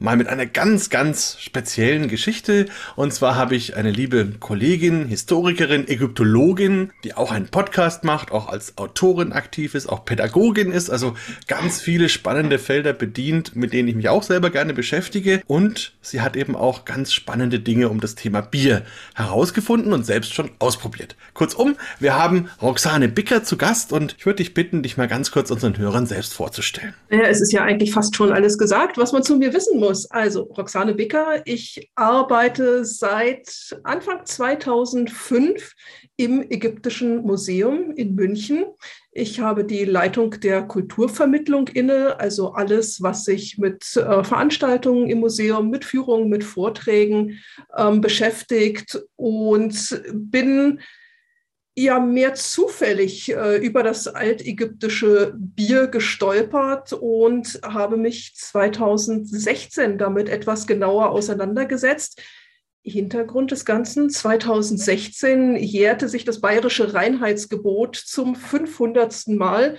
mal 0.00 0.16
mit 0.16 0.28
einer 0.28 0.46
ganz, 0.46 0.88
ganz 0.88 1.36
speziellen 1.38 2.08
Geschichte. 2.08 2.66
Und 2.96 3.12
zwar 3.12 3.36
habe 3.36 3.54
ich 3.54 3.76
eine 3.76 3.90
liebe 3.90 4.32
Kollegin, 4.40 5.06
Historikerin, 5.06 5.86
Ägyptologin, 5.86 6.90
die 7.04 7.14
auch 7.14 7.30
einen 7.30 7.48
Podcast 7.48 8.02
macht, 8.02 8.32
auch 8.32 8.48
als 8.48 8.78
Autorin 8.78 9.32
aktiv 9.32 9.74
ist, 9.74 9.88
auch 9.88 10.06
Pädagogin 10.06 10.72
ist, 10.72 10.90
also 10.90 11.14
ganz 11.46 11.80
viele 11.80 12.08
spannende 12.08 12.58
Felder 12.58 12.94
bedient, 12.94 13.54
mit 13.54 13.74
denen 13.74 13.88
ich 13.88 13.94
mich 13.94 14.08
auch 14.08 14.22
selber 14.22 14.48
gerne 14.50 14.72
beschäftige. 14.72 15.42
Und 15.46 15.92
sie 16.00 16.22
hat 16.22 16.34
eben 16.34 16.56
auch 16.56 16.86
ganz 16.86 17.12
spannende 17.12 17.60
Dinge 17.60 17.90
um 17.90 18.00
das 18.00 18.14
Thema 18.14 18.40
Bier 18.40 18.82
herausgefunden 19.14 19.92
und 19.92 20.06
selbst 20.06 20.32
schon 20.32 20.50
ausprobiert. 20.60 21.14
Kurzum, 21.34 21.76
wir 21.98 22.18
haben 22.18 22.48
Roxane 22.62 23.08
Bicker 23.08 23.44
zu 23.44 23.58
Gast 23.58 23.92
und 23.92 24.16
ich 24.18 24.24
würde 24.24 24.38
dich 24.38 24.54
bitten, 24.54 24.82
dich 24.82 24.96
mal 24.96 25.08
ganz 25.08 25.30
kurz 25.30 25.50
unseren 25.50 25.76
Hörern 25.76 26.06
selbst 26.06 26.32
vorzustellen. 26.32 26.94
Ja, 27.10 27.24
es 27.24 27.42
ist 27.42 27.52
ja 27.52 27.62
eigentlich 27.62 27.92
fast 27.92 28.16
schon 28.16 28.32
alles 28.32 28.56
gesagt, 28.56 28.96
was 28.96 29.12
man 29.12 29.22
zu 29.22 29.36
mir 29.36 29.52
wissen 29.52 29.78
muss. 29.78 29.89
Servus, 29.94 30.10
also 30.10 30.42
Roxane 30.42 30.94
Bicker. 30.94 31.42
Ich 31.44 31.90
arbeite 31.94 32.84
seit 32.84 33.76
Anfang 33.84 34.24
2005 34.24 35.74
im 36.16 36.42
Ägyptischen 36.42 37.22
Museum 37.22 37.92
in 37.92 38.14
München. 38.14 38.64
Ich 39.12 39.40
habe 39.40 39.64
die 39.64 39.84
Leitung 39.84 40.38
der 40.40 40.62
Kulturvermittlung 40.62 41.68
inne, 41.68 42.18
also 42.20 42.52
alles, 42.52 43.02
was 43.02 43.24
sich 43.24 43.58
mit 43.58 43.96
äh, 43.96 44.22
Veranstaltungen 44.22 45.10
im 45.10 45.20
Museum, 45.20 45.70
mit 45.70 45.84
Führungen, 45.84 46.28
mit 46.28 46.44
Vorträgen 46.44 47.40
ähm, 47.76 48.00
beschäftigt 48.00 49.02
und 49.16 50.00
bin 50.12 50.80
ja 51.82 52.00
mehr 52.00 52.34
zufällig 52.34 53.30
äh, 53.32 53.56
über 53.56 53.82
das 53.82 54.08
altägyptische 54.08 55.34
Bier 55.36 55.86
gestolpert 55.86 56.92
und 56.92 57.60
habe 57.62 57.96
mich 57.96 58.34
2016 58.36 59.98
damit 59.98 60.28
etwas 60.28 60.66
genauer 60.66 61.10
auseinandergesetzt. 61.10 62.20
Hintergrund 62.82 63.50
des 63.50 63.64
Ganzen, 63.64 64.08
2016 64.08 65.56
jährte 65.56 66.08
sich 66.08 66.24
das 66.24 66.40
bayerische 66.40 66.94
Reinheitsgebot 66.94 67.96
zum 67.96 68.34
500. 68.34 69.28
Mal 69.28 69.76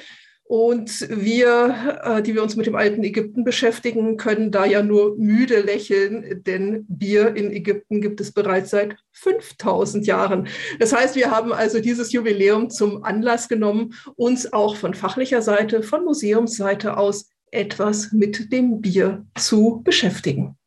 und 0.51 1.07
wir, 1.09 2.01
äh, 2.03 2.21
die 2.21 2.35
wir 2.35 2.43
uns 2.43 2.57
mit 2.57 2.65
dem 2.65 2.75
alten 2.75 3.05
Ägypten 3.05 3.45
beschäftigen, 3.45 4.17
können 4.17 4.51
da 4.51 4.65
ja 4.65 4.83
nur 4.83 5.15
müde 5.15 5.61
lächeln, 5.61 6.43
denn 6.45 6.85
Bier 6.89 7.37
in 7.37 7.53
Ägypten 7.53 8.01
gibt 8.01 8.19
es 8.19 8.33
bereits 8.33 8.71
seit 8.71 8.97
5000 9.13 10.05
Jahren. 10.05 10.49
Das 10.77 10.91
heißt, 10.91 11.15
wir 11.15 11.31
haben 11.31 11.53
also 11.53 11.79
dieses 11.79 12.11
Jubiläum 12.11 12.69
zum 12.69 13.05
Anlass 13.05 13.47
genommen, 13.47 13.93
uns 14.17 14.51
auch 14.51 14.75
von 14.75 14.93
fachlicher 14.93 15.41
Seite, 15.41 15.83
von 15.83 16.03
Museumsseite 16.03 16.97
aus 16.97 17.29
etwas 17.51 18.11
mit 18.11 18.51
dem 18.51 18.81
Bier 18.81 19.25
zu 19.35 19.79
beschäftigen. 19.85 20.57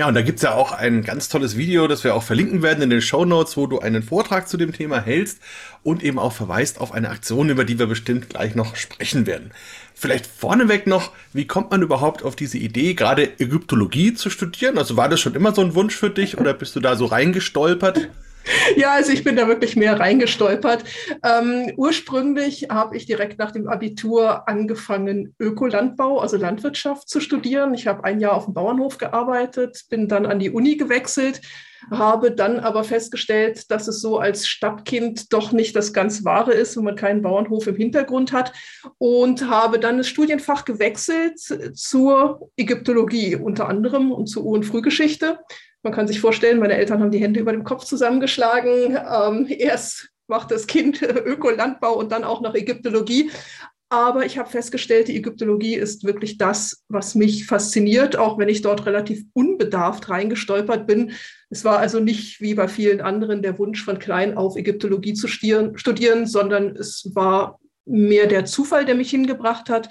Ja, 0.00 0.08
und 0.08 0.14
da 0.14 0.22
gibt's 0.22 0.40
ja 0.40 0.54
auch 0.54 0.72
ein 0.72 1.02
ganz 1.02 1.28
tolles 1.28 1.58
Video, 1.58 1.86
das 1.86 2.04
wir 2.04 2.14
auch 2.14 2.22
verlinken 2.22 2.62
werden 2.62 2.80
in 2.80 2.88
den 2.88 3.02
Show 3.02 3.26
Notes, 3.26 3.58
wo 3.58 3.66
du 3.66 3.80
einen 3.80 4.02
Vortrag 4.02 4.48
zu 4.48 4.56
dem 4.56 4.72
Thema 4.72 4.98
hältst 4.98 5.40
und 5.82 6.02
eben 6.02 6.18
auch 6.18 6.32
verweist 6.32 6.80
auf 6.80 6.92
eine 6.92 7.10
Aktion, 7.10 7.50
über 7.50 7.66
die 7.66 7.78
wir 7.78 7.86
bestimmt 7.86 8.30
gleich 8.30 8.54
noch 8.54 8.76
sprechen 8.76 9.26
werden. 9.26 9.50
Vielleicht 9.94 10.26
vorneweg 10.26 10.86
noch, 10.86 11.12
wie 11.34 11.46
kommt 11.46 11.70
man 11.70 11.82
überhaupt 11.82 12.22
auf 12.22 12.34
diese 12.34 12.56
Idee, 12.56 12.94
gerade 12.94 13.38
Ägyptologie 13.38 14.14
zu 14.14 14.30
studieren? 14.30 14.78
Also 14.78 14.96
war 14.96 15.10
das 15.10 15.20
schon 15.20 15.34
immer 15.34 15.54
so 15.54 15.60
ein 15.60 15.74
Wunsch 15.74 15.96
für 15.96 16.08
dich 16.08 16.38
oder 16.38 16.54
bist 16.54 16.74
du 16.76 16.80
da 16.80 16.96
so 16.96 17.04
reingestolpert? 17.04 18.08
Ja, 18.76 18.92
also 18.92 19.12
ich 19.12 19.24
bin 19.24 19.36
da 19.36 19.48
wirklich 19.48 19.76
mehr 19.76 19.98
reingestolpert. 19.98 20.84
Ähm, 21.24 21.72
ursprünglich 21.76 22.68
habe 22.70 22.96
ich 22.96 23.06
direkt 23.06 23.38
nach 23.38 23.50
dem 23.50 23.68
Abitur 23.68 24.48
angefangen, 24.48 25.34
Ökolandbau, 25.38 26.20
also 26.20 26.36
Landwirtschaft 26.36 27.08
zu 27.08 27.20
studieren. 27.20 27.74
Ich 27.74 27.86
habe 27.86 28.04
ein 28.04 28.20
Jahr 28.20 28.34
auf 28.34 28.46
dem 28.46 28.54
Bauernhof 28.54 28.98
gearbeitet, 28.98 29.84
bin 29.90 30.08
dann 30.08 30.26
an 30.26 30.38
die 30.38 30.50
Uni 30.50 30.76
gewechselt, 30.76 31.40
habe 31.90 32.32
dann 32.32 32.60
aber 32.60 32.84
festgestellt, 32.84 33.70
dass 33.70 33.88
es 33.88 34.00
so 34.00 34.18
als 34.18 34.46
Stadtkind 34.46 35.32
doch 35.32 35.52
nicht 35.52 35.74
das 35.74 35.92
ganz 35.92 36.24
Wahre 36.24 36.52
ist, 36.52 36.76
wenn 36.76 36.84
man 36.84 36.96
keinen 36.96 37.22
Bauernhof 37.22 37.66
im 37.66 37.76
Hintergrund 37.76 38.32
hat 38.32 38.52
und 38.98 39.48
habe 39.48 39.78
dann 39.78 39.98
das 39.98 40.08
Studienfach 40.08 40.64
gewechselt 40.64 41.38
zur 41.74 42.50
Ägyptologie 42.56 43.36
unter 43.36 43.68
anderem 43.68 44.12
und 44.12 44.26
zur 44.26 44.44
Ur- 44.44 44.56
und 44.56 44.64
Frühgeschichte 44.64 45.38
man 45.82 45.92
kann 45.92 46.06
sich 46.06 46.20
vorstellen, 46.20 46.58
meine 46.58 46.74
Eltern 46.74 47.00
haben 47.00 47.10
die 47.10 47.18
Hände 47.18 47.40
über 47.40 47.52
dem 47.52 47.64
Kopf 47.64 47.84
zusammengeschlagen. 47.84 48.96
Ähm, 48.96 49.46
erst 49.48 50.10
macht 50.26 50.50
das 50.50 50.66
Kind 50.66 51.02
Ökolandbau 51.02 51.94
und 51.94 52.12
dann 52.12 52.24
auch 52.24 52.40
noch 52.40 52.54
Ägyptologie. 52.54 53.30
Aber 53.92 54.24
ich 54.24 54.38
habe 54.38 54.48
festgestellt, 54.48 55.08
die 55.08 55.16
Ägyptologie 55.16 55.74
ist 55.74 56.04
wirklich 56.04 56.38
das, 56.38 56.84
was 56.88 57.16
mich 57.16 57.46
fasziniert, 57.46 58.14
auch 58.14 58.38
wenn 58.38 58.48
ich 58.48 58.62
dort 58.62 58.86
relativ 58.86 59.24
unbedarft 59.32 60.08
reingestolpert 60.08 60.86
bin. 60.86 61.12
Es 61.48 61.64
war 61.64 61.78
also 61.78 61.98
nicht 61.98 62.40
wie 62.40 62.54
bei 62.54 62.68
vielen 62.68 63.00
anderen 63.00 63.42
der 63.42 63.58
Wunsch 63.58 63.84
von 63.84 63.98
klein 63.98 64.36
auf 64.36 64.56
Ägyptologie 64.56 65.14
zu 65.14 65.26
studieren, 65.26 66.26
sondern 66.26 66.76
es 66.76 67.10
war 67.14 67.58
mehr 67.84 68.28
der 68.28 68.44
Zufall, 68.44 68.84
der 68.84 68.94
mich 68.94 69.10
hingebracht 69.10 69.68
hat. 69.68 69.88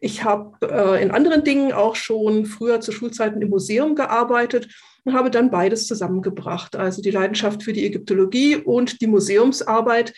Ich 0.00 0.24
habe 0.24 0.56
äh, 0.66 1.02
in 1.02 1.10
anderen 1.10 1.44
Dingen 1.44 1.72
auch 1.72 1.96
schon 1.96 2.46
früher 2.46 2.80
zu 2.80 2.90
Schulzeiten 2.90 3.42
im 3.42 3.50
Museum 3.50 3.94
gearbeitet 3.94 4.68
und 5.04 5.14
habe 5.14 5.30
dann 5.30 5.50
beides 5.50 5.86
zusammengebracht, 5.86 6.76
also 6.76 7.02
die 7.02 7.10
Leidenschaft 7.10 7.62
für 7.62 7.72
die 7.72 7.84
Ägyptologie 7.84 8.56
und 8.56 9.00
die 9.00 9.06
Museumsarbeit. 9.06 10.14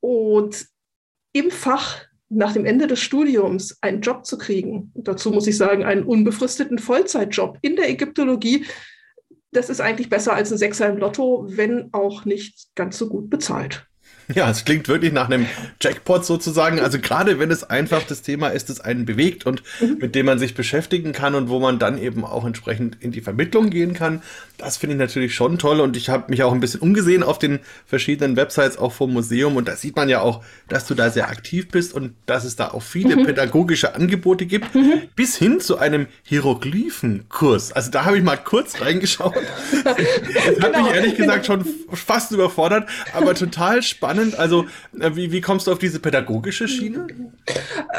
Und 0.00 0.66
im 1.32 1.50
Fach 1.50 2.02
nach 2.28 2.52
dem 2.52 2.64
Ende 2.64 2.86
des 2.86 3.00
Studiums 3.00 3.76
einen 3.82 4.00
Job 4.00 4.24
zu 4.24 4.38
kriegen, 4.38 4.90
dazu 4.94 5.30
muss 5.30 5.46
ich 5.46 5.56
sagen, 5.56 5.84
einen 5.84 6.04
unbefristeten 6.04 6.78
Vollzeitjob 6.78 7.58
in 7.62 7.76
der 7.76 7.90
Ägyptologie, 7.90 8.66
das 9.52 9.68
ist 9.68 9.80
eigentlich 9.80 10.08
besser 10.08 10.32
als 10.32 10.50
ein 10.50 10.58
Sechser 10.58 10.88
im 10.88 10.96
Lotto, 10.96 11.46
wenn 11.48 11.92
auch 11.92 12.24
nicht 12.24 12.68
ganz 12.74 12.96
so 12.96 13.08
gut 13.08 13.28
bezahlt. 13.28 13.86
Ja, 14.34 14.50
es 14.50 14.64
klingt 14.64 14.88
wirklich 14.88 15.12
nach 15.12 15.26
einem 15.26 15.46
Jackpot 15.80 16.24
sozusagen. 16.24 16.80
Also 16.80 16.98
gerade 16.98 17.38
wenn 17.38 17.50
es 17.50 17.64
einfach 17.64 18.02
das 18.02 18.22
Thema 18.22 18.48
ist, 18.48 18.70
das 18.70 18.80
einen 18.80 19.04
bewegt 19.04 19.46
und 19.46 19.62
mhm. 19.80 19.98
mit 20.00 20.14
dem 20.14 20.26
man 20.26 20.38
sich 20.38 20.54
beschäftigen 20.54 21.12
kann 21.12 21.34
und 21.34 21.48
wo 21.48 21.60
man 21.60 21.78
dann 21.78 21.98
eben 21.98 22.24
auch 22.24 22.44
entsprechend 22.44 22.96
in 23.00 23.12
die 23.12 23.20
Vermittlung 23.20 23.70
gehen 23.70 23.94
kann, 23.94 24.22
das 24.58 24.76
finde 24.76 24.94
ich 24.94 24.98
natürlich 24.98 25.34
schon 25.34 25.58
toll. 25.58 25.80
Und 25.80 25.96
ich 25.96 26.08
habe 26.08 26.30
mich 26.30 26.42
auch 26.42 26.52
ein 26.52 26.60
bisschen 26.60 26.80
umgesehen 26.80 27.22
auf 27.22 27.38
den 27.38 27.60
verschiedenen 27.86 28.36
Websites 28.36 28.78
auch 28.78 28.92
vom 28.92 29.12
Museum 29.12 29.56
und 29.56 29.68
da 29.68 29.76
sieht 29.76 29.96
man 29.96 30.08
ja 30.08 30.20
auch, 30.20 30.42
dass 30.68 30.86
du 30.86 30.94
da 30.94 31.10
sehr 31.10 31.28
aktiv 31.28 31.68
bist 31.68 31.92
und 31.92 32.14
dass 32.26 32.44
es 32.44 32.56
da 32.56 32.68
auch 32.68 32.82
viele 32.82 33.16
mhm. 33.16 33.26
pädagogische 33.26 33.94
Angebote 33.94 34.46
gibt, 34.46 34.74
mhm. 34.74 35.02
bis 35.14 35.36
hin 35.36 35.60
zu 35.60 35.78
einem 35.78 36.06
Hieroglyphenkurs. 36.22 37.72
Also 37.72 37.90
da 37.90 38.04
habe 38.04 38.16
ich 38.18 38.24
mal 38.24 38.36
kurz 38.36 38.80
reingeschaut. 38.80 39.34
Das 39.82 39.96
genau. 40.54 40.78
hat 40.78 40.84
mich 40.84 40.94
ehrlich 40.94 41.16
gesagt 41.16 41.46
schon 41.46 41.64
fast 41.92 42.32
überfordert, 42.32 42.88
aber 43.14 43.34
total 43.34 43.82
spannend 43.82 44.11
spannend. 44.12 44.38
Also, 44.38 44.66
äh, 44.98 45.14
wie, 45.14 45.32
wie 45.32 45.40
kommst 45.40 45.66
du 45.66 45.72
auf 45.72 45.78
diese 45.78 46.00
pädagogische 46.00 46.68
Schiene? 46.68 47.06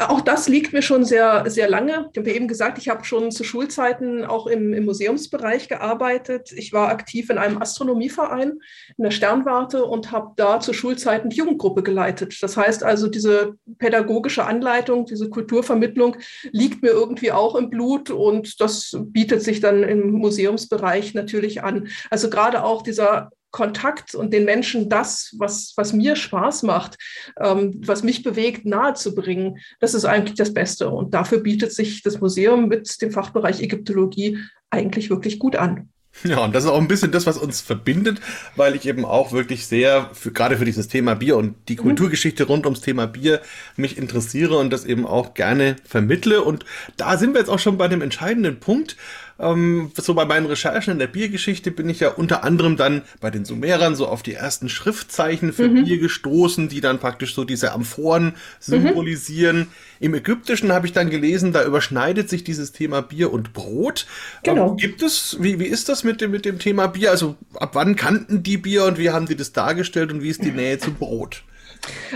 Auch 0.08 0.20
das 0.20 0.48
liegt 0.48 0.72
mir 0.72 0.82
schon 0.82 1.04
sehr, 1.04 1.48
sehr 1.48 1.68
lange. 1.68 2.08
Ich 2.12 2.18
habe 2.18 2.30
eben 2.30 2.48
gesagt, 2.48 2.78
ich 2.78 2.88
habe 2.88 3.04
schon 3.04 3.30
zu 3.30 3.44
Schulzeiten 3.44 4.24
auch 4.24 4.46
im, 4.46 4.72
im 4.72 4.84
Museumsbereich 4.84 5.68
gearbeitet. 5.68 6.52
Ich 6.52 6.72
war 6.72 6.88
aktiv 6.88 7.30
in 7.30 7.38
einem 7.38 7.60
Astronomieverein 7.60 8.58
in 8.96 9.04
der 9.04 9.10
Sternwarte 9.10 9.84
und 9.84 10.12
habe 10.12 10.32
da 10.36 10.60
zu 10.60 10.72
Schulzeiten 10.72 11.30
die 11.30 11.36
Jugendgruppe 11.36 11.82
geleitet. 11.82 12.38
Das 12.40 12.56
heißt 12.56 12.82
also, 12.82 13.08
diese 13.08 13.54
pädagogische 13.78 14.44
Anleitung, 14.44 15.06
diese 15.06 15.28
Kulturvermittlung 15.28 16.16
liegt 16.52 16.82
mir 16.82 16.90
irgendwie 16.90 17.32
auch 17.32 17.54
im 17.54 17.70
Blut 17.70 18.10
und 18.10 18.60
das 18.60 18.96
bietet 18.98 19.42
sich 19.42 19.60
dann 19.60 19.82
im 19.82 20.10
Museumsbereich 20.12 21.14
natürlich 21.14 21.62
an. 21.62 21.88
Also 22.10 22.30
gerade 22.30 22.64
auch 22.64 22.82
dieser 22.82 23.30
Kontakt 23.54 24.16
und 24.16 24.32
den 24.32 24.44
Menschen 24.44 24.88
das, 24.88 25.32
was, 25.38 25.74
was 25.76 25.92
mir 25.92 26.16
Spaß 26.16 26.64
macht, 26.64 26.96
ähm, 27.40 27.80
was 27.86 28.02
mich 28.02 28.24
bewegt, 28.24 28.66
nahezubringen, 28.66 29.58
das 29.78 29.94
ist 29.94 30.04
eigentlich 30.04 30.34
das 30.34 30.52
Beste. 30.52 30.90
Und 30.90 31.14
dafür 31.14 31.38
bietet 31.38 31.72
sich 31.72 32.02
das 32.02 32.20
Museum 32.20 32.66
mit 32.66 33.00
dem 33.00 33.12
Fachbereich 33.12 33.62
Ägyptologie 33.62 34.40
eigentlich 34.70 35.08
wirklich 35.08 35.38
gut 35.38 35.54
an. 35.54 35.88
Ja, 36.22 36.44
und 36.44 36.54
das 36.54 36.64
ist 36.64 36.70
auch 36.70 36.80
ein 36.80 36.88
bisschen 36.88 37.10
das, 37.12 37.26
was 37.26 37.38
uns 37.38 37.60
verbindet, 37.60 38.20
weil 38.56 38.74
ich 38.74 38.86
eben 38.86 39.04
auch 39.04 39.32
wirklich 39.32 39.66
sehr, 39.66 40.10
für, 40.14 40.32
gerade 40.32 40.56
für 40.56 40.64
dieses 40.64 40.88
Thema 40.88 41.14
Bier 41.14 41.36
und 41.36 41.54
die 41.68 41.74
mhm. 41.74 41.82
Kulturgeschichte 41.82 42.44
rund 42.44 42.66
ums 42.66 42.80
Thema 42.80 43.06
Bier 43.06 43.40
mich 43.76 43.98
interessiere 43.98 44.56
und 44.58 44.72
das 44.72 44.84
eben 44.84 45.06
auch 45.06 45.34
gerne 45.34 45.76
vermittle. 45.84 46.42
Und 46.42 46.64
da 46.96 47.18
sind 47.18 47.34
wir 47.34 47.40
jetzt 47.40 47.50
auch 47.50 47.58
schon 47.60 47.78
bei 47.78 47.86
dem 47.86 48.02
entscheidenden 48.02 48.58
Punkt. 48.58 48.96
Ähm, 49.38 49.90
so 49.96 50.14
bei 50.14 50.24
meinen 50.24 50.46
Recherchen 50.46 50.92
in 50.92 50.98
der 50.98 51.06
Biergeschichte 51.08 51.70
bin 51.70 51.88
ich 51.88 52.00
ja 52.00 52.10
unter 52.10 52.44
anderem 52.44 52.76
dann 52.76 53.02
bei 53.20 53.30
den 53.30 53.44
Sumerern 53.44 53.96
so 53.96 54.06
auf 54.06 54.22
die 54.22 54.34
ersten 54.34 54.68
Schriftzeichen 54.68 55.52
für 55.52 55.68
mhm. 55.68 55.84
Bier 55.84 55.98
gestoßen, 55.98 56.68
die 56.68 56.80
dann 56.80 56.98
praktisch 56.98 57.34
so 57.34 57.44
diese 57.44 57.72
Amphoren 57.72 58.34
symbolisieren. 58.60 59.58
Mhm. 59.58 59.66
Im 60.00 60.14
Ägyptischen 60.14 60.72
habe 60.72 60.86
ich 60.86 60.92
dann 60.92 61.10
gelesen, 61.10 61.52
da 61.52 61.64
überschneidet 61.64 62.28
sich 62.28 62.44
dieses 62.44 62.72
Thema 62.72 63.00
Bier 63.00 63.32
und 63.32 63.52
Brot. 63.52 64.06
Genau. 64.42 64.70
Ähm, 64.70 64.76
gibt 64.76 65.02
es, 65.02 65.36
wie, 65.40 65.58
wie 65.58 65.66
ist 65.66 65.88
das 65.88 66.04
mit 66.04 66.20
dem, 66.20 66.30
mit 66.30 66.44
dem 66.44 66.58
Thema 66.58 66.86
Bier? 66.86 67.10
Also 67.10 67.36
ab 67.54 67.70
wann 67.74 67.96
kannten 67.96 68.42
die 68.42 68.58
Bier 68.58 68.84
und 68.84 68.98
wie 68.98 69.10
haben 69.10 69.26
die 69.26 69.36
das 69.36 69.52
dargestellt 69.52 70.12
und 70.12 70.22
wie 70.22 70.30
ist 70.30 70.44
die 70.44 70.50
Nähe 70.52 70.78
zu 70.78 70.92
Brot? 70.92 71.42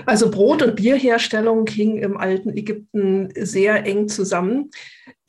Also 0.07 0.31
Brot- 0.31 0.63
und 0.63 0.77
Bierherstellung 0.77 1.67
hing 1.67 1.99
im 1.99 2.17
alten 2.17 2.57
Ägypten 2.57 3.31
sehr 3.37 3.85
eng 3.85 4.09
zusammen. 4.09 4.71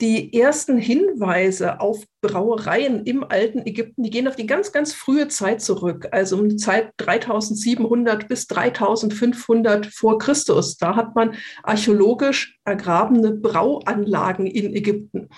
Die 0.00 0.32
ersten 0.38 0.78
Hinweise 0.78 1.80
auf 1.80 2.04
Brauereien 2.22 3.04
im 3.04 3.22
alten 3.24 3.66
Ägypten, 3.66 4.02
die 4.02 4.10
gehen 4.10 4.28
auf 4.28 4.36
die 4.36 4.46
ganz, 4.46 4.72
ganz 4.72 4.94
frühe 4.94 5.28
Zeit 5.28 5.60
zurück, 5.60 6.08
also 6.10 6.38
um 6.38 6.48
die 6.48 6.56
Zeit 6.56 6.92
3700 6.96 8.26
bis 8.28 8.46
3500 8.46 9.86
vor 9.86 10.18
Christus. 10.18 10.78
Da 10.78 10.96
hat 10.96 11.14
man 11.14 11.34
archäologisch 11.62 12.58
ergrabene 12.64 13.32
Brauanlagen 13.32 14.46
in 14.46 14.74
Ägypten. 14.74 15.28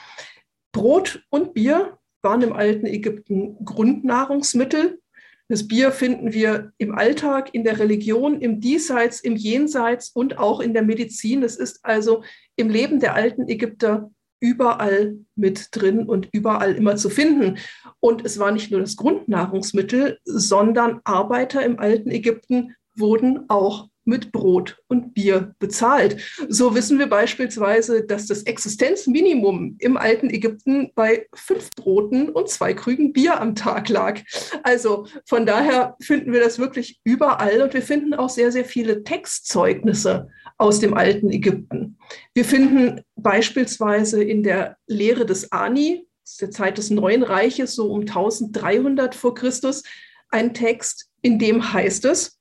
Brot 0.73 1.25
und 1.29 1.55
Bier 1.55 1.99
waren 2.23 2.43
im 2.43 2.53
alten 2.53 2.87
Ägypten 2.87 3.57
Grundnahrungsmittel. 3.65 5.01
Das 5.49 5.69
Bier 5.69 5.93
finden 5.93 6.33
wir 6.33 6.73
im 6.79 6.95
Alltag, 6.95 7.51
in 7.53 7.65
der 7.65 7.79
Religion, 7.79 8.41
im 8.41 8.61
Diesseits, 8.61 9.21
im 9.21 9.37
Jenseits 9.37 10.11
und 10.11 10.39
auch 10.39 10.61
in 10.61 10.73
der 10.73 10.83
Medizin. 10.83 11.43
Es 11.43 11.57
ist 11.57 11.85
also 11.85 12.23
im 12.57 12.71
Leben 12.71 13.01
der 13.01 13.15
alten 13.15 13.49
Ägypter 13.49 14.11
überall 14.41 15.19
mit 15.37 15.69
drin 15.71 16.09
und 16.09 16.29
überall 16.33 16.75
immer 16.75 16.97
zu 16.97 17.11
finden. 17.11 17.59
Und 18.01 18.25
es 18.25 18.39
war 18.39 18.51
nicht 18.51 18.71
nur 18.71 18.81
das 18.81 18.97
Grundnahrungsmittel, 18.97 20.19
sondern 20.25 21.01
Arbeiter 21.05 21.65
im 21.65 21.79
alten 21.79 22.11
Ägypten 22.11 22.75
wurden 22.97 23.45
auch 23.49 23.89
mit 24.05 24.33
Brot 24.33 24.79
und 24.89 25.15
Bier 25.15 25.55
bezahlt. 25.59 26.21
So 26.49 26.75
wissen 26.75 26.99
wir 26.99 27.09
beispielsweise, 27.09 28.05
dass 28.05 28.27
das 28.27 28.43
Existenzminimum 28.43 29.77
im 29.79 29.97
alten 29.97 30.31
Ägypten 30.31 30.91
bei 30.95 31.27
fünf 31.35 31.71
Broten 31.71 32.29
und 32.29 32.49
zwei 32.49 32.75
Krügen 32.75 33.13
Bier 33.13 33.41
am 33.41 33.55
Tag 33.55 33.89
lag. 33.89 34.21
Also 34.63 35.07
von 35.27 35.47
daher 35.47 35.97
finden 36.01 36.33
wir 36.33 36.41
das 36.41 36.59
wirklich 36.59 37.01
überall 37.05 37.63
und 37.63 37.75
wir 37.75 37.83
finden 37.83 38.15
auch 38.15 38.31
sehr, 38.31 38.53
sehr 38.53 38.65
viele 38.65 39.05
Textzeugnisse 39.05 40.29
aus 40.59 40.81
dem 40.81 40.95
alten 40.95 41.31
Ägypten. 41.31 41.99
Wir 42.35 42.45
finden 42.45 43.03
beispielsweise 43.17 44.23
in 44.23 44.43
der 44.43 44.77
Lehre 44.87 45.27
des 45.27 45.51
Ani, 45.53 46.07
der 46.41 46.51
Zeit 46.51 46.79
des 46.79 46.91
Neuen 46.91 47.23
Reiches, 47.23 47.75
so 47.75 47.91
um 47.91 48.01
1300 48.01 49.15
vor 49.15 49.35
Christus, 49.35 49.83
einen 50.31 50.55
Text, 50.55 51.11
in 51.21 51.39
dem 51.39 51.73
heißt 51.73 52.05
es, 52.07 52.39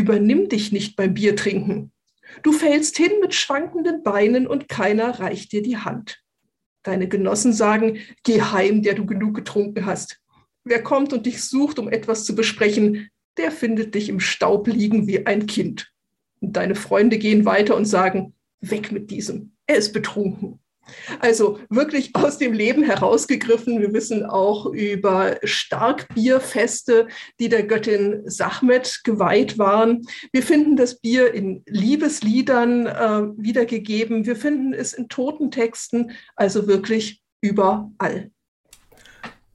übernimm 0.00 0.48
dich 0.48 0.72
nicht 0.72 0.96
beim 0.96 1.14
Biertrinken. 1.14 1.92
Du 2.42 2.52
fällst 2.52 2.96
hin 2.96 3.12
mit 3.20 3.34
schwankenden 3.34 4.02
Beinen 4.02 4.46
und 4.46 4.68
keiner 4.68 5.20
reicht 5.20 5.52
dir 5.52 5.62
die 5.62 5.76
Hand. 5.76 6.22
Deine 6.82 7.08
Genossen 7.08 7.52
sagen, 7.52 7.98
geh 8.22 8.40
heim, 8.40 8.82
der 8.82 8.94
du 8.94 9.04
genug 9.04 9.34
getrunken 9.34 9.84
hast. 9.84 10.20
Wer 10.64 10.82
kommt 10.82 11.12
und 11.12 11.26
dich 11.26 11.42
sucht, 11.42 11.78
um 11.78 11.88
etwas 11.90 12.24
zu 12.24 12.34
besprechen, 12.34 13.10
der 13.36 13.50
findet 13.52 13.94
dich 13.94 14.08
im 14.08 14.20
Staub 14.20 14.66
liegen 14.66 15.06
wie 15.06 15.26
ein 15.26 15.46
Kind. 15.46 15.92
Und 16.40 16.54
deine 16.56 16.74
Freunde 16.74 17.18
gehen 17.18 17.44
weiter 17.44 17.76
und 17.76 17.84
sagen, 17.84 18.34
weg 18.60 18.92
mit 18.92 19.10
diesem, 19.10 19.52
er 19.66 19.76
ist 19.76 19.92
betrunken. 19.92 20.60
Also 21.20 21.58
wirklich 21.68 22.14
aus 22.14 22.38
dem 22.38 22.52
Leben 22.52 22.82
herausgegriffen. 22.82 23.80
Wir 23.80 23.92
wissen 23.92 24.24
auch 24.24 24.66
über 24.66 25.38
Starkbierfeste, 25.42 27.08
die 27.38 27.48
der 27.48 27.64
Göttin 27.64 28.22
Sachmet 28.26 29.00
geweiht 29.04 29.58
waren. 29.58 30.02
Wir 30.32 30.42
finden 30.42 30.76
das 30.76 31.00
Bier 31.00 31.32
in 31.32 31.62
Liebesliedern 31.66 32.86
äh, 32.86 33.22
wiedergegeben. 33.36 34.26
Wir 34.26 34.36
finden 34.36 34.72
es 34.72 34.92
in 34.92 35.08
Totentexten, 35.08 36.12
also 36.36 36.66
wirklich 36.66 37.22
überall. 37.40 38.30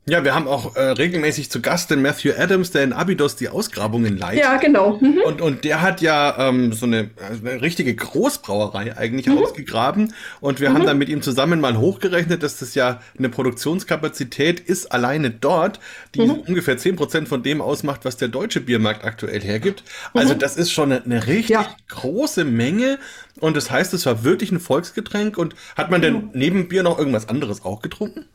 Ja, 0.08 0.24
wir 0.24 0.36
haben 0.36 0.48
auch 0.48 0.76
äh, 0.76 0.82
regelmäßig 0.82 1.50
zu 1.50 1.62
Gast 1.62 1.90
den 1.90 2.04
Matthew 2.04 2.34
Adams, 2.38 2.70
der 2.70 2.84
in 2.84 2.94
Abydos 2.94 3.38
die 3.38 3.50
Ausgrabungen 3.50 4.20
leitet. 4.20 4.44
Ja, 4.44 4.58
genau. 4.58 5.00
Mhm. 5.02 5.22
Und, 5.26 5.42
und 5.42 5.64
der 5.64 5.82
hat 5.82 6.00
ja 6.00 6.48
ähm, 6.50 6.74
so 6.74 6.86
eine, 6.86 7.10
eine 7.44 7.60
richtige 7.64 7.96
Großbrauerei 7.96 8.96
eigentlich 8.96 9.26
mhm. 9.26 9.40
ausgegraben. 9.40 10.14
Und 10.42 10.60
wir 10.60 10.70
mhm. 10.70 10.74
haben 10.76 10.86
dann 10.86 11.00
mit 11.00 11.10
ihm 11.10 11.24
zusammen 11.24 11.60
mal 11.60 11.78
hochgerechnet, 11.78 12.44
dass 12.44 12.60
das 12.60 12.76
ja 12.76 13.02
eine 13.18 13.30
Produktionskapazität 13.30 14.60
ist, 14.60 14.92
alleine 14.92 15.32
dort, 15.32 15.80
die 16.14 16.22
mhm. 16.22 16.34
ungefähr 16.34 16.78
zehn 16.78 16.96
Prozent 16.96 17.28
von 17.28 17.42
dem 17.42 17.60
ausmacht, 17.60 18.02
was 18.06 18.16
der 18.16 18.28
deutsche 18.28 18.62
Biermarkt 18.62 19.06
aktuell 19.06 19.42
hergibt. 19.42 19.84
Also 20.14 20.36
mhm. 20.36 20.40
das 20.40 20.56
ist 20.56 20.72
schon 20.72 20.92
eine, 20.92 21.04
eine 21.04 21.26
richtig 21.26 21.56
ja. 21.56 21.76
große 21.90 22.46
Menge. 22.46 23.00
Und 23.40 23.58
das 23.58 23.72
heißt, 23.72 23.92
es 23.96 24.06
war 24.06 24.24
wirklich 24.24 24.52
ein 24.52 24.60
Volksgetränk. 24.60 25.40
Und 25.40 25.56
hat 25.76 25.90
man 25.90 26.04
denn 26.04 26.14
mhm. 26.14 26.30
neben 26.34 26.68
Bier 26.68 26.84
noch 26.84 27.00
irgendwas 27.00 27.28
anderes 27.28 27.66
auch 27.66 27.82
getrunken? 27.82 28.26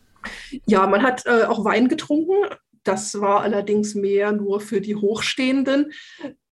Ja, 0.66 0.86
man 0.86 1.02
hat 1.02 1.26
äh, 1.26 1.44
auch 1.44 1.64
Wein 1.64 1.88
getrunken. 1.88 2.34
Das 2.82 3.20
war 3.20 3.42
allerdings 3.42 3.94
mehr 3.94 4.32
nur 4.32 4.60
für 4.60 4.80
die 4.80 4.96
Hochstehenden. 4.96 5.92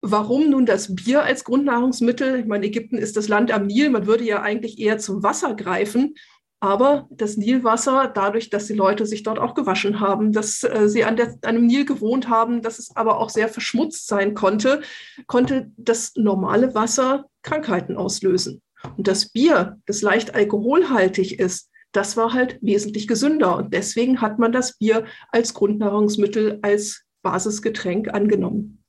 Warum 0.00 0.50
nun 0.50 0.66
das 0.66 0.94
Bier 0.94 1.22
als 1.22 1.44
Grundnahrungsmittel? 1.44 2.40
Ich 2.40 2.46
meine, 2.46 2.66
Ägypten 2.66 2.98
ist 2.98 3.16
das 3.16 3.28
Land 3.28 3.50
am 3.50 3.66
Nil. 3.66 3.90
Man 3.90 4.06
würde 4.06 4.24
ja 4.24 4.42
eigentlich 4.42 4.78
eher 4.78 4.98
zum 4.98 5.22
Wasser 5.22 5.54
greifen. 5.54 6.14
Aber 6.60 7.06
das 7.10 7.36
Nilwasser, 7.36 8.10
dadurch, 8.12 8.50
dass 8.50 8.66
die 8.66 8.74
Leute 8.74 9.06
sich 9.06 9.22
dort 9.22 9.38
auch 9.38 9.54
gewaschen 9.54 10.00
haben, 10.00 10.32
dass 10.32 10.64
äh, 10.64 10.88
sie 10.88 11.04
an, 11.04 11.16
der, 11.16 11.38
an 11.42 11.54
dem 11.54 11.66
Nil 11.66 11.84
gewohnt 11.84 12.28
haben, 12.28 12.62
dass 12.62 12.80
es 12.80 12.96
aber 12.96 13.20
auch 13.20 13.30
sehr 13.30 13.48
verschmutzt 13.48 14.08
sein 14.08 14.34
konnte, 14.34 14.82
konnte 15.28 15.70
das 15.76 16.12
normale 16.16 16.74
Wasser 16.74 17.26
Krankheiten 17.42 17.96
auslösen. 17.96 18.60
Und 18.96 19.06
das 19.06 19.30
Bier, 19.30 19.78
das 19.86 20.02
leicht 20.02 20.34
alkoholhaltig 20.34 21.38
ist, 21.38 21.67
das 21.92 22.16
war 22.16 22.32
halt 22.32 22.58
wesentlich 22.60 23.08
gesünder. 23.08 23.56
Und 23.56 23.72
deswegen 23.72 24.20
hat 24.20 24.38
man 24.38 24.52
das 24.52 24.78
Bier 24.78 25.04
als 25.30 25.54
Grundnahrungsmittel, 25.54 26.58
als 26.62 27.02
Basisgetränk 27.22 28.12
angenommen. 28.12 28.82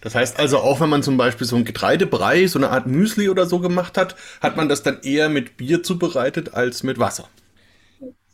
Das 0.00 0.14
heißt 0.14 0.38
also, 0.38 0.58
auch 0.58 0.80
wenn 0.80 0.90
man 0.90 1.02
zum 1.02 1.16
Beispiel 1.16 1.46
so 1.46 1.56
ein 1.56 1.64
Getreidebrei, 1.64 2.46
so 2.46 2.58
eine 2.58 2.70
Art 2.70 2.86
Müsli 2.86 3.30
oder 3.30 3.46
so 3.46 3.58
gemacht 3.58 3.96
hat, 3.96 4.16
hat 4.42 4.56
man 4.56 4.68
das 4.68 4.82
dann 4.82 5.00
eher 5.02 5.30
mit 5.30 5.56
Bier 5.56 5.82
zubereitet 5.82 6.52
als 6.52 6.82
mit 6.82 6.98
Wasser. 6.98 7.28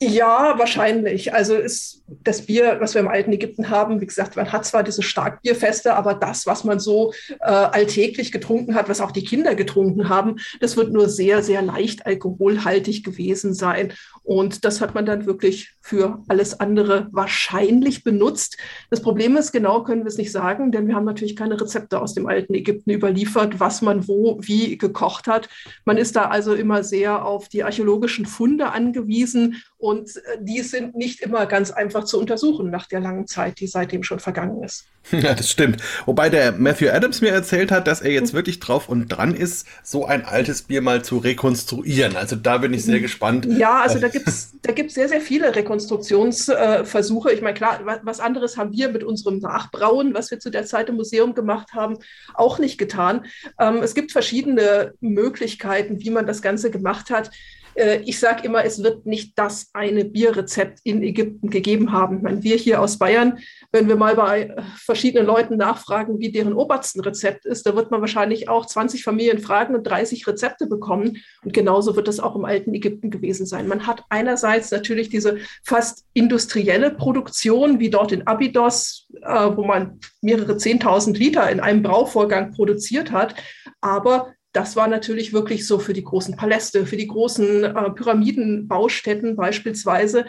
Ja, 0.03 0.55
wahrscheinlich. 0.57 1.35
Also 1.35 1.57
ist 1.57 2.03
das 2.23 2.47
Bier, 2.47 2.79
was 2.81 2.95
wir 2.95 3.03
im 3.03 3.09
alten 3.09 3.35
Ägypten 3.35 3.69
haben, 3.69 4.01
wie 4.01 4.07
gesagt, 4.07 4.35
man 4.35 4.51
hat 4.51 4.65
zwar 4.65 4.83
diese 4.83 5.03
Starkbierfeste, 5.03 5.95
aber 5.95 6.15
das, 6.15 6.47
was 6.47 6.65
man 6.65 6.81
so 6.81 7.13
äh, 7.29 7.45
alltäglich 7.45 8.33
getrunken 8.33 8.75
hat, 8.75 8.89
was 8.89 9.03
auch 9.03 9.11
die 9.11 9.25
Kinder 9.25 9.55
getrunken 9.55 10.09
haben, 10.09 10.37
das 10.61 10.79
wird 10.79 10.91
nur 10.91 11.11
sehr, 11.11 11.43
sehr 11.43 11.61
leicht 11.61 12.07
alkoholhaltig 12.07 13.05
gewesen 13.05 13.53
sein. 13.53 13.93
Und 14.23 14.65
das 14.65 14.81
hat 14.81 14.95
man 14.95 15.05
dann 15.05 15.27
wirklich 15.27 15.75
für 15.83 16.23
alles 16.29 16.59
andere 16.61 17.09
wahrscheinlich 17.13 18.03
benutzt. 18.03 18.57
Das 18.89 19.03
Problem 19.03 19.37
ist, 19.37 19.53
genau 19.53 19.83
können 19.83 20.05
wir 20.05 20.09
es 20.09 20.19
nicht 20.19 20.33
sagen, 20.33 20.73
denn 20.73 20.89
wir 20.89 20.95
haben 20.95 21.05
natürlich 21.05 21.37
keine 21.37 21.61
Rezepte 21.61 22.01
aus 22.01 22.15
dem 22.15 22.27
alten 22.27 22.55
Ägypten 22.55 22.91
überliefert, 22.91 23.61
was 23.61 23.83
man 23.83 24.09
wo, 24.09 24.39
wie 24.41 24.79
gekocht 24.79 25.27
hat. 25.27 25.51
Man 25.85 25.99
ist 25.99 26.17
da 26.17 26.27
also 26.27 26.55
immer 26.55 26.85
sehr 26.85 27.27
auf 27.27 27.49
die 27.49 27.65
archäologischen 27.65 28.25
Funde 28.25 28.71
angewiesen 28.71 29.63
und 29.81 30.17
äh, 30.17 30.39
die 30.41 30.61
sind 30.61 30.95
nicht 30.95 31.21
immer 31.21 31.47
ganz 31.47 31.71
einfach 31.71 32.05
zu 32.05 32.21
untersuchen 32.21 32.71
nach 32.71 32.87
der 32.87 33.01
langen 33.01 33.27
Zeit, 33.27 33.61
die 33.61 33.67
seitdem 33.67 34.03
schon 34.03 34.21
vergangen 34.21 34.63
ist. 34.63 34.87
Ja, 35.13 35.35
das 35.35 35.51
stimmt. 35.51 35.83
Wobei 36.07 36.29
der 36.29 36.53
Matthew 36.53 36.91
Adams 36.91 37.21
mir 37.21 37.31
erzählt 37.31 37.73
hat, 37.73 37.87
dass 37.87 38.01
er 38.01 38.13
jetzt 38.13 38.33
mhm. 38.33 38.37
wirklich 38.39 38.61
drauf 38.61 38.89
und 38.89 39.09
dran 39.09 39.35
ist, 39.35 39.67
so 39.83 40.05
ein 40.05 40.25
altes 40.25 40.63
Bier 40.63 40.83
mal 40.83 41.03
zu 41.03 41.19
rekonstruieren. 41.19 42.17
Also 42.17 42.37
da 42.37 42.59
bin 42.59 42.73
ich 42.75 42.85
sehr 42.85 43.01
gespannt. 43.01 43.47
Ja, 43.47 43.81
also 43.81 43.99
da 43.99 44.09
gibt 44.09 44.29
es 44.29 44.53
da 44.63 44.73
gibt's 44.73 44.95
sehr, 44.95 45.09
sehr 45.09 45.21
viele 45.21 45.55
Rekonstruktionsversuche. 45.57 47.33
Ich 47.33 47.43
meine, 47.43 47.55
klar, 47.55 47.81
was 48.03 48.21
anderes 48.21 48.57
haben 48.57 48.73
wir 48.73 48.91
mit 48.91 49.03
unserem 49.03 49.39
Nachbrauen, 49.39 50.15
was 50.15 50.31
wir 50.31 50.39
zu 50.39 50.51
der 50.51 50.65
Zeit 50.65 50.89
im 50.89 50.97
Museum 50.97 51.35
gemacht 51.35 51.73
haben, 51.73 51.97
auch 52.35 52.59
nicht 52.59 52.79
getan. 52.79 53.25
Ähm, 53.59 53.83
es 53.83 53.95
gibt 53.95 54.13
verschiedene 54.13 54.95
Möglichkeiten, 55.01 56.01
wie 56.01 56.11
man 56.11 56.27
das 56.27 56.43
Ganze 56.43 56.71
gemacht 56.71 57.11
hat. 57.11 57.31
Äh, 57.75 58.03
ich 58.05 58.19
sage 58.19 58.45
immer, 58.45 58.65
es 58.65 58.83
wird 58.83 59.07
nicht 59.07 59.39
das 59.39 59.71
eine 59.73 60.05
Bierrezept 60.05 60.81
in 60.85 61.03
Ägypten 61.03 61.51
gegeben 61.51 61.93
haben. 61.93 62.23
Meine, 62.23 62.43
wir 62.43 62.57
hier 62.57 62.81
aus 62.81 62.99
Bayern, 62.99 63.39
wenn 63.73 63.89
wir 63.89 63.97
mal 63.97 64.17
bei 64.17 64.43
äh, 64.43 64.63
verschiedenen 64.77 65.27
Leuten 65.27 65.57
nachfragen, 65.57 66.19
wie 66.19 66.33
deren 66.33 66.53
Oberstenrezept 66.53 67.47
ist, 67.47 67.67
da 67.67 67.77
wird 67.77 67.91
man 67.91 68.01
wahrscheinlich 68.01 68.49
auch 68.49 68.67
20 68.67 69.03
Familien 69.03 69.39
fragen 69.39 69.75
und 69.75 69.85
30 69.85 70.27
Rezepte 70.27 70.67
bekommen. 70.67 71.19
Und 71.45 71.53
genauso 71.53 71.97
wird 71.97 72.09
das 72.09 72.21
auch 72.21 72.37
im 72.37 72.45
alten 72.45 72.75
Ägypten 72.75 73.11
gewesen 73.11 73.47
sein. 73.47 73.69
Man 73.69 73.87
hat 73.87 74.05
einerseits 74.09 74.71
natürlich 74.71 75.09
diese 75.09 75.39
fast 75.65 76.05
industrielle 76.15 76.91
Produktion, 76.91 77.79
wie 77.81 77.91
dort 77.91 78.13
in 78.13 78.27
Abydos, 78.27 79.09
äh, 79.23 79.51
wo 79.57 79.65
man 79.65 80.01
mehrere 80.21 80.53
10.000 80.53 81.17
Liter 81.17 81.51
in 81.51 81.61
einem 81.61 81.83
Brauvorgang 81.83 82.53
produziert 82.53 83.13
hat. 83.13 83.35
Aber 83.81 84.35
das 84.53 84.77
war 84.77 84.89
natürlich 84.89 85.33
wirklich 85.33 85.67
so 85.67 85.79
für 85.79 85.93
die 85.93 86.05
großen 86.05 86.37
Paläste, 86.37 86.87
für 86.87 86.97
die 86.97 87.07
großen 87.07 87.65
äh, 87.65 87.91
Pyramidenbaustätten 87.91 89.37
beispielsweise. 89.37 90.25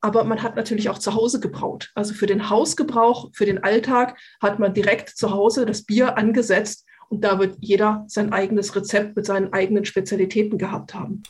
aber 0.00 0.24
man 0.24 0.42
hat 0.42 0.54
natürlich 0.54 0.90
auch 0.90 0.98
zu 0.98 1.14
Hause 1.14 1.40
gebraut. 1.40 1.90
Also 1.94 2.12
für 2.12 2.26
den 2.26 2.50
Hausgebrauch, 2.50 3.30
für 3.32 3.46
den 3.46 3.64
Alltag 3.64 4.18
hat 4.40 4.58
man 4.58 4.74
direkt 4.74 5.08
zu 5.08 5.30
Hause 5.30 5.64
das 5.64 5.82
Bier 5.84 6.18
angesetzt 6.18 6.84
und 7.08 7.22
da 7.22 7.38
wird 7.38 7.56
jeder 7.60 8.04
sein 8.06 8.32
eigenes 8.32 8.76
Rezept 8.76 9.16
mit 9.16 9.24
seinen 9.24 9.52
eigenen 9.52 9.84
Spezialitäten 9.84 10.58
gehabt 10.58 10.94
haben. 10.94 11.22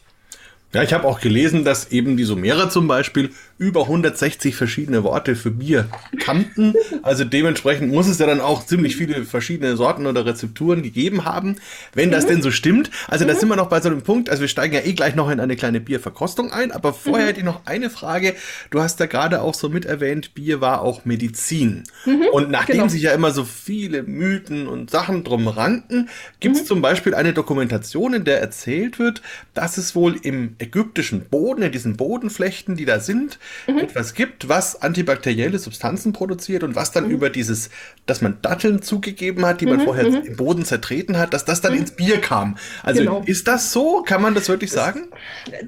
Ja, 0.73 0.83
ich 0.83 0.93
habe 0.93 1.07
auch 1.07 1.21
gelesen, 1.21 1.65
dass 1.65 1.93
eben 1.93 2.17
die 2.17 2.25
Sumerer 2.25 2.69
zum 2.69 2.89
Beispiel 2.89 3.31
über 3.59 3.83
160 3.83 4.57
verschiedene 4.57 5.05
Worte 5.05 5.37
für 5.37 5.51
Bier 5.51 5.87
kannten. 6.19 6.75
Also 7.03 7.25
dementsprechend 7.25 7.93
muss 7.93 8.09
es 8.09 8.19
ja 8.19 8.27
dann 8.27 8.41
auch 8.41 8.67
ziemlich 8.67 8.97
viele 8.97 9.25
verschiedene 9.25 9.77
Sorten 9.77 10.07
oder 10.07 10.27
Rezepturen 10.27 10.83
gegeben 10.83 11.25
haben, 11.25 11.57
wenn 11.93 12.11
das 12.11 12.25
mhm. 12.25 12.29
denn 12.29 12.43
so 12.43 12.51
stimmt. 12.51 12.91
Also 13.09 13.25
mhm. 13.25 13.29
da 13.29 13.35
sind 13.37 13.49
wir 13.49 13.57
noch 13.57 13.69
bei 13.69 13.81
so 13.81 13.89
einem 13.89 14.03
Punkt. 14.03 14.29
Also 14.29 14.41
wir 14.41 14.49
steigen 14.49 14.75
ja 14.75 14.81
eh 14.81 14.93
gleich 14.93 15.15
noch 15.15 15.31
in 15.31 15.39
eine 15.39 15.57
kleine 15.57 15.81
Bierverkostung 15.81 16.53
ein, 16.53 16.73
aber 16.73 16.93
vorher 16.93 17.25
mhm. 17.25 17.29
hätte 17.29 17.41
ich 17.41 17.47
noch 17.47 17.61
eine 17.65 17.91
Frage. 17.91 18.35
Du 18.71 18.81
hast 18.81 18.99
da 18.99 19.07
gerade 19.07 19.41
auch 19.41 19.55
so 19.55 19.69
mit 19.69 19.85
erwähnt, 19.85 20.35
Bier 20.35 20.61
war 20.61 20.83
auch 20.83 21.05
Medizin. 21.05 21.85
Mhm. 22.07 22.27
Und 22.33 22.51
nachdem 22.51 22.77
genau. 22.77 22.89
sich 22.89 23.03
ja 23.03 23.13
immer 23.13 23.31
so 23.31 23.45
viele 23.45 24.03
Mythen 24.03 24.67
und 24.67 24.91
Sachen 24.91 25.23
drum 25.23 25.47
ranken, 25.47 26.09
gibt 26.41 26.57
es 26.57 26.63
mhm. 26.63 26.67
zum 26.67 26.83
Beispiel 26.83 27.15
eine 27.15 27.33
Dokumentation, 27.33 28.15
in 28.15 28.25
der 28.25 28.41
erzählt 28.41 28.99
wird, 28.99 29.23
dass 29.55 29.79
es 29.79 29.95
wohl 29.95 30.17
im 30.23 30.57
ägyptischen 30.59 31.27
Boden, 31.27 31.63
in 31.63 31.73
diesen 31.73 31.97
Bodenflechten, 31.97 32.77
die 32.77 32.85
da 32.85 32.99
sind, 32.99 33.39
mhm. 33.67 33.79
etwas 33.79 34.15
gibt, 34.15 34.49
was 34.49 34.81
antibakterielle 34.81 35.59
Substanzen 35.59 36.13
produziert 36.13 36.63
und 36.63 36.75
was 36.75 36.93
dann 36.93 37.07
mhm. 37.07 37.11
über 37.11 37.31
dieses, 37.31 37.71
dass 38.07 38.21
man 38.23 38.39
Datteln 38.43 38.83
zugegeben 38.83 39.45
hat, 39.45 39.61
die 39.61 39.67
man 39.67 39.79
mhm. 39.79 39.85
vorher 39.85 40.09
mhm. 40.09 40.23
im 40.23 40.37
Boden 40.37 40.65
zertreten 40.65 41.19
hat, 41.19 41.35
dass 41.35 41.45
das 41.45 41.61
dann 41.61 41.73
mhm. 41.73 41.81
ins 41.81 41.93
Bier 41.93 42.21
kam. 42.21 42.57
Also 42.83 43.01
genau. 43.01 43.23
ist 43.27 43.49
das 43.49 43.73
so? 43.73 44.03
Kann 44.03 44.23
man 44.23 44.35
das 44.35 44.49
wirklich 44.49 44.71
sagen? 44.73 45.09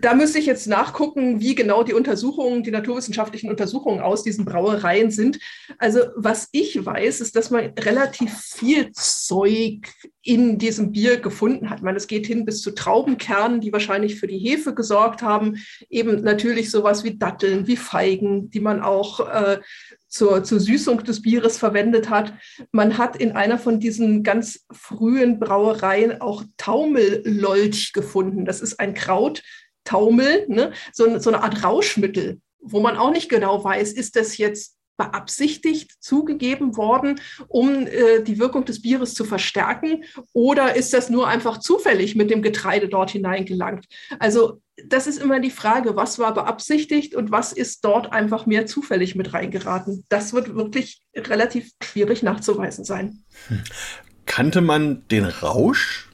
Da 0.01 0.15
müsste 0.15 0.39
ich 0.39 0.47
jetzt 0.47 0.67
nachgucken, 0.67 1.41
wie 1.41 1.55
genau 1.55 1.83
die 1.83 1.95
Untersuchungen, 1.95 2.63
die 2.63 2.71
naturwissenschaftlichen 2.71 3.51
Untersuchungen 3.51 4.01
aus 4.01 4.23
diesen 4.23 4.45
Brauereien 4.45 5.11
sind. 5.11 5.39
Also 5.79 6.01
was 6.17 6.49
ich 6.53 6.85
weiß, 6.85 7.21
ist, 7.21 7.37
dass 7.37 7.51
man 7.51 7.73
relativ 7.79 8.33
viel 8.33 8.93
Zeug 8.93 9.89
in 10.23 10.59
diesem 10.59 10.91
Bier 10.91 11.19
gefunden 11.19 11.71
hat. 11.71 11.79
Ich 11.79 11.85
meine, 11.85 11.97
es 11.97 12.09
geht 12.09 12.27
hin 12.27 12.45
bis 12.45 12.61
zu 12.61 12.73
Traubenkernen, 12.73 13.61
die 13.61 13.73
wahrscheinlich 13.73 14.17
für 14.19 14.27
die 14.27 14.39
Hefe 14.39 14.75
gesorgt 14.75 15.23
haben. 15.23 15.57
Eben 15.89 16.23
natürlich 16.23 16.71
sowas 16.71 17.05
wie 17.05 17.17
Datteln, 17.17 17.66
wie 17.67 17.77
Feigen, 17.77 18.51
die 18.51 18.61
man 18.61 18.83
auch 18.83 19.21
äh, 19.21 19.61
zur, 20.09 20.45
zur 20.45 20.61
Süßung 20.61 21.05
des 21.05 21.23
Bieres 21.23 21.59
verwendet 21.59 22.09
hat. 22.09 22.33
Man 22.73 22.99
hat 22.99 23.17
in 23.17 23.33
einer 23.33 23.59
von 23.59 23.81
diesen 23.81 24.23
ganz 24.23 24.67
frühen 24.73 25.39
Brauereien 25.39 26.21
auch 26.21 26.45
Taumellolch 26.57 27.93
gefunden. 27.93 28.45
Das 28.45 28.61
ist 28.61 28.81
ein 28.81 28.95
Kraut, 28.95 29.43
Taumel, 29.85 30.47
ne? 30.49 30.73
so, 30.93 31.19
so 31.19 31.31
eine 31.31 31.43
Art 31.43 31.63
Rauschmittel, 31.65 32.41
wo 32.61 32.81
man 32.81 32.97
auch 32.97 33.11
nicht 33.11 33.29
genau 33.29 33.63
weiß, 33.63 33.93
ist 33.93 34.17
das 34.17 34.37
jetzt 34.37 34.76
beabsichtigt 34.97 35.93
zugegeben 36.01 36.77
worden, 36.77 37.21
um 37.49 37.87
äh, 37.87 38.23
die 38.23 38.39
Wirkung 38.39 38.65
des 38.65 38.83
Bieres 38.83 39.15
zu 39.15 39.25
verstärken? 39.25 40.05
Oder 40.33 40.77
ist 40.77 40.93
das 40.93 41.11
nur 41.11 41.29
einfach 41.29 41.59
zufällig 41.59 42.17
mit 42.17 42.31
dem 42.31 42.43
Getreide 42.43 42.89
dort 42.89 43.11
hineingelangt? 43.11 43.87
Also 44.19 44.61
das 44.89 45.07
ist 45.07 45.19
immer 45.19 45.41
die 45.41 45.51
Frage, 45.51 45.97
was 45.97 46.19
war 46.19 46.35
beabsichtigt 46.35 47.15
und 47.15 47.31
was 47.31 47.53
ist 47.53 47.85
dort 47.85 48.13
einfach 48.13 48.47
mehr 48.47 48.67
zufällig 48.67 49.15
mit 49.15 49.33
reingeraten? 49.33 50.05
Das 50.09 50.33
wird 50.33 50.55
wirklich 50.55 51.03
relativ 51.17 51.71
schwierig 51.83 52.23
nachzuweisen 52.23 52.85
sein. 52.85 53.25
Hm. 53.49 53.63
Kannte 54.27 54.61
man 54.61 55.07
den 55.09 55.25
Rausch? 55.25 56.11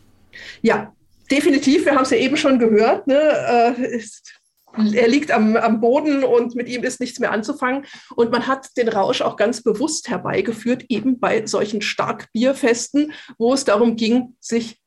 Ja, 0.61 0.95
definitiv. 1.31 1.87
Wir 1.87 1.95
haben 1.95 2.03
es 2.03 2.11
ja 2.11 2.19
eben 2.19 2.37
schon 2.37 2.59
gehört. 2.59 3.07
Ne? 3.07 3.19
Äh, 3.19 3.97
ist 3.97 4.42
er 4.77 5.09
liegt 5.09 5.31
am, 5.31 5.57
am 5.57 5.81
Boden 5.81 6.25
und 6.25 6.55
mit 6.55 6.69
ihm 6.69 6.83
ist 6.83 7.01
nichts 7.01 7.19
mehr 7.19 7.33
anzufangen. 7.33 7.85
Und 8.17 8.31
man 8.31 8.47
hat 8.47 8.69
den 8.77 8.89
Rausch 8.89 9.23
auch 9.23 9.37
ganz 9.37 9.63
bewusst 9.63 10.09
herbeigeführt, 10.09 10.85
eben 10.89 11.21
bei 11.21 11.47
solchen 11.47 11.83
Starkbierfesten, 11.83 13.13
wo 13.39 13.53
es 13.55 13.65
darum 13.65 13.97
ging, 13.97 14.37
sich 14.41 14.79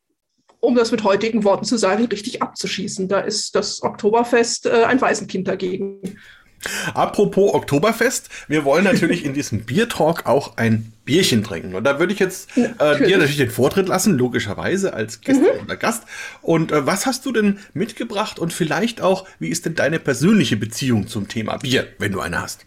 um 0.60 0.76
das 0.76 0.92
mit 0.92 1.04
heutigen 1.04 1.44
Worten 1.44 1.66
zu 1.66 1.78
sagen, 1.78 2.06
richtig 2.06 2.42
abzuschießen. 2.42 3.08
Da 3.08 3.20
ist 3.20 3.56
das 3.56 3.84
Oktoberfest 3.84 4.66
äh, 4.66 4.84
ein 4.86 5.00
Waisenkind 5.00 5.48
dagegen. 5.48 6.02
Apropos 6.94 7.54
Oktoberfest, 7.54 8.30
wir 8.48 8.66
wollen 8.66 8.84
natürlich 8.84 9.26
in 9.26 9.34
diesem 9.34 9.62
Biertalk 9.62 10.26
auch 10.26 10.58
ein 10.58 10.92
Bierchen 11.06 11.44
trinken. 11.44 11.76
Und 11.76 11.84
da 11.84 12.00
würde 12.00 12.14
ich 12.14 12.20
jetzt 12.20 12.58
äh, 12.58 12.62
natürlich. 12.62 13.08
dir 13.08 13.18
natürlich 13.18 13.38
den 13.38 13.52
Vortritt 13.52 13.88
lassen, 13.88 14.18
logischerweise 14.18 14.94
als 14.94 15.22
Gast 15.22 15.42
mhm. 15.42 15.64
oder 15.64 15.78
Gast. 15.78 16.04
Und 16.42 16.72
äh, 16.72 16.86
was 16.86 17.06
hast 17.06 17.26
du 17.26 17.32
denn 17.32 17.60
mitgebracht 17.74 18.40
und 18.40 18.54
vielleicht 18.54 19.02
auch, 19.02 19.28
wie 19.40 19.50
ist 19.50 19.66
denn 19.66 19.76
deine 19.76 20.00
persönliche 20.00 20.58
Beziehung 20.58 21.08
zum 21.08 21.28
Thema 21.28 21.58
Bier, 21.58 21.88
wenn 22.00 22.12
du 22.12 22.20
eine 22.20 22.42
hast? 22.42 22.66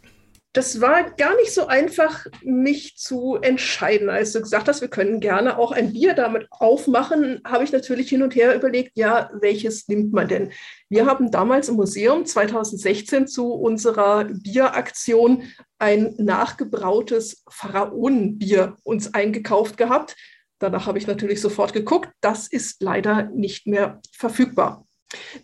Das 0.58 0.80
war 0.80 1.08
gar 1.12 1.36
nicht 1.36 1.54
so 1.54 1.68
einfach, 1.68 2.26
mich 2.42 2.96
zu 2.96 3.36
entscheiden. 3.36 4.10
Als 4.10 4.32
du 4.32 4.40
gesagt 4.40 4.66
hast, 4.66 4.80
wir 4.80 4.88
können 4.88 5.20
gerne 5.20 5.56
auch 5.56 5.70
ein 5.70 5.92
Bier 5.92 6.14
damit 6.14 6.48
aufmachen, 6.50 7.40
habe 7.44 7.62
ich 7.62 7.70
natürlich 7.70 8.08
hin 8.08 8.24
und 8.24 8.34
her 8.34 8.56
überlegt, 8.56 8.98
ja, 8.98 9.30
welches 9.40 9.86
nimmt 9.86 10.12
man 10.12 10.26
denn? 10.26 10.50
Wir 10.88 11.06
haben 11.06 11.30
damals 11.30 11.68
im 11.68 11.76
Museum 11.76 12.26
2016 12.26 13.28
zu 13.28 13.52
unserer 13.52 14.24
Bieraktion 14.24 15.44
ein 15.78 16.16
nachgebrautes 16.18 17.44
Pharaonenbier 17.48 18.74
uns 18.82 19.14
eingekauft 19.14 19.76
gehabt. 19.76 20.16
Danach 20.58 20.86
habe 20.86 20.98
ich 20.98 21.06
natürlich 21.06 21.40
sofort 21.40 21.72
geguckt. 21.72 22.10
Das 22.20 22.48
ist 22.48 22.82
leider 22.82 23.30
nicht 23.32 23.68
mehr 23.68 24.00
verfügbar. 24.10 24.87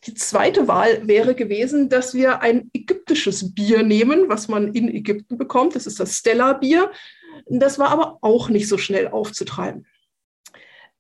Die 0.05 0.15
zweite 0.15 0.69
Wahl 0.69 1.07
wäre 1.07 1.35
gewesen, 1.35 1.89
dass 1.89 2.15
wir 2.15 2.43
ein 2.43 2.71
ägyptisches 2.75 3.55
Bier 3.55 3.83
nehmen, 3.83 4.29
was 4.29 4.49
man 4.49 4.73
in 4.75 4.89
Ägypten 4.89 5.39
bekommt. 5.39 5.75
Das 5.75 5.87
ist 5.87 6.01
das 6.01 6.17
Stella-Bier. 6.17 6.91
Das 7.47 7.79
war 7.79 7.89
aber 7.89 8.19
auch 8.21 8.49
nicht 8.49 8.69
so 8.69 8.79
schnell 8.79 9.09
aufzutreiben. 9.09 9.87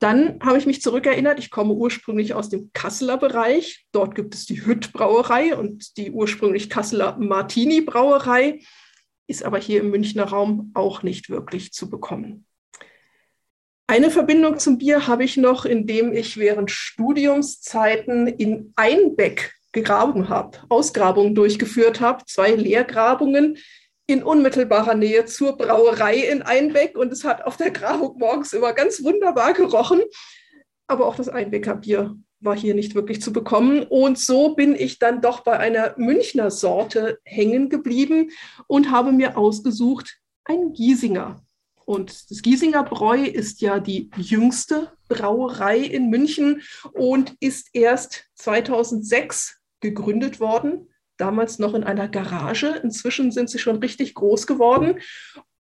Dann 0.00 0.38
habe 0.42 0.59
ich 0.59 0.66
mich 0.66 0.83
zurückerinnert, 0.83 1.38
ich 1.38 1.50
komme 1.50 1.73
ursprünglich 1.73 2.35
aus 2.35 2.49
dem 2.49 2.71
Kasseler 2.73 3.16
Bereich. 3.16 3.87
Dort 3.92 4.14
gibt 4.14 4.35
es 4.35 4.44
die 4.44 4.66
Hütt-Brauerei 4.66 5.56
und 5.56 5.97
die 5.97 6.11
ursprünglich 6.11 6.68
Kasseler 6.68 7.16
Martini-Brauerei, 7.18 8.61
ist 9.26 9.44
aber 9.44 9.59
hier 9.59 9.80
im 9.80 9.90
Münchner 9.90 10.25
Raum 10.25 10.73
auch 10.75 11.02
nicht 11.02 11.30
wirklich 11.30 11.73
zu 11.73 11.88
bekommen. 11.88 12.44
Eine 13.87 14.11
Verbindung 14.11 14.59
zum 14.59 14.79
Bier 14.79 15.07
habe 15.07 15.25
ich 15.25 15.37
noch, 15.37 15.67
indem 15.67 16.12
ich 16.12 16.38
während 16.38 16.71
Studiumszeiten 16.71 18.26
in 18.26 18.73
Einbeck 18.76 19.53
gegraben 19.73 20.31
habe, 20.31 20.59
Ausgrabungen 20.71 21.35
durchgeführt 21.35 22.00
habe, 22.00 22.25
zwei 22.25 22.53
Leergrabungen 22.53 23.59
in 24.07 24.23
unmittelbarer 24.23 24.95
Nähe 24.95 25.26
zur 25.26 25.57
Brauerei 25.57 26.17
in 26.17 26.41
Einbeck 26.43 26.97
und 26.97 27.12
es 27.12 27.25
hat 27.25 27.45
auf 27.45 27.59
der 27.59 27.71
Grabung 27.73 28.17
morgens 28.19 28.55
immer 28.55 28.73
ganz 28.73 29.03
wunderbar 29.03 29.53
gerochen. 29.53 30.00
Aber 30.87 31.07
auch 31.07 31.17
das 31.17 31.29
Einbecker 31.29 31.75
Bier 31.76 32.17
war 32.41 32.57
hier 32.57 32.75
nicht 32.75 32.95
wirklich 32.95 33.21
zu 33.21 33.33
bekommen. 33.33 33.83
Und 33.83 34.19
so 34.19 34.55
bin 34.55 34.75
ich 34.75 34.99
dann 34.99 35.21
doch 35.21 35.41
bei 35.41 35.59
einer 35.59 35.95
Münchner 35.99 36.50
Sorte 36.50 37.19
hängen 37.25 37.69
geblieben 37.69 38.31
und 38.67 38.91
habe 38.91 39.12
mir 39.12 39.37
ausgesucht 39.37 40.19
ein 40.45 40.73
Giesinger. 40.73 41.44
Und 41.87 42.31
das 42.31 42.43
Giesinger 42.43 42.85
Bräu 42.85 43.25
ist 43.25 43.61
ja 43.61 43.79
die 43.79 44.11
jüngste 44.17 44.93
Brauerei 45.09 45.79
in 45.79 46.09
München 46.09 46.62
und 46.93 47.37
ist 47.41 47.69
erst 47.73 48.26
2006 48.35 49.61
gegründet 49.81 50.41
worden. 50.41 50.88
Damals 51.17 51.59
noch 51.59 51.75
in 51.75 51.85
einer 51.85 52.09
Garage. 52.09 52.81
Inzwischen 52.83 53.31
sind 53.31 53.50
sie 53.50 53.59
schon 53.59 53.76
richtig 53.76 54.14
groß 54.14 54.47
geworden. 54.47 55.00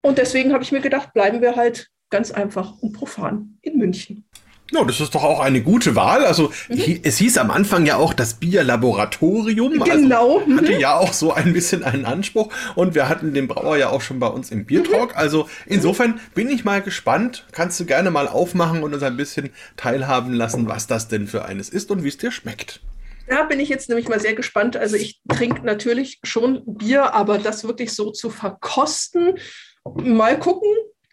Und 0.00 0.18
deswegen 0.18 0.52
habe 0.52 0.62
ich 0.62 0.72
mir 0.72 0.80
gedacht, 0.80 1.12
bleiben 1.12 1.40
wir 1.40 1.56
halt 1.56 1.90
ganz 2.10 2.30
einfach 2.30 2.78
und 2.78 2.92
profan 2.92 3.58
in 3.62 3.76
München. 3.76 4.28
Ja, 4.72 4.84
das 4.84 5.00
ist 5.00 5.14
doch 5.14 5.22
auch 5.22 5.38
eine 5.38 5.62
gute 5.62 5.94
Wahl. 5.94 6.24
Also 6.24 6.52
mhm. 6.68 7.00
es 7.04 7.18
hieß 7.18 7.38
am 7.38 7.50
Anfang 7.50 7.86
ja 7.86 7.96
auch 7.96 8.12
das 8.12 8.34
Bierlaboratorium. 8.34 9.80
Also 9.80 9.92
genau. 9.92 10.38
Also, 10.40 10.56
hatte 10.56 10.72
ja 10.72 10.96
auch 10.96 11.12
so 11.12 11.32
ein 11.32 11.52
bisschen 11.52 11.84
einen 11.84 12.04
Anspruch. 12.04 12.52
Und 12.74 12.94
wir 12.94 13.08
hatten 13.08 13.32
den 13.32 13.46
Brauer 13.46 13.76
ja 13.76 13.90
auch 13.90 14.00
schon 14.00 14.18
bei 14.18 14.26
uns 14.26 14.50
im 14.50 14.66
Biertalk. 14.66 15.10
Mhm. 15.10 15.16
Also 15.16 15.48
insofern 15.66 16.20
bin 16.34 16.48
ich 16.48 16.64
mal 16.64 16.82
gespannt. 16.82 17.46
Kannst 17.52 17.78
du 17.78 17.84
gerne 17.84 18.10
mal 18.10 18.26
aufmachen 18.26 18.82
und 18.82 18.92
uns 18.92 19.02
ein 19.04 19.16
bisschen 19.16 19.50
teilhaben 19.76 20.32
lassen, 20.32 20.66
was 20.66 20.88
das 20.88 21.06
denn 21.06 21.28
für 21.28 21.44
eines 21.44 21.68
ist 21.68 21.90
und 21.92 22.02
wie 22.02 22.08
es 22.08 22.18
dir 22.18 22.32
schmeckt. 22.32 22.80
Da 23.28 23.44
bin 23.44 23.60
ich 23.60 23.68
jetzt 23.68 23.88
nämlich 23.88 24.08
mal 24.08 24.20
sehr 24.20 24.34
gespannt. 24.34 24.76
Also 24.76 24.96
ich 24.96 25.20
trinke 25.28 25.64
natürlich 25.64 26.18
schon 26.24 26.62
Bier, 26.66 27.14
aber 27.14 27.38
das 27.38 27.64
wirklich 27.64 27.92
so 27.92 28.10
zu 28.10 28.30
verkosten, 28.30 29.38
mal 29.84 30.38
gucken, 30.38 30.70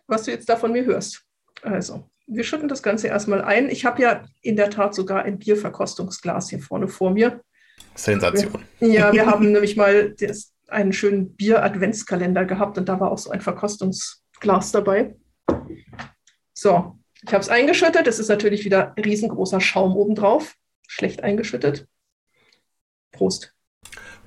was 0.08 0.24
du 0.24 0.32
jetzt 0.32 0.50
da 0.50 0.56
von 0.56 0.72
mir 0.72 0.86
hörst. 0.86 1.24
Also 1.62 2.10
wir 2.36 2.44
schütten 2.44 2.68
das 2.68 2.84
Ganze 2.84 3.08
erstmal 3.08 3.42
ein. 3.42 3.70
Ich 3.70 3.86
habe 3.86 4.02
ja 4.02 4.24
in 4.42 4.56
der 4.56 4.70
Tat 4.70 4.96
sogar 4.96 5.24
ein 5.24 5.40
Bierverkostungsglas 5.40 6.50
hier 6.50 6.60
vorne 6.60 6.88
vor 6.88 7.12
mir. 7.12 7.42
Sensation. 7.96 8.64
ja, 8.80 9.12
wir 9.14 9.26
haben 9.28 9.52
nämlich 9.52 9.76
mal 9.76 10.12
das, 10.12 10.54
einen 10.68 10.94
schönen 10.94 11.36
Bier-Adventskalender 11.36 12.46
gehabt 12.46 12.78
und 12.78 12.90
da 12.90 13.00
war 13.00 13.12
auch 13.12 13.18
so 13.18 13.32
ein 13.32 13.42
Verkostungsglas 13.42 14.72
dabei. 14.72 15.16
So, 16.54 16.98
ich 17.22 17.34
habe 17.34 17.42
es 17.42 17.50
eingeschüttet. 17.50 18.08
Es 18.08 18.20
ist 18.20 18.30
natürlich 18.30 18.66
wieder 18.66 18.94
riesengroßer 18.98 19.62
Schaum 19.62 19.96
obendrauf. 19.96 20.56
Schlecht 20.88 21.24
eingeschüttet. 21.24 21.88
Prost. 23.12 23.54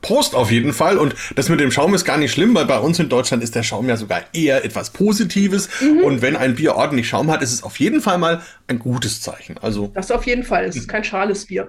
Prost 0.07 0.37
auf 0.37 0.53
jeden 0.53 0.73
Fall. 0.73 0.99
Und 0.99 1.17
das 1.35 1.49
mit 1.49 1.59
dem 1.59 1.73
Schaum 1.73 1.93
ist 1.93 2.05
gar 2.05 2.17
nicht 2.17 2.31
schlimm, 2.31 2.55
weil 2.55 2.67
bei 2.67 2.79
uns 2.79 3.01
in 3.01 3.09
Deutschland 3.09 3.43
ist 3.43 3.57
der 3.57 3.65
Schaum 3.65 3.89
ja 3.89 3.97
sogar 3.97 4.23
eher 4.33 4.65
etwas 4.65 4.91
Positives. 4.91 5.69
Mhm. 5.81 6.05
Und 6.05 6.23
wenn 6.23 6.37
ein 6.37 6.55
Bier 6.55 6.77
ordentlich 6.77 7.09
Schaum 7.09 7.29
hat, 7.29 7.43
ist 7.43 7.53
es 7.53 7.65
auf 7.65 7.81
jeden 7.81 8.01
Fall 8.01 8.17
mal 8.17 8.41
ein 8.69 8.79
gutes 8.79 9.21
Zeichen. 9.21 9.59
Also 9.59 9.89
das 9.89 10.13
auf 10.13 10.25
jeden 10.25 10.45
Fall. 10.45 10.65
Es 10.65 10.77
ist 10.77 10.87
kein 10.87 11.03
schales 11.03 11.47
Bier. 11.47 11.67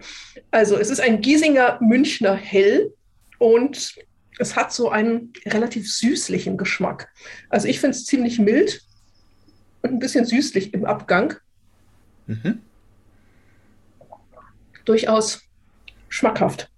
Also 0.52 0.78
es 0.78 0.92
ist 0.92 1.00
ein 1.02 1.20
Giesinger 1.22 1.80
Münchner 1.82 2.36
Hell 2.36 2.94
und 3.40 3.96
es 4.38 4.56
hat 4.56 4.72
so 4.72 4.92
einen 4.92 5.34
relativ 5.48 5.92
süßlichen 5.92 6.58
Geschmack. 6.58 7.10
Also 7.50 7.68
ich 7.68 7.80
finde 7.80 7.98
es 7.98 8.06
ziemlich 8.06 8.38
mild 8.38 8.84
und 9.82 9.94
ein 9.94 10.00
bisschen 10.00 10.26
süßlich 10.26 10.76
im 10.76 10.86
Abgang. 10.86 11.34
Mhm. 12.28 12.60
Durchaus 14.86 15.42
schmackhaft. 16.08 16.70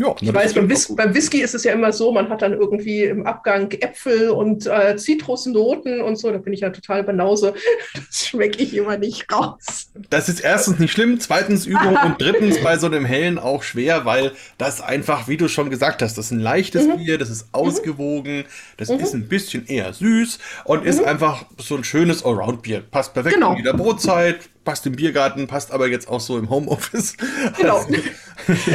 Ja, 0.00 0.16
ich 0.18 0.32
weiß, 0.32 0.54
beim, 0.54 0.70
Whis 0.70 0.96
beim, 0.96 1.14
Whisky 1.14 1.42
ist 1.42 1.54
es 1.54 1.62
ja 1.62 1.74
immer 1.74 1.92
so, 1.92 2.10
man 2.10 2.30
hat 2.30 2.40
dann 2.40 2.54
irgendwie 2.54 3.04
im 3.04 3.26
Abgang 3.26 3.70
Äpfel 3.70 4.30
und 4.30 4.66
äh, 4.66 4.96
Zitrusnoten 4.96 6.00
und 6.00 6.16
so. 6.16 6.30
Da 6.30 6.38
bin 6.38 6.54
ich 6.54 6.60
ja 6.60 6.70
total 6.70 7.04
Banause. 7.04 7.54
Das 8.10 8.26
schmecke 8.26 8.62
ich 8.62 8.74
immer 8.74 8.96
nicht 8.96 9.30
raus. 9.32 9.90
Das 10.08 10.28
ist 10.28 10.40
erstens 10.40 10.78
nicht 10.78 10.92
schlimm, 10.92 11.20
zweitens 11.20 11.66
Übung 11.66 11.96
und 12.04 12.20
drittens 12.20 12.58
bei 12.62 12.78
so 12.78 12.86
einem 12.86 13.04
hellen 13.04 13.38
auch 13.38 13.62
schwer, 13.62 14.04
weil 14.04 14.32
das 14.58 14.80
einfach, 14.80 15.28
wie 15.28 15.36
du 15.36 15.48
schon 15.48 15.70
gesagt 15.70 16.02
hast, 16.02 16.16
das 16.16 16.26
ist 16.26 16.30
ein 16.30 16.40
leichtes 16.40 16.86
mhm. 16.86 16.96
Bier, 16.98 17.18
das 17.18 17.30
ist 17.30 17.48
ausgewogen, 17.52 18.44
das 18.78 18.88
mhm. 18.88 19.00
ist 19.00 19.14
ein 19.14 19.28
bisschen 19.28 19.66
eher 19.66 19.92
süß 19.92 20.38
und 20.64 20.82
mhm. 20.82 20.88
ist 20.88 21.04
einfach 21.04 21.44
so 21.58 21.76
ein 21.76 21.84
schönes 21.84 22.24
Allround-Bier. 22.24 22.82
Passt 22.90 23.12
perfekt 23.12 23.34
genau. 23.34 23.52
in 23.52 23.58
jeder 23.58 23.74
Brotzeit, 23.74 24.48
passt 24.70 24.86
im 24.86 24.94
Biergarten, 24.94 25.48
passt 25.48 25.72
aber 25.72 25.88
jetzt 25.88 26.08
auch 26.08 26.20
so 26.20 26.38
im 26.38 26.48
Homeoffice. 26.48 27.16
Genau. 27.58 27.78
Also, 27.78 27.94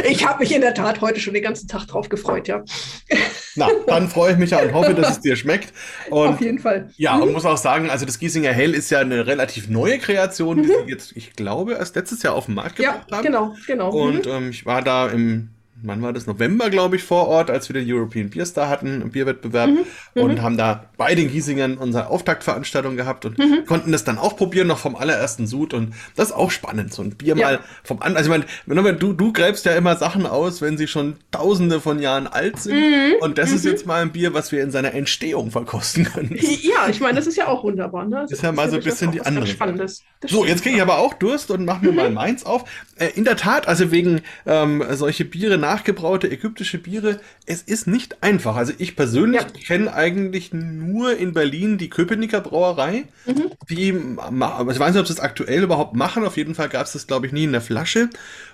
ich 0.07 0.27
habe 0.27 0.39
mich 0.39 0.53
in 0.53 0.61
der 0.61 0.73
Tat 0.73 0.99
heute 0.99 1.19
schon 1.19 1.33
den 1.33 1.43
ganzen 1.43 1.67
Tag 1.67 1.85
drauf 1.87 2.09
gefreut, 2.09 2.47
ja. 2.47 2.63
Na, 3.55 3.69
dann 3.87 4.09
freue 4.09 4.33
ich 4.33 4.37
mich 4.37 4.51
ja 4.51 4.59
und 4.59 4.73
hoffe, 4.73 4.93
dass 4.93 5.11
es 5.11 5.19
dir 5.21 5.35
schmeckt. 5.37 5.73
Und 6.09 6.27
Auf 6.27 6.41
jeden 6.41 6.59
Fall. 6.59 6.89
Ja, 6.97 7.15
und 7.15 7.27
mhm. 7.27 7.33
muss 7.33 7.45
auch 7.45 7.57
sagen, 7.57 7.89
also 7.89 8.05
das 8.05 8.19
Giesinger 8.19 8.51
Hell 8.51 8.73
ist 8.73 8.89
ja 8.89 8.99
eine 8.99 9.25
relativ 9.25 9.69
neue 9.69 9.97
Kreation, 9.97 10.61
die 10.61 10.67
mhm. 10.67 10.73
sie 10.85 10.91
jetzt, 10.91 11.13
ich 11.15 11.33
glaube, 11.33 11.73
erst 11.73 11.95
letztes 11.95 12.21
Jahr 12.23 12.33
auf 12.33 12.47
den 12.47 12.55
Markt 12.55 12.75
gebracht 12.75 13.05
ja, 13.09 13.17
haben. 13.17 13.23
Genau, 13.23 13.55
genau. 13.65 13.89
Und 13.89 14.25
mhm. 14.25 14.31
ähm, 14.31 14.49
ich 14.49 14.65
war 14.65 14.81
da 14.81 15.07
im 15.07 15.54
wann 15.81 16.01
war 16.01 16.13
das? 16.13 16.25
November, 16.27 16.69
glaube 16.69 16.95
ich, 16.95 17.03
vor 17.03 17.27
Ort, 17.27 17.51
als 17.51 17.69
wir 17.69 17.73
den 17.73 17.91
European 17.91 18.29
Beer 18.29 18.45
Star 18.45 18.69
hatten, 18.69 19.01
einen 19.01 19.11
Bierwettbewerb 19.11 19.69
mhm, 19.69 19.85
und 20.21 20.35
mhm. 20.35 20.41
haben 20.41 20.57
da 20.57 20.85
bei 20.97 21.15
den 21.15 21.29
Giesingern 21.29 21.77
unsere 21.77 22.07
Auftaktveranstaltung 22.07 22.95
gehabt 22.95 23.25
und 23.25 23.37
mhm. 23.37 23.65
konnten 23.65 23.91
das 23.91 24.03
dann 24.03 24.17
auch 24.17 24.35
probieren, 24.35 24.67
noch 24.67 24.79
vom 24.79 24.95
allerersten 24.95 25.47
Sud 25.47 25.73
und 25.73 25.93
das 26.15 26.29
ist 26.29 26.33
auch 26.33 26.51
spannend, 26.51 26.93
so 26.93 27.01
ein 27.01 27.11
Bier 27.11 27.35
ja. 27.35 27.45
mal 27.45 27.59
vom 27.83 28.01
an, 28.01 28.15
also 28.15 28.33
ich 28.33 28.45
meine, 28.65 28.93
du, 28.93 29.13
du 29.13 29.33
gräbst 29.33 29.65
ja 29.65 29.75
immer 29.75 29.95
Sachen 29.95 30.25
aus, 30.25 30.61
wenn 30.61 30.77
sie 30.77 30.87
schon 30.87 31.17
tausende 31.31 31.81
von 31.81 31.99
Jahren 31.99 32.27
alt 32.27 32.59
sind 32.59 32.77
mhm. 32.77 33.13
und 33.21 33.37
das 33.37 33.51
ist 33.51 33.65
mhm. 33.65 33.71
jetzt 33.71 33.85
mal 33.85 34.01
ein 34.01 34.11
Bier, 34.11 34.33
was 34.33 34.51
wir 34.51 34.63
in 34.63 34.71
seiner 34.71 34.93
Entstehung 34.93 35.51
verkosten 35.51 36.05
können. 36.05 36.35
Ja, 36.61 36.87
ich 36.89 36.99
meine, 36.99 37.15
das 37.15 37.27
ist 37.27 37.37
ja 37.37 37.47
auch 37.47 37.63
wunderbar. 37.63 38.05
Ne? 38.05 38.21
Das 38.21 38.31
ist 38.31 38.43
ja 38.43 38.51
mal 38.51 38.69
so 38.69 38.77
ein 38.77 38.83
bisschen 38.83 39.11
die 39.11 39.21
andere. 39.21 39.47
Spannendes. 39.47 40.03
So, 40.25 40.45
jetzt 40.45 40.63
kriege 40.63 40.77
ich 40.77 40.81
aber 40.81 40.97
auch 40.97 41.13
Durst 41.13 41.51
und 41.51 41.65
mach 41.65 41.81
mir 41.81 41.91
mhm. 41.91 41.95
mal 41.95 42.09
meins 42.09 42.45
auf. 42.45 42.65
Äh, 42.97 43.09
in 43.15 43.23
der 43.23 43.35
Tat, 43.35 43.67
also 43.67 43.91
wegen 43.91 44.21
ähm, 44.45 44.83
solche 44.91 45.25
Biere 45.25 45.57
nachgebraute 45.65 46.29
ägyptische 46.29 46.77
Biere, 46.77 47.19
es 47.47 47.63
ist 47.63 47.87
nicht 47.87 48.21
einfach. 48.21 48.55
Also 48.55 48.73
ich 48.77 48.95
persönlich 48.95 49.41
ja. 49.41 49.47
kenne 49.65 49.93
eigentlich 49.93 50.53
nur 50.53 51.17
in 51.17 51.33
Berlin 51.33 51.79
die 51.79 51.89
Köpenicker 51.89 52.39
Brauerei, 52.39 53.05
mhm. 53.25 53.51
die, 53.69 53.89
ich 53.89 54.79
weiß 54.79 54.93
nicht, 54.93 55.01
ob 55.01 55.07
sie 55.07 55.13
das 55.15 55.19
aktuell 55.19 55.63
überhaupt 55.63 55.95
machen, 55.95 56.23
auf 56.23 56.37
jeden 56.37 56.53
Fall 56.53 56.69
gab 56.69 56.85
es 56.85 56.93
das, 56.93 57.07
glaube 57.07 57.25
ich, 57.25 57.31
nie 57.31 57.45
in 57.45 57.51
der 57.51 57.61
Flasche. 57.61 58.09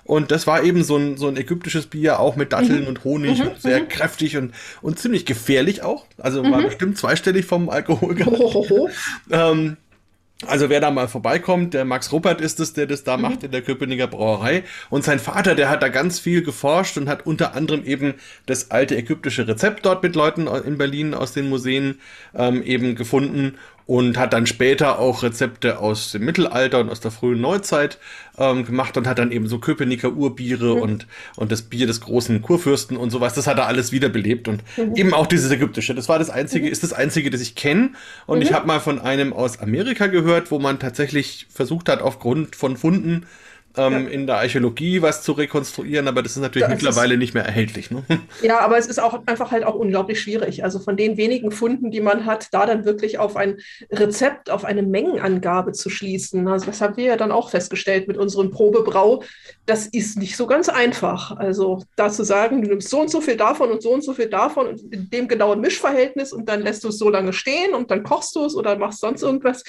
Und 0.05 0.31
das 0.31 0.47
war 0.47 0.63
eben 0.63 0.83
so 0.85 0.95
ein, 0.95 1.17
so 1.17 1.27
ein 1.27 1.35
ägyptisches 1.35 1.87
Bier, 1.87 2.19
auch 2.19 2.37
mit 2.37 2.53
Datteln 2.53 2.83
mhm. 2.83 2.87
und 2.87 3.03
Honig, 3.03 3.39
mhm. 3.39 3.49
und 3.49 3.61
sehr 3.61 3.81
mhm. 3.81 3.89
kräftig 3.89 4.37
und, 4.37 4.53
und 4.81 4.97
ziemlich 4.97 5.25
gefährlich 5.25 5.83
auch. 5.83 6.05
Also 6.17 6.43
war 6.43 6.61
mhm. 6.61 6.65
bestimmt 6.65 6.97
zweistellig 6.97 7.45
vom 7.45 7.69
Alkoholgehalt. 7.69 8.39
Oh, 8.39 8.89
ähm, 9.29 9.77
also 10.47 10.69
wer 10.69 10.79
da 10.79 10.91
mal 10.91 11.07
vorbeikommt, 11.07 11.73
der 11.73 11.85
Max 11.85 12.11
Ruppert 12.11 12.41
ist 12.41 12.59
es, 12.59 12.73
der 12.73 12.87
das 12.87 13.03
da 13.03 13.17
mhm. 13.17 13.23
macht 13.23 13.43
in 13.43 13.51
der 13.51 13.61
Köpenicker 13.61 14.07
Brauerei. 14.07 14.63
Und 14.89 15.03
sein 15.03 15.19
Vater, 15.19 15.55
der 15.55 15.69
hat 15.69 15.83
da 15.83 15.89
ganz 15.89 16.19
viel 16.19 16.41
geforscht 16.41 16.97
und 16.97 17.07
hat 17.07 17.25
unter 17.25 17.55
anderem 17.55 17.85
eben 17.85 18.15
das 18.45 18.71
alte 18.71 18.97
ägyptische 18.97 19.47
Rezept 19.47 19.85
dort 19.85 20.03
mit 20.03 20.15
Leuten 20.15 20.47
in 20.47 20.77
Berlin 20.77 21.13
aus 21.13 21.33
den 21.33 21.49
Museen 21.49 21.99
ähm, 22.35 22.63
eben 22.63 22.95
gefunden 22.95 23.57
und 23.91 24.17
hat 24.17 24.31
dann 24.31 24.47
später 24.47 24.99
auch 24.99 25.21
Rezepte 25.21 25.79
aus 25.79 26.13
dem 26.13 26.23
Mittelalter 26.23 26.79
und 26.79 26.89
aus 26.89 27.01
der 27.01 27.11
frühen 27.11 27.41
Neuzeit 27.41 27.97
ähm, 28.37 28.63
gemacht 28.63 28.95
und 28.95 29.05
hat 29.05 29.19
dann 29.19 29.33
eben 29.33 29.49
so 29.49 29.59
Köpenicker 29.59 30.13
Urbiere 30.13 30.77
mhm. 30.77 30.81
und, 30.81 31.07
und 31.35 31.51
das 31.51 31.63
Bier 31.63 31.87
des 31.87 31.99
großen 31.99 32.41
Kurfürsten 32.41 32.95
und 32.95 33.09
sowas. 33.09 33.33
Das 33.33 33.47
hat 33.47 33.57
er 33.57 33.67
alles 33.67 33.91
wiederbelebt 33.91 34.47
und 34.47 34.63
mhm. 34.77 34.95
eben 34.95 35.13
auch 35.13 35.27
dieses 35.27 35.51
ägyptische. 35.51 35.93
Das 35.93 36.07
war 36.07 36.19
das 36.19 36.29
einzige, 36.29 36.67
mhm. 36.67 36.71
ist 36.71 36.83
das 36.83 36.93
einzige, 36.93 37.29
das 37.31 37.41
ich 37.41 37.55
kenne. 37.55 37.89
Und 38.27 38.41
ich 38.41 38.51
mhm. 38.51 38.55
habe 38.55 38.67
mal 38.67 38.79
von 38.79 38.97
einem 38.97 39.33
aus 39.33 39.59
Amerika 39.59 40.07
gehört, 40.07 40.51
wo 40.51 40.59
man 40.59 40.79
tatsächlich 40.79 41.47
versucht 41.53 41.89
hat, 41.89 42.01
aufgrund 42.01 42.55
von 42.55 42.77
Funden 42.77 43.25
ähm, 43.77 43.93
ja. 43.93 44.09
in 44.09 44.27
der 44.27 44.37
Archäologie 44.37 45.01
was 45.01 45.23
zu 45.23 45.31
rekonstruieren, 45.33 46.07
aber 46.07 46.21
das 46.21 46.33
ist 46.33 46.41
natürlich 46.41 46.67
das 46.67 46.81
mittlerweile 46.81 47.13
ist, 47.13 47.19
nicht 47.19 47.33
mehr 47.33 47.45
erhältlich. 47.45 47.91
Ne? 47.91 48.03
Ja, 48.41 48.59
aber 48.59 48.77
es 48.77 48.87
ist 48.87 48.99
auch 48.99 49.21
einfach 49.27 49.51
halt 49.51 49.63
auch 49.63 49.75
unglaublich 49.75 50.19
schwierig. 50.19 50.63
Also 50.63 50.79
von 50.79 50.97
den 50.97 51.17
wenigen 51.17 51.51
Funden, 51.51 51.91
die 51.91 52.01
man 52.01 52.25
hat, 52.25 52.47
da 52.51 52.65
dann 52.65 52.85
wirklich 52.85 53.19
auf 53.19 53.35
ein 53.35 53.57
Rezept, 53.91 54.49
auf 54.49 54.65
eine 54.65 54.83
Mengenangabe 54.83 55.73
zu 55.73 55.89
schließen. 55.89 56.47
Also 56.47 56.65
das 56.65 56.81
haben 56.81 56.97
wir 56.97 57.05
ja 57.05 57.17
dann 57.17 57.31
auch 57.31 57.49
festgestellt 57.49 58.07
mit 58.07 58.17
unserem 58.17 58.51
Probebrau. 58.51 59.23
Das 59.65 59.85
ist 59.87 60.17
nicht 60.17 60.35
so 60.35 60.47
ganz 60.47 60.69
einfach. 60.69 61.37
Also 61.37 61.83
da 61.95 62.09
zu 62.09 62.23
sagen, 62.23 62.61
du 62.61 62.69
nimmst 62.69 62.89
so 62.89 63.01
und 63.01 63.09
so 63.09 63.21
viel 63.21 63.37
davon 63.37 63.71
und 63.71 63.81
so 63.81 63.93
und 63.93 64.03
so 64.03 64.13
viel 64.13 64.29
davon 64.29 64.67
und 64.67 64.93
in 64.93 65.09
dem 65.09 65.27
genauen 65.27 65.61
Mischverhältnis 65.61 66.33
und 66.33 66.49
dann 66.49 66.61
lässt 66.61 66.83
du 66.83 66.89
es 66.89 66.97
so 66.97 67.09
lange 67.09 67.33
stehen 67.33 67.73
und 67.73 67.91
dann 67.91 68.03
kochst 68.03 68.35
du 68.35 68.45
es 68.45 68.55
oder 68.55 68.77
machst 68.77 68.99
sonst 68.99 69.21
irgendwas 69.21 69.63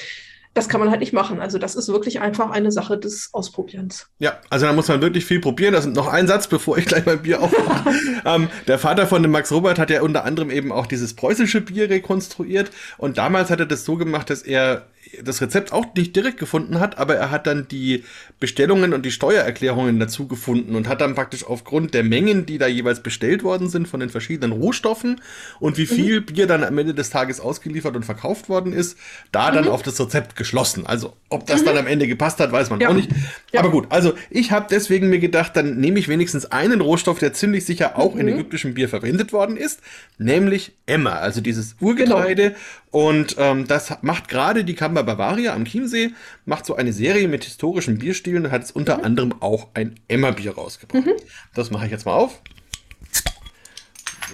das 0.54 0.68
kann 0.68 0.80
man 0.80 0.90
halt 0.90 1.00
nicht 1.00 1.12
machen. 1.12 1.40
Also 1.40 1.58
das 1.58 1.74
ist 1.74 1.88
wirklich 1.88 2.20
einfach 2.20 2.50
eine 2.50 2.70
Sache 2.70 2.98
des 2.98 3.30
Ausprobierens. 3.32 4.08
Ja, 4.18 4.38
also 4.50 4.66
da 4.66 4.72
muss 4.72 4.88
man 4.88 5.00
wirklich 5.00 5.24
viel 5.24 5.40
probieren. 5.40 5.72
Das 5.72 5.86
ist 5.86 5.94
noch 5.94 6.08
ein 6.08 6.26
Satz, 6.26 6.46
bevor 6.46 6.76
ich 6.76 6.84
gleich 6.84 7.06
mein 7.06 7.22
Bier 7.22 7.40
aufmache. 7.40 7.90
ähm, 8.24 8.48
der 8.66 8.78
Vater 8.78 9.06
von 9.06 9.22
dem 9.22 9.30
Max 9.30 9.50
Robert 9.50 9.78
hat 9.78 9.90
ja 9.90 10.02
unter 10.02 10.24
anderem 10.24 10.50
eben 10.50 10.70
auch 10.70 10.86
dieses 10.86 11.14
preußische 11.14 11.62
Bier 11.62 11.88
rekonstruiert. 11.88 12.70
Und 12.98 13.16
damals 13.16 13.50
hat 13.50 13.60
er 13.60 13.66
das 13.66 13.84
so 13.84 13.96
gemacht, 13.96 14.28
dass 14.28 14.42
er 14.42 14.86
das 15.22 15.40
Rezept 15.42 15.72
auch 15.72 15.86
nicht 15.94 16.14
direkt 16.14 16.38
gefunden 16.38 16.78
hat, 16.80 16.98
aber 16.98 17.16
er 17.16 17.30
hat 17.30 17.46
dann 17.46 17.66
die 17.68 18.04
Bestellungen 18.40 18.94
und 18.94 19.04
die 19.04 19.10
Steuererklärungen 19.10 19.98
dazu 19.98 20.28
gefunden 20.28 20.76
und 20.76 20.88
hat 20.88 21.00
dann 21.00 21.14
praktisch 21.14 21.44
aufgrund 21.44 21.92
der 21.92 22.04
Mengen, 22.04 22.46
die 22.46 22.58
da 22.58 22.66
jeweils 22.66 23.02
bestellt 23.02 23.42
worden 23.42 23.68
sind 23.68 23.88
von 23.88 24.00
den 24.00 24.10
verschiedenen 24.10 24.52
Rohstoffen 24.52 25.20
und 25.58 25.76
wie 25.76 25.86
viel 25.86 26.20
mhm. 26.20 26.26
Bier 26.26 26.46
dann 26.46 26.64
am 26.64 26.78
Ende 26.78 26.94
des 26.94 27.10
Tages 27.10 27.40
ausgeliefert 27.40 27.96
und 27.96 28.04
verkauft 28.04 28.48
worden 28.48 28.72
ist, 28.72 28.96
da 29.32 29.50
mhm. 29.50 29.54
dann 29.56 29.68
auf 29.68 29.82
das 29.82 30.00
Rezept 30.00 30.36
geschlossen. 30.36 30.86
Also 30.86 31.14
ob 31.28 31.46
das 31.46 31.62
mhm. 31.62 31.66
dann 31.66 31.78
am 31.78 31.86
Ende 31.86 32.06
gepasst 32.06 32.38
hat, 32.38 32.52
weiß 32.52 32.70
man 32.70 32.80
ja. 32.80 32.88
auch 32.88 32.94
nicht. 32.94 33.10
Ja. 33.52 33.60
Aber 33.60 33.70
gut, 33.70 33.86
also 33.90 34.14
ich 34.30 34.52
habe 34.52 34.66
deswegen 34.70 35.08
mir 35.08 35.18
gedacht, 35.18 35.56
dann 35.56 35.78
nehme 35.78 35.98
ich 35.98 36.08
wenigstens 36.08 36.46
einen 36.46 36.80
Rohstoff, 36.80 37.18
der 37.18 37.32
ziemlich 37.32 37.64
sicher 37.64 37.98
auch 37.98 38.14
in 38.14 38.26
mhm. 38.26 38.34
ägyptischem 38.34 38.74
Bier 38.74 38.88
verwendet 38.88 39.32
worden 39.32 39.56
ist, 39.56 39.80
nämlich 40.18 40.72
Emmer, 40.86 41.20
also 41.20 41.40
dieses 41.40 41.76
Urgetreide. 41.80 42.50
Genau. 42.50 42.56
Und 42.92 43.37
ähm, 43.38 43.66
das 43.66 44.02
macht 44.02 44.28
gerade 44.28 44.64
die 44.64 44.74
Kamba 44.74 45.00
Bavaria 45.00 45.55
am 45.55 45.64
Chiemsee, 45.64 46.11
macht 46.44 46.66
so 46.66 46.76
eine 46.76 46.92
Serie 46.92 47.26
mit 47.26 47.42
historischen 47.42 47.98
Bierstilen 47.98 48.44
und 48.44 48.52
hat 48.52 48.61
jetzt 48.61 48.76
unter 48.76 48.98
mhm. 48.98 49.05
anderem 49.05 49.35
auch 49.40 49.68
ein 49.72 49.98
Emmerbier 50.09 50.55
rausgebracht. 50.55 51.07
Mhm. 51.07 51.14
Das 51.55 51.70
mache 51.70 51.87
ich 51.87 51.90
jetzt 51.90 52.05
mal 52.05 52.12
auf. 52.12 52.42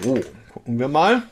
So, 0.03 0.19
gucken 0.53 0.77
wir 0.77 0.89
mal. 0.89 1.23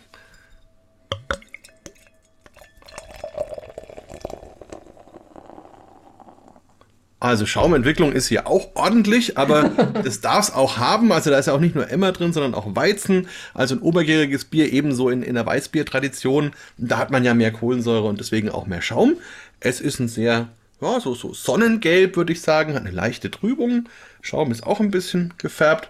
Also 7.27 7.45
Schaumentwicklung 7.45 8.13
ist 8.13 8.27
hier 8.27 8.47
auch 8.47 8.69
ordentlich, 8.75 9.37
aber 9.37 9.69
das 10.03 10.21
darf 10.21 10.47
es 10.47 10.53
auch 10.53 10.77
haben. 10.77 11.11
Also 11.11 11.29
da 11.29 11.37
ist 11.37 11.47
ja 11.47 11.53
auch 11.53 11.59
nicht 11.59 11.75
nur 11.75 11.89
Emmer 11.89 12.13
drin, 12.13 12.31
sondern 12.31 12.53
auch 12.53 12.75
Weizen. 12.75 13.27
Also 13.53 13.75
ein 13.75 13.81
obergäriges 13.81 14.45
Bier 14.45 14.71
ebenso 14.71 15.09
in, 15.09 15.23
in 15.23 15.35
der 15.35 15.45
Weißbiertradition. 15.45 16.51
Da 16.77 16.97
hat 16.97 17.11
man 17.11 17.25
ja 17.25 17.33
mehr 17.33 17.51
Kohlensäure 17.51 18.07
und 18.07 18.19
deswegen 18.19 18.49
auch 18.49 18.65
mehr 18.65 18.81
Schaum. 18.81 19.17
Es 19.59 19.81
ist 19.81 19.99
ein 19.99 20.07
sehr, 20.07 20.47
ja, 20.81 20.99
so, 20.99 21.15
so 21.15 21.33
Sonnengelb, 21.33 22.15
würde 22.15 22.31
ich 22.31 22.41
sagen, 22.41 22.73
hat 22.73 22.81
eine 22.81 22.91
leichte 22.91 23.29
Trübung. 23.29 23.89
Schaum 24.21 24.51
ist 24.51 24.65
auch 24.65 24.79
ein 24.79 24.91
bisschen 24.91 25.33
gefärbt. 25.37 25.89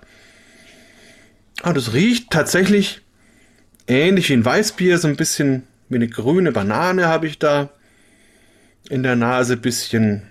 Aber 1.61 1.73
das 1.73 1.93
riecht 1.93 2.31
tatsächlich 2.31 3.01
ähnlich 3.87 4.29
wie 4.29 4.33
ein 4.33 4.45
Weißbier, 4.45 4.97
so 4.97 5.07
ein 5.07 5.17
bisschen 5.17 5.63
wie 5.89 5.95
eine 5.95 6.07
grüne 6.07 6.51
Banane 6.51 7.07
habe 7.07 7.27
ich 7.27 7.39
da 7.39 7.69
in 8.89 9.03
der 9.03 9.15
Nase, 9.15 9.57
bisschen 9.57 10.23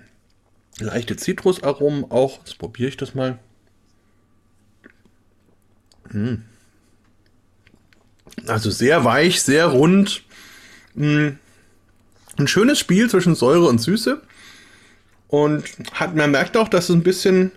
leichte 0.79 1.15
Zitrusaromen 1.15 2.05
auch. 2.11 2.39
Jetzt 2.39 2.57
probiere 2.57 2.89
ich 2.89 2.97
das 2.97 3.15
mal. 3.15 3.39
Hm. 6.09 6.43
Also 8.45 8.69
sehr 8.69 9.03
weich, 9.03 9.41
sehr 9.41 9.67
rund. 9.67 10.23
Hm. 10.95 11.39
Ein 12.37 12.47
schönes 12.47 12.79
Spiel 12.79 13.09
zwischen 13.09 13.35
Säure 13.35 13.67
und 13.67 13.79
Süße. 13.79 14.21
Und 15.27 15.65
hat, 15.93 16.15
man 16.15 16.31
merkt 16.31 16.55
auch, 16.55 16.69
dass 16.69 16.85
es 16.89 16.95
ein 16.95 17.03
bisschen, 17.03 17.51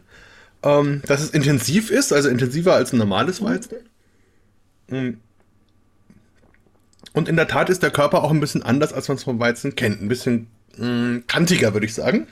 ähm, 0.62 1.02
dass 1.06 1.20
es 1.20 1.30
intensiv 1.30 1.90
ist, 1.90 2.12
also 2.12 2.28
intensiver 2.28 2.74
als 2.74 2.92
ein 2.92 2.98
normales 2.98 3.42
Weizen. 3.42 3.76
Mm. 4.88 5.10
Und 7.12 7.28
in 7.28 7.36
der 7.36 7.46
Tat 7.46 7.70
ist 7.70 7.82
der 7.82 7.90
Körper 7.90 8.24
auch 8.24 8.30
ein 8.30 8.40
bisschen 8.40 8.62
anders, 8.62 8.92
als 8.92 9.06
man 9.08 9.18
es 9.18 9.24
vom 9.24 9.38
Weizen 9.38 9.76
kennt. 9.76 10.00
Ein 10.00 10.08
bisschen 10.08 10.48
kantiger, 11.26 11.72
würde 11.74 11.86
ich 11.86 11.94
sagen. 11.94 12.26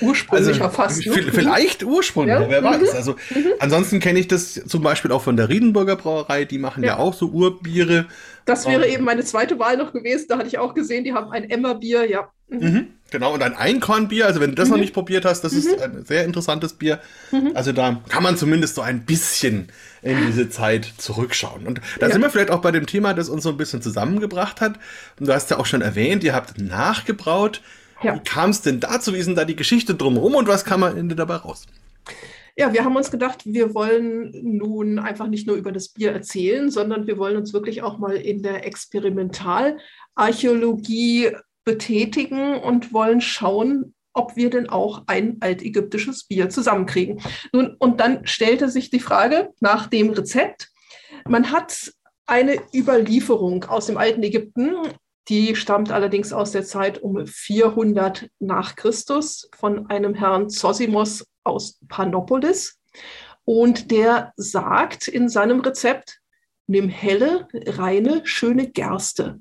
Ursprünglicher 0.00 0.64
also, 0.64 0.76
fast. 0.76 1.06
Ne? 1.06 1.12
Vielleicht 1.32 1.84
ursprünglich, 1.84 2.38
ja? 2.38 2.48
wer 2.48 2.62
weiß. 2.62 2.92
Mhm. 2.92 2.96
Also 2.96 3.12
mhm. 3.12 3.46
ansonsten 3.58 4.00
kenne 4.00 4.18
ich 4.18 4.28
das 4.28 4.54
zum 4.54 4.82
Beispiel 4.82 5.12
auch 5.12 5.22
von 5.22 5.36
der 5.36 5.48
Riedenburger 5.48 5.96
Brauerei, 5.96 6.44
die 6.44 6.58
machen 6.58 6.82
ja, 6.82 6.90
ja 6.90 6.98
auch 6.98 7.14
so 7.14 7.26
Urbiere. 7.28 8.06
Das 8.44 8.66
wäre 8.66 8.88
eben 8.88 9.04
meine 9.04 9.24
zweite 9.24 9.58
Wahl 9.58 9.76
noch 9.76 9.92
gewesen. 9.92 10.26
Da 10.28 10.38
hatte 10.38 10.48
ich 10.48 10.58
auch 10.58 10.74
gesehen, 10.74 11.04
die 11.04 11.12
haben 11.12 11.30
ein 11.30 11.48
Emmerbier, 11.48 12.08
ja. 12.08 12.28
Mhm. 12.48 12.58
mhm. 12.58 12.86
Genau, 13.10 13.34
und 13.34 13.42
ein 13.42 13.54
Einkornbier. 13.54 14.26
Also, 14.26 14.40
wenn 14.40 14.50
du 14.50 14.56
das 14.56 14.68
mhm. 14.68 14.72
noch 14.72 14.80
nicht 14.80 14.94
probiert 14.94 15.26
hast, 15.26 15.42
das 15.42 15.52
mhm. 15.52 15.58
ist 15.58 15.82
ein 15.82 16.04
sehr 16.06 16.24
interessantes 16.24 16.72
Bier. 16.72 16.98
Mhm. 17.30 17.52
Also, 17.54 17.72
da 17.72 18.00
kann 18.08 18.22
man 18.22 18.38
zumindest 18.38 18.74
so 18.74 18.80
ein 18.80 19.04
bisschen 19.04 19.68
in 20.00 20.16
diese 20.26 20.48
Zeit 20.48 20.90
zurückschauen. 20.96 21.66
Und 21.66 21.82
da 22.00 22.06
ja. 22.06 22.12
sind 22.12 22.22
wir 22.22 22.30
vielleicht 22.30 22.50
auch 22.50 22.62
bei 22.62 22.72
dem 22.72 22.86
Thema, 22.86 23.12
das 23.12 23.28
uns 23.28 23.42
so 23.42 23.50
ein 23.50 23.58
bisschen 23.58 23.82
zusammengebracht 23.82 24.62
hat. 24.62 24.78
Und 25.20 25.28
du 25.28 25.34
hast 25.34 25.50
ja 25.50 25.58
auch 25.58 25.66
schon 25.66 25.82
erwähnt, 25.82 26.24
ihr 26.24 26.34
habt 26.34 26.58
nachgebraut. 26.58 27.60
Ja. 28.02 28.16
Wie 28.16 28.20
kam 28.20 28.50
es 28.50 28.62
denn 28.62 28.80
dazu? 28.80 29.14
Wie 29.14 29.18
ist 29.18 29.26
denn 29.26 29.36
da 29.36 29.44
die 29.44 29.56
Geschichte 29.56 29.94
drumherum 29.94 30.34
und 30.34 30.48
was 30.48 30.64
kam 30.64 30.82
am 30.82 30.96
Ende 30.96 31.14
dabei 31.14 31.36
raus? 31.36 31.66
Ja, 32.56 32.72
wir 32.74 32.84
haben 32.84 32.96
uns 32.96 33.10
gedacht, 33.10 33.46
wir 33.46 33.74
wollen 33.74 34.30
nun 34.42 34.98
einfach 34.98 35.26
nicht 35.26 35.46
nur 35.46 35.56
über 35.56 35.72
das 35.72 35.88
Bier 35.88 36.12
erzählen, 36.12 36.70
sondern 36.70 37.06
wir 37.06 37.16
wollen 37.16 37.38
uns 37.38 37.54
wirklich 37.54 37.82
auch 37.82 37.96
mal 37.98 38.14
in 38.14 38.42
der 38.42 38.66
Experimentalarchäologie 38.66 41.30
betätigen 41.64 42.56
und 42.56 42.92
wollen 42.92 43.22
schauen, 43.22 43.94
ob 44.12 44.36
wir 44.36 44.50
denn 44.50 44.68
auch 44.68 45.04
ein 45.06 45.38
altägyptisches 45.40 46.24
Bier 46.24 46.50
zusammenkriegen. 46.50 47.22
Nun, 47.52 47.74
und 47.78 48.00
dann 48.00 48.26
stellte 48.26 48.68
sich 48.68 48.90
die 48.90 49.00
Frage 49.00 49.48
nach 49.60 49.86
dem 49.86 50.10
Rezept. 50.10 50.68
Man 51.26 51.52
hat 51.52 51.90
eine 52.26 52.56
Überlieferung 52.74 53.64
aus 53.64 53.86
dem 53.86 53.96
alten 53.96 54.22
Ägypten, 54.22 54.74
die 55.28 55.54
stammt 55.54 55.92
allerdings 55.92 56.32
aus 56.32 56.52
der 56.52 56.64
Zeit 56.64 57.02
um 57.02 57.26
400 57.26 58.28
nach 58.40 58.74
Christus 58.76 59.48
von 59.56 59.88
einem 59.88 60.14
Herrn 60.14 60.50
Zosimos 60.50 61.26
aus 61.44 61.78
Panopolis. 61.88 62.80
Und 63.44 63.90
der 63.90 64.32
sagt 64.36 65.08
in 65.08 65.28
seinem 65.28 65.60
Rezept, 65.60 66.20
nimm 66.66 66.88
helle, 66.88 67.48
reine, 67.52 68.22
schöne 68.24 68.70
Gerste. 68.70 69.40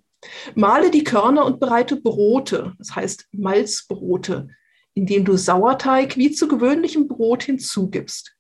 Male 0.56 0.92
die 0.92 1.04
Körner 1.04 1.46
und 1.46 1.60
bereite 1.60 1.96
Brote, 1.96 2.74
das 2.78 2.96
heißt 2.96 3.28
Malzbrote, 3.32 4.50
indem 4.94 5.26
du 5.26 5.36
Sauerteig 5.36 6.18
wie 6.18 6.32
zu 6.32 6.48
gewöhnlichem 6.48 7.08
Brot 7.08 7.44
hinzugibst. 7.44 8.36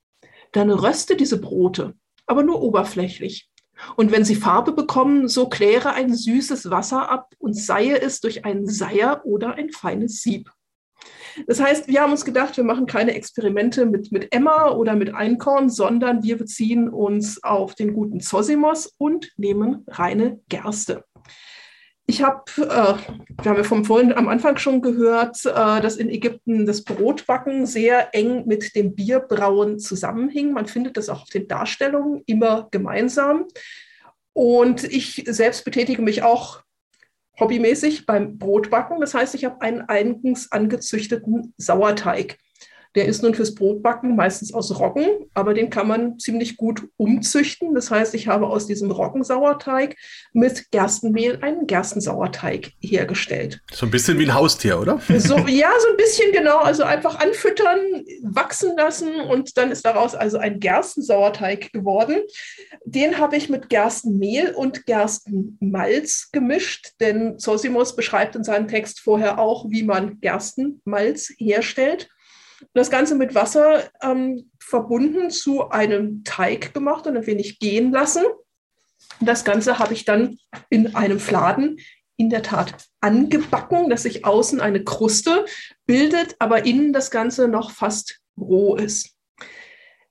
Dann 0.51 0.69
röste 0.69 1.15
diese 1.15 1.39
Brote, 1.39 1.95
aber 2.27 2.43
nur 2.43 2.61
oberflächlich. 2.61 3.50
Und 3.95 4.11
wenn 4.11 4.25
sie 4.25 4.35
Farbe 4.35 4.71
bekommen, 4.73 5.27
so 5.27 5.49
kläre 5.49 5.93
ein 5.93 6.13
süßes 6.13 6.69
Wasser 6.69 7.09
ab 7.09 7.33
und 7.39 7.55
seie 7.55 7.99
es 8.01 8.19
durch 8.19 8.45
einen 8.45 8.67
Seier 8.67 9.21
oder 9.25 9.55
ein 9.55 9.71
feines 9.71 10.21
Sieb. 10.21 10.51
Das 11.47 11.61
heißt, 11.61 11.87
wir 11.87 12.01
haben 12.01 12.11
uns 12.11 12.25
gedacht, 12.25 12.57
wir 12.57 12.63
machen 12.63 12.85
keine 12.85 13.13
Experimente 13.13 13.85
mit, 13.85 14.11
mit 14.11 14.33
Emma 14.33 14.69
oder 14.71 14.95
mit 14.95 15.13
Einkorn, 15.15 15.69
sondern 15.69 16.23
wir 16.23 16.37
beziehen 16.37 16.89
uns 16.89 17.43
auf 17.43 17.75
den 17.75 17.93
guten 17.93 18.19
Zosimos 18.19 18.93
und 18.97 19.31
nehmen 19.37 19.85
reine 19.87 20.41
Gerste. 20.49 21.05
Ich 22.07 22.21
habe, 22.23 22.43
äh, 22.57 22.63
wir 23.43 23.51
haben 23.51 23.57
ja 23.57 23.63
vom 23.63 23.85
vorhin 23.85 24.11
am 24.13 24.27
Anfang 24.27 24.57
schon 24.57 24.81
gehört, 24.81 25.45
äh, 25.45 25.81
dass 25.81 25.97
in 25.97 26.09
Ägypten 26.09 26.65
das 26.65 26.83
Brotbacken 26.83 27.65
sehr 27.65 28.13
eng 28.13 28.45
mit 28.47 28.75
dem 28.75 28.95
Bierbrauen 28.95 29.79
zusammenhing. 29.79 30.51
Man 30.51 30.65
findet 30.65 30.97
das 30.97 31.09
auch 31.09 31.21
auf 31.21 31.29
den 31.29 31.47
Darstellungen 31.47 32.23
immer 32.25 32.67
gemeinsam. 32.71 33.45
Und 34.33 34.83
ich 34.83 35.23
selbst 35.27 35.63
betätige 35.63 36.01
mich 36.01 36.23
auch 36.23 36.63
hobbymäßig 37.39 38.05
beim 38.05 38.37
Brotbacken. 38.37 38.99
Das 38.99 39.13
heißt, 39.13 39.35
ich 39.35 39.45
habe 39.45 39.61
einen 39.61 39.81
eigens 39.81 40.51
angezüchteten 40.51 41.53
Sauerteig. 41.57 42.37
Der 42.95 43.05
ist 43.05 43.23
nun 43.23 43.33
fürs 43.33 43.55
Brotbacken 43.55 44.17
meistens 44.17 44.53
aus 44.53 44.77
Roggen, 44.77 45.07
aber 45.33 45.53
den 45.53 45.69
kann 45.69 45.87
man 45.87 46.19
ziemlich 46.19 46.57
gut 46.57 46.83
umzüchten. 46.97 47.73
Das 47.73 47.89
heißt, 47.89 48.13
ich 48.15 48.27
habe 48.27 48.47
aus 48.47 48.67
diesem 48.67 48.91
Roggensauerteig 48.91 49.95
mit 50.33 50.71
Gerstenmehl 50.71 51.39
einen 51.41 51.67
Gerstensauerteig 51.67 52.71
hergestellt. 52.81 53.61
So 53.71 53.85
ein 53.85 53.91
bisschen 53.91 54.19
wie 54.19 54.25
ein 54.25 54.33
Haustier, 54.33 54.79
oder? 54.79 54.99
So, 55.07 55.37
ja, 55.47 55.69
so 55.79 55.89
ein 55.89 55.97
bisschen 55.97 56.33
genau. 56.33 56.57
Also 56.57 56.83
einfach 56.83 57.19
anfüttern, 57.19 57.79
wachsen 58.23 58.75
lassen 58.75 59.21
und 59.21 59.57
dann 59.57 59.71
ist 59.71 59.85
daraus 59.85 60.13
also 60.13 60.37
ein 60.37 60.59
Gerstensauerteig 60.59 61.71
geworden. 61.71 62.17
Den 62.83 63.19
habe 63.19 63.37
ich 63.37 63.47
mit 63.49 63.69
Gerstenmehl 63.69 64.51
und 64.51 64.85
Gerstenmalz 64.85 66.29
gemischt, 66.33 66.91
denn 66.99 67.39
Zosimos 67.39 67.95
beschreibt 67.95 68.35
in 68.35 68.43
seinem 68.43 68.67
Text 68.67 68.99
vorher 68.99 69.39
auch, 69.39 69.69
wie 69.69 69.83
man 69.83 70.19
Gerstenmalz 70.19 71.31
herstellt 71.37 72.09
das 72.73 72.89
Ganze 72.89 73.15
mit 73.15 73.35
Wasser 73.35 73.89
ähm, 74.01 74.51
verbunden 74.59 75.29
zu 75.29 75.69
einem 75.69 76.23
Teig 76.23 76.73
gemacht 76.73 77.07
und 77.07 77.17
ein 77.17 77.27
wenig 77.27 77.59
gehen 77.59 77.91
lassen. 77.91 78.23
Das 79.19 79.43
Ganze 79.43 79.79
habe 79.79 79.93
ich 79.93 80.05
dann 80.05 80.37
in 80.69 80.95
einem 80.95 81.19
Fladen 81.19 81.77
in 82.17 82.29
der 82.29 82.43
Tat 82.43 82.87
angebacken, 83.01 83.89
dass 83.89 84.03
sich 84.03 84.25
außen 84.25 84.61
eine 84.61 84.83
Kruste 84.83 85.45
bildet, 85.85 86.35
aber 86.39 86.65
innen 86.65 86.93
das 86.93 87.11
Ganze 87.11 87.47
noch 87.47 87.71
fast 87.71 88.19
roh 88.39 88.75
ist. 88.75 89.15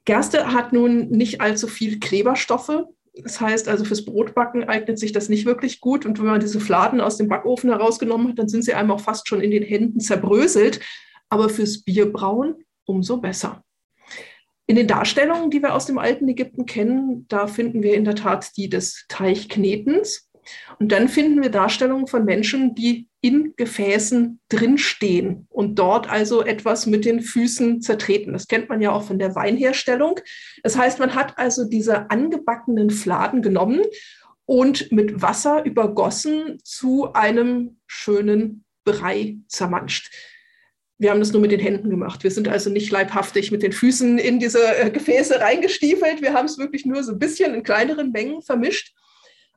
Gerste 0.05 0.53
hat 0.53 0.73
nun 0.73 1.09
nicht 1.11 1.41
allzu 1.41 1.69
viel 1.69 2.01
Kleberstoffe. 2.01 2.85
Das 3.15 3.41
heißt 3.41 3.69
also, 3.69 3.85
fürs 3.85 4.05
Brotbacken 4.05 4.65
eignet 4.69 4.99
sich 4.99 5.13
das 5.13 5.29
nicht 5.29 5.47
wirklich 5.47 5.81
gut. 5.81 6.07
Und 6.07 6.19
wenn 6.19 6.27
man 6.27 6.41
diese 6.41 6.61
Fladen 6.61 7.01
aus 7.01 7.17
dem 7.17 7.29
Backofen 7.29 7.71
herausgenommen 7.71 8.29
hat, 8.29 8.39
dann 8.39 8.49
sind 8.49 8.65
sie 8.65 8.75
einem 8.75 8.91
auch 8.91 9.01
fast 9.01 9.29
schon 9.29 9.41
in 9.41 9.51
den 9.51 9.63
Händen 9.63 10.01
zerbröselt 10.01 10.81
aber 11.31 11.49
fürs 11.49 11.83
Bierbrauen 11.83 12.65
umso 12.85 13.17
besser. 13.19 13.65
In 14.67 14.77
den 14.77 14.87
Darstellungen, 14.87 15.51
die 15.51 15.63
wir 15.63 15.75
aus 15.75 15.87
dem 15.87 15.99
alten 15.99 16.29
Ägypten 16.29 16.67
kennen, 16.67 17.27
da 17.29 17.47
finden 17.47 17.83
wir 17.83 17.95
in 17.95 18.05
der 18.05 18.15
Tat 18.15 18.57
die 18.57 18.69
des 18.69 19.05
Teichknetens. 19.09 20.29
Und 20.79 20.93
dann 20.93 21.09
finden 21.09 21.43
wir 21.43 21.51
Darstellungen 21.51 22.07
von 22.07 22.25
Menschen, 22.25 22.75
die 22.75 23.09
in 23.21 23.55
Gefäßen 23.57 24.41
drinstehen 24.49 25.47
und 25.51 25.79
dort 25.79 26.09
also 26.09 26.45
etwas 26.45 26.87
mit 26.87 27.05
den 27.05 27.21
Füßen 27.21 27.83
zertreten. 27.83 28.33
Das 28.33 28.47
kennt 28.47 28.69
man 28.69 28.81
ja 28.81 28.93
auch 28.93 29.03
von 29.03 29.19
der 29.19 29.35
Weinherstellung. 29.35 30.21
Das 30.63 30.77
heißt, 30.77 30.99
man 30.99 31.15
hat 31.15 31.37
also 31.37 31.69
diese 31.69 32.11
angebackenen 32.11 32.91
Fladen 32.91 33.43
genommen 33.43 33.83
und 34.47 34.91
mit 34.91 35.21
Wasser 35.21 35.65
übergossen 35.65 36.59
zu 36.65 37.13
einem 37.13 37.81
schönen 37.87 38.65
Brei 38.85 39.37
zermanscht. 39.49 40.13
Wir 41.01 41.11
haben 41.11 41.21
das 41.21 41.33
nur 41.33 41.41
mit 41.41 41.51
den 41.51 41.61
Händen 41.61 41.89
gemacht. 41.89 42.23
Wir 42.25 42.31
sind 42.31 42.47
also 42.47 42.69
nicht 42.69 42.91
leibhaftig 42.91 43.51
mit 43.51 43.63
den 43.63 43.73
Füßen 43.73 44.19
in 44.19 44.39
diese 44.39 44.63
äh, 44.77 44.91
Gefäße 44.91 45.41
reingestiefelt. 45.41 46.21
Wir 46.21 46.35
haben 46.35 46.45
es 46.45 46.59
wirklich 46.59 46.85
nur 46.85 47.03
so 47.03 47.13
ein 47.13 47.19
bisschen 47.19 47.55
in 47.55 47.63
kleineren 47.63 48.13
Mengen 48.13 48.43
vermischt. 48.43 48.95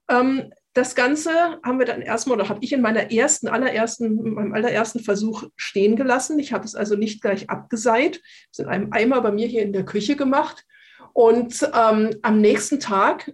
Ähm, 0.10 0.54
das 0.72 0.96
Ganze 0.96 1.60
haben 1.62 1.80
wir 1.80 1.86
dann 1.86 2.02
erstmal, 2.02 2.40
oder 2.40 2.48
habe 2.48 2.64
ich 2.64 2.72
in 2.72 2.80
meiner 2.80 3.12
ersten, 3.12 3.50
allerersten, 3.50 4.16
meinem 4.36 4.54
allerersten 4.54 5.02
Versuch 5.02 5.44
stehen 5.58 5.98
gelassen. 5.98 6.40
Ich 6.40 6.54
habe 6.54 6.64
es 6.64 6.76
also 6.76 6.96
nicht 6.96 7.22
gleich 7.22 7.50
abgeseit. 7.50 8.22
Es 8.50 8.60
in 8.60 8.68
einem 8.68 8.94
Eimer 8.94 9.20
bei 9.20 9.34
mir 9.34 9.48
hier 9.48 9.64
in 9.64 9.74
der 9.74 9.84
Küche 9.84 10.16
gemacht. 10.16 10.64
Und 11.12 11.70
ähm, 11.76 12.16
am 12.22 12.40
nächsten 12.40 12.80
Tag 12.80 13.34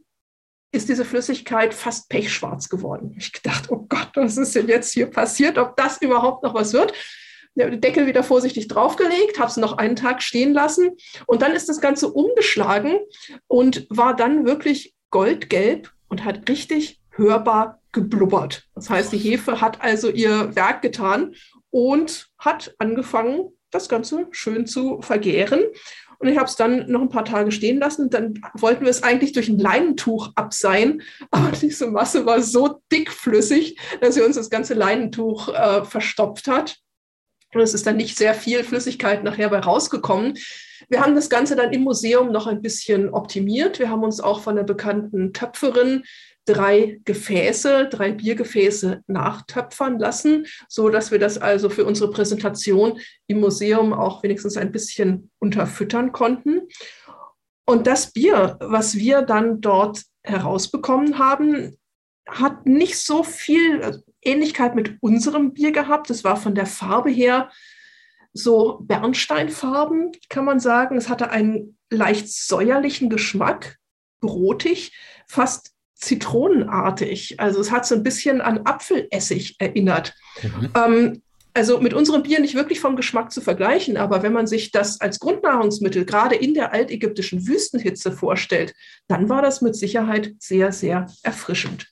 ist 0.72 0.90
diese 0.90 1.06
Flüssigkeit 1.06 1.76
fast 1.76 2.10
pechschwarz 2.10 2.70
geworden. 2.70 3.14
Ich 3.20 3.32
dachte, 3.44 3.72
oh 3.72 3.86
Gott, 3.88 4.10
was 4.16 4.38
ist 4.38 4.56
denn 4.56 4.68
jetzt 4.68 4.94
hier 4.94 5.06
passiert? 5.06 5.60
Ob 5.60 5.78
das 5.78 6.02
überhaupt 6.02 6.44
noch 6.44 6.56
was 6.56 6.74
wird? 6.74 6.92
Den 7.56 7.82
Deckel 7.82 8.08
wieder 8.08 8.24
vorsichtig 8.24 8.68
draufgelegt, 8.68 9.40
habe 9.40 9.50
es 9.50 9.58
noch 9.58 9.78
einen 9.78 9.96
Tag 9.96 10.22
stehen 10.22 10.54
lassen 10.54 10.92
und 11.26 11.42
dann 11.42 11.54
ist 11.54 11.70
das 11.70 11.82
Ganze 11.82 12.12
umgeschlagen 12.12 13.00
und 13.48 13.88
war 13.90 14.16
dann 14.16 14.46
wirklich 14.46 14.94
goldgelb 15.10 15.92
und 16.08 16.24
hat 16.24 16.48
richtig 16.50 17.02
hörbar 17.12 17.82
geblubbert. 17.92 18.68
Das 18.76 18.90
heißt, 18.90 19.12
die 19.12 19.18
Hefe 19.18 19.62
hat 19.62 19.82
also 19.82 20.10
ihr 20.10 20.56
Werk 20.56 20.82
getan 20.82 21.36
und 21.72 22.30
hat 22.38 22.76
angefangen, 22.78 23.50
das 23.72 23.90
Ganze 23.90 24.28
schön 24.32 24.66
zu 24.66 25.02
vergären. 25.02 25.62
Und 26.18 26.28
ich 26.28 26.38
habe 26.38 26.48
es 26.48 26.56
dann 26.56 26.92
noch 26.92 27.02
ein 27.02 27.10
paar 27.10 27.24
Tage 27.24 27.52
stehen 27.52 27.80
lassen. 27.80 28.10
Dann 28.10 28.42
wollten 28.54 28.84
wir 28.84 28.90
es 28.90 29.04
eigentlich 29.04 29.32
durch 29.32 29.48
ein 29.48 29.58
Leinentuch 29.60 30.32
abseihen. 30.36 31.02
Aber 31.32 31.52
diese 31.52 31.88
Masse 31.88 32.26
war 32.26 32.42
so 32.42 32.82
dickflüssig, 32.92 33.80
dass 34.02 34.16
sie 34.16 34.22
uns 34.22 34.36
das 34.36 34.50
ganze 34.50 34.74
Leinentuch 34.74 35.50
äh, 35.50 35.86
verstopft 35.86 36.48
hat. 36.48 36.80
Und 37.54 37.62
es 37.62 37.74
ist 37.74 37.88
dann 37.88 37.98
nicht 37.98 38.18
sehr 38.18 38.34
viel 38.34 38.64
Flüssigkeit 38.64 39.24
nachher 39.24 39.50
bei 39.50 39.60
rausgekommen. 39.60 40.38
Wir 40.88 41.02
haben 41.02 41.16
das 41.16 41.30
Ganze 41.30 41.56
dann 41.56 41.74
im 41.74 41.82
Museum 41.82 42.32
noch 42.32 42.48
ein 42.48 42.62
bisschen 42.62 43.10
optimiert. 43.10 43.80
Wir 43.80 43.90
haben 43.90 44.04
uns 44.04 44.20
auch 44.20 44.42
von 44.42 44.56
der 44.56 44.64
bekannten 44.64 45.34
Töpferin 45.34 46.04
drei 46.46 47.00
Gefäße, 47.06 47.90
drei 47.90 48.12
Biergefäße 48.12 49.04
nachtöpfern 49.08 50.00
lassen, 50.00 50.48
so 50.68 50.90
dass 50.90 51.12
wir 51.12 51.20
das 51.20 51.38
also 51.38 51.70
für 51.70 51.86
unsere 51.86 52.10
Präsentation 52.10 53.00
im 53.28 53.40
Museum 53.40 53.94
auch 53.94 54.24
wenigstens 54.24 54.58
ein 54.58 54.72
bisschen 54.72 55.30
unterfüttern 55.40 56.12
konnten. 56.12 56.62
Und 57.66 57.86
das 57.86 58.12
Bier, 58.12 58.58
was 58.62 58.96
wir 58.96 59.22
dann 59.22 59.62
dort 59.62 60.04
herausbekommen 60.24 61.20
haben, 61.20 61.78
hat 62.28 62.66
nicht 62.66 62.98
so 62.98 63.24
viel 63.24 64.04
Ähnlichkeit 64.22 64.76
mit 64.76 64.98
unserem 65.02 65.54
Bier 65.54 65.72
gehabt. 65.72 66.10
Es 66.10 66.24
war 66.24 66.36
von 66.36 66.56
der 66.56 66.66
Farbe 66.66 67.10
her 67.10 67.50
so 68.34 68.80
Bernsteinfarben, 68.84 70.12
kann 70.30 70.46
man 70.46 70.60
sagen. 70.60 70.98
Es 70.98 71.10
hatte 71.10 71.32
einen 71.32 71.78
leicht 71.90 72.30
säuerlichen 72.32 73.10
Geschmack, 73.10 73.78
brotig, 74.22 74.94
fast 75.28 75.74
zitronenartig. 75.96 77.40
Also 77.40 77.60
es 77.60 77.72
hat 77.72 77.86
so 77.86 77.96
ein 77.96 78.04
bisschen 78.04 78.42
an 78.42 78.60
Apfelessig 78.66 79.56
erinnert. 79.60 80.16
Mhm. 80.42 80.70
Ähm, 80.76 81.22
also 81.54 81.80
mit 81.80 81.94
unserem 81.94 82.24
Bier 82.24 82.40
nicht 82.40 82.56
wirklich 82.56 82.80
vom 82.80 82.96
Geschmack 82.96 83.32
zu 83.32 83.42
vergleichen, 83.42 83.98
aber 83.98 84.24
wenn 84.24 84.32
man 84.32 84.48
sich 84.48 84.72
das 84.72 85.02
als 85.02 85.20
Grundnahrungsmittel 85.20 86.06
gerade 86.06 86.36
in 86.36 86.54
der 86.54 86.72
altägyptischen 86.72 87.48
Wüstenhitze 87.48 88.12
vorstellt, 88.12 88.74
dann 89.08 89.30
war 89.30 89.42
das 89.42 89.62
mit 89.62 89.76
Sicherheit 89.76 90.36
sehr, 90.40 90.72
sehr 90.72 91.08
erfrischend. 91.24 91.88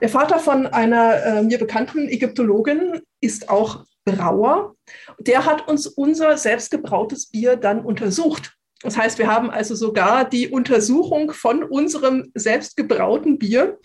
Der 0.00 0.08
Vater 0.08 0.38
von 0.38 0.66
einer 0.66 1.22
äh, 1.24 1.42
mir 1.42 1.58
bekannten 1.58 2.08
Ägyptologin 2.08 3.00
ist 3.20 3.48
auch 3.48 3.84
Brauer. 4.04 4.74
Der 5.18 5.46
hat 5.46 5.66
uns 5.68 5.86
unser 5.86 6.36
selbstgebrautes 6.36 7.30
Bier 7.30 7.56
dann 7.56 7.84
untersucht. 7.84 8.56
Das 8.82 8.98
heißt, 8.98 9.18
wir 9.18 9.28
haben 9.28 9.50
also 9.50 9.74
sogar 9.74 10.28
die 10.28 10.48
Untersuchung 10.48 11.32
von 11.32 11.64
unserem 11.64 12.30
selbstgebrauten 12.34 13.38
Bier. 13.38 13.78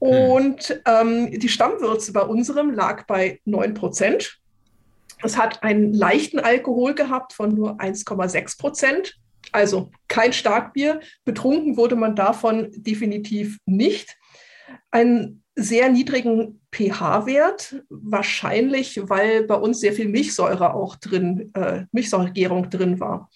Und 0.00 0.80
ähm, 0.86 1.38
die 1.38 1.48
Stammwürze 1.48 2.12
bei 2.12 2.22
unserem 2.22 2.72
lag 2.72 3.06
bei 3.06 3.40
9 3.44 3.74
Prozent. 3.74 4.38
Es 5.22 5.36
hat 5.36 5.62
einen 5.62 5.92
leichten 5.92 6.38
Alkohol 6.38 6.94
gehabt 6.94 7.32
von 7.32 7.54
nur 7.54 7.80
1,6 7.80 8.58
Prozent. 8.58 9.16
Also 9.52 9.90
kein 10.08 10.32
Starkbier. 10.32 11.00
Betrunken 11.24 11.76
wurde 11.76 11.96
man 11.96 12.16
davon 12.16 12.70
definitiv 12.72 13.58
nicht. 13.66 14.16
Einen 14.90 15.42
sehr 15.54 15.88
niedrigen 15.90 16.60
pH-Wert, 16.72 17.82
wahrscheinlich, 17.88 19.00
weil 19.08 19.44
bei 19.44 19.56
uns 19.56 19.80
sehr 19.80 19.92
viel 19.92 20.08
Milchsäure 20.08 20.74
auch 20.74 20.96
drin, 20.96 21.50
äh, 21.54 21.84
Milchsäuregärung 21.92 22.70
drin 22.70 23.00
war. 23.00 23.28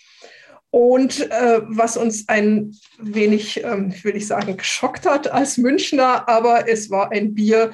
Und 0.71 1.31
äh, 1.31 1.61
was 1.67 1.97
uns 1.97 2.29
ein 2.29 2.75
wenig, 2.99 3.63
ähm, 3.63 3.93
will 4.03 4.17
ich 4.17 4.27
sagen, 4.27 4.57
geschockt 4.57 5.05
hat 5.05 5.31
als 5.31 5.59
Münchner, 5.59 6.29
aber 6.29 6.69
es 6.69 6.91
war 6.91 7.13
ein 7.13 7.35
Bier 7.35 7.73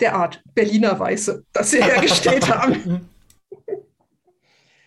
der 0.00 0.16
Art 0.16 0.42
Berliner 0.54 0.98
Weiße, 0.98 1.44
das 1.52 1.72
wir 1.72 1.84
hergestellt 1.84 2.48
haben. 2.54 3.08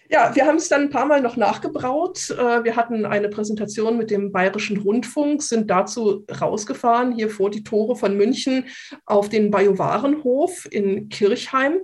Ja, 0.08 0.36
wir 0.36 0.46
haben 0.46 0.58
es 0.58 0.70
dann 0.70 0.84
ein 0.84 0.90
paar 0.92 1.08
Mal 1.08 1.22
noch 1.22 1.36
nachgebraut. 1.36 2.30
Äh, 2.30 2.64
wir 2.64 2.76
hatten 2.76 3.06
eine 3.06 3.28
Präsentation 3.28 3.98
mit 3.98 4.12
dem 4.12 4.32
Bayerischen 4.32 4.78
Rundfunk, 4.78 5.42
sind 5.42 5.70
dazu 5.72 6.24
rausgefahren, 6.40 7.16
hier 7.16 7.30
vor 7.30 7.50
die 7.50 7.64
Tore 7.64 7.96
von 7.96 8.16
München 8.16 8.66
auf 9.08 9.30
den 9.30 9.50
Bajowarenhof 9.50 10.68
in 10.70 11.10
Kirchheim. 11.10 11.80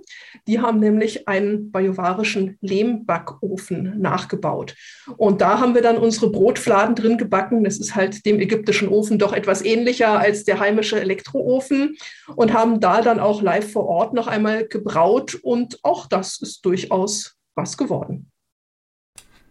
Die 0.46 0.60
haben 0.60 0.78
nämlich 0.78 1.26
einen 1.26 1.72
bajowarischen 1.72 2.58
Lehmbackofen 2.60 4.00
nachgebaut. 4.00 4.76
Und 5.16 5.40
da 5.40 5.58
haben 5.58 5.74
wir 5.74 5.82
dann 5.82 5.98
unsere 5.98 6.30
Brotfladen 6.30 6.94
drin 6.94 7.18
gebacken. 7.18 7.64
Das 7.64 7.78
ist 7.78 7.96
halt 7.96 8.24
dem 8.24 8.38
ägyptischen 8.38 8.88
Ofen 8.88 9.18
doch 9.18 9.32
etwas 9.32 9.64
ähnlicher 9.64 10.20
als 10.20 10.44
der 10.44 10.60
heimische 10.60 11.00
Elektroofen 11.00 11.96
und 12.36 12.52
haben 12.52 12.78
da 12.78 13.02
dann 13.02 13.18
auch 13.18 13.42
live 13.42 13.72
vor 13.72 13.86
Ort 13.86 14.14
noch 14.14 14.28
einmal 14.28 14.68
gebraut. 14.68 15.34
Und 15.42 15.80
auch 15.82 16.06
das 16.06 16.40
ist 16.40 16.64
durchaus 16.64 17.36
was 17.54 17.76
geworden. 17.76 18.32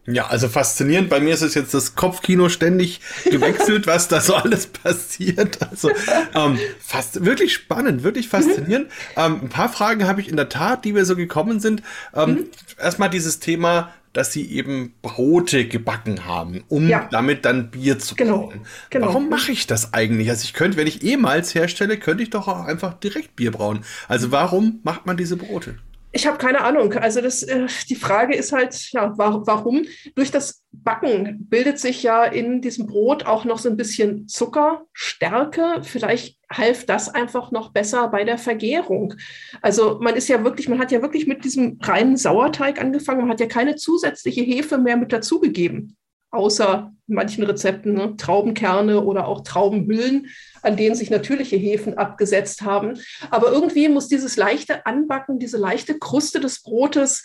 Ja, 0.08 0.28
also 0.28 0.50
faszinierend. 0.50 1.10
Bei 1.10 1.20
mir 1.20 1.34
ist 1.34 1.44
es 1.44 1.54
jetzt 1.54 1.76
das 1.76 1.96
Kopfkino 1.96 2.50
ständig 2.50 3.02
gewechselt, 3.26 3.86
was 3.88 4.08
da 4.08 4.20
so 4.20 4.34
alles 4.34 4.66
passiert. 4.68 5.60
Also 5.62 5.92
ähm, 6.34 6.58
fast 6.80 7.24
wirklich 7.24 7.54
spannend, 7.54 8.02
wirklich 8.04 8.28
faszinierend. 8.28 8.88
Mhm. 8.88 8.92
Ähm, 9.16 9.40
ein 9.44 9.50
paar 9.50 9.70
Fragen 9.70 10.08
habe 10.08 10.20
ich 10.20 10.28
in 10.28 10.38
der 10.38 10.50
Tat, 10.50 10.86
die 10.86 10.94
mir 10.94 11.06
so 11.06 11.16
gekommen 11.16 11.60
sind. 11.60 11.84
Ähm, 12.16 12.30
mhm. 12.32 12.46
Erstmal 12.80 13.12
dieses 13.12 13.40
Thema, 13.40 13.94
dass 14.12 14.34
sie 14.34 14.52
eben 14.52 14.94
Brote 15.04 15.68
gebacken 15.68 16.26
haben, 16.26 16.64
um 16.68 16.88
ja. 16.88 17.08
damit 17.12 17.46
dann 17.46 17.70
Bier 17.70 18.00
zu 18.00 18.16
genau. 18.16 18.48
brauen. 18.48 18.62
Genau. 18.90 19.08
Warum 19.08 19.30
mache 19.30 19.52
ich 19.52 19.68
das 19.68 19.94
eigentlich? 19.94 20.30
Also 20.32 20.44
ich 20.46 20.54
könnte, 20.54 20.78
wenn 20.78 20.88
ich 20.88 21.04
ehemals 21.04 21.54
herstelle, 21.54 21.98
könnte 21.98 22.24
ich 22.24 22.32
doch 22.32 22.48
auch 22.48 22.66
einfach 22.66 22.96
direkt 22.96 23.36
Bier 23.36 23.52
brauen. 23.52 23.82
Also 24.08 24.32
warum 24.32 24.80
macht 24.84 25.06
man 25.06 25.16
diese 25.16 25.38
Brote? 25.38 25.76
Ich 26.14 26.28
habe 26.28 26.38
keine 26.38 26.62
Ahnung. 26.62 26.94
Also 26.94 27.22
das, 27.22 27.42
äh, 27.44 27.68
die 27.90 27.96
Frage 27.96 28.36
ist 28.36 28.52
halt, 28.52 28.92
ja, 28.92 29.18
war, 29.18 29.48
warum? 29.48 29.86
Durch 30.16 30.30
das 30.30 30.64
Backen 30.72 31.48
bildet 31.50 31.80
sich 31.80 32.04
ja 32.04 32.26
in 32.26 32.62
diesem 32.62 32.88
Brot 32.88 33.26
auch 33.26 33.46
noch 33.46 33.60
so 33.60 33.70
ein 33.70 33.78
bisschen 33.78 34.28
Zuckerstärke. 34.28 35.82
Vielleicht 35.84 36.38
half 36.52 36.86
das 36.86 37.08
einfach 37.08 37.52
noch 37.52 37.72
besser 37.72 38.10
bei 38.10 38.26
der 38.26 38.38
Vergärung. 38.38 39.14
Also 39.62 40.00
man 40.02 40.16
ist 40.16 40.28
ja 40.28 40.44
wirklich, 40.44 40.68
man 40.68 40.80
hat 40.80 40.92
ja 40.92 41.02
wirklich 41.02 41.28
mit 41.28 41.46
diesem 41.46 41.80
reinen 41.82 42.18
Sauerteig 42.18 42.82
angefangen. 42.82 43.22
Man 43.22 43.30
hat 43.30 43.40
ja 43.40 43.48
keine 43.48 43.78
zusätzliche 43.78 44.42
Hefe 44.42 44.78
mehr 44.78 44.98
mit 44.98 45.14
dazugegeben 45.14 45.96
außer 46.32 46.94
manchen 47.08 47.44
Rezepten 47.44 47.94
ne, 47.94 48.16
Traubenkerne 48.18 49.04
oder 49.04 49.28
auch 49.28 49.42
Traubenhüllen, 49.42 50.28
an 50.62 50.78
denen 50.78 50.96
sich 50.96 51.10
natürliche 51.10 51.58
Hefen 51.58 51.98
abgesetzt 51.98 52.62
haben. 52.62 53.00
Aber 53.30 53.52
irgendwie 53.52 53.90
muss 53.90 54.08
dieses 54.08 54.38
leichte 54.38 54.86
Anbacken, 54.86 55.40
diese 55.40 55.58
leichte 55.58 56.00
Kruste 56.00 56.40
des 56.40 56.62
Brotes 56.64 57.24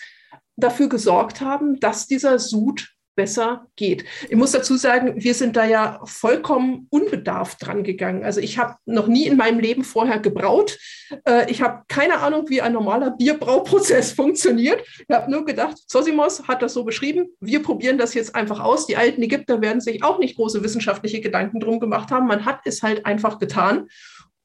dafür 0.57 0.89
gesorgt 0.89 1.41
haben, 1.41 1.79
dass 1.81 2.07
dieser 2.07 2.39
Sud 2.39 2.96
besser 3.17 3.67
geht. 3.75 4.05
Ich 4.29 4.37
muss 4.37 4.53
dazu 4.53 4.77
sagen, 4.77 5.15
wir 5.17 5.35
sind 5.35 5.57
da 5.57 5.65
ja 5.65 6.01
vollkommen 6.05 6.87
unbedarft 6.91 7.67
dran 7.67 7.83
gegangen. 7.83 8.25
Also 8.25 8.41
ich 8.41 8.59
habe 8.59 8.77
noch 8.85 9.09
nie 9.09 9.27
in 9.27 9.37
meinem 9.37 9.59
Leben 9.59 9.83
vorher 9.83 10.21
gebraut. 10.21 10.79
Äh, 11.27 11.51
ich 11.51 11.63
habe 11.63 11.83
keine 11.89 12.19
Ahnung, 12.21 12.49
wie 12.49 12.61
ein 12.61 12.75
normaler 12.75 13.11
Bierbrauprozess 13.11 14.13
funktioniert. 14.17 14.85
Ich 15.09 15.15
habe 15.15 15.31
nur 15.31 15.45
gedacht, 15.45 15.77
Zosimos 15.89 16.47
hat 16.47 16.63
das 16.63 16.75
so 16.75 16.85
beschrieben. 16.85 17.29
Wir 17.41 17.63
probieren 17.63 17.99
das 17.99 18.15
jetzt 18.15 18.35
einfach 18.35 18.61
aus. 18.61 18.87
Die 18.87 18.97
alten 18.97 19.23
Ägypter 19.23 19.61
werden 19.61 19.81
sich 19.81 20.05
auch 20.05 20.19
nicht 20.19 20.37
große 20.37 20.63
wissenschaftliche 20.63 21.21
Gedanken 21.21 21.59
drum 21.59 21.81
gemacht 21.81 22.11
haben. 22.11 22.27
Man 22.27 22.45
hat 22.45 22.61
es 22.67 22.83
halt 22.83 23.07
einfach 23.07 23.39
getan 23.39 23.89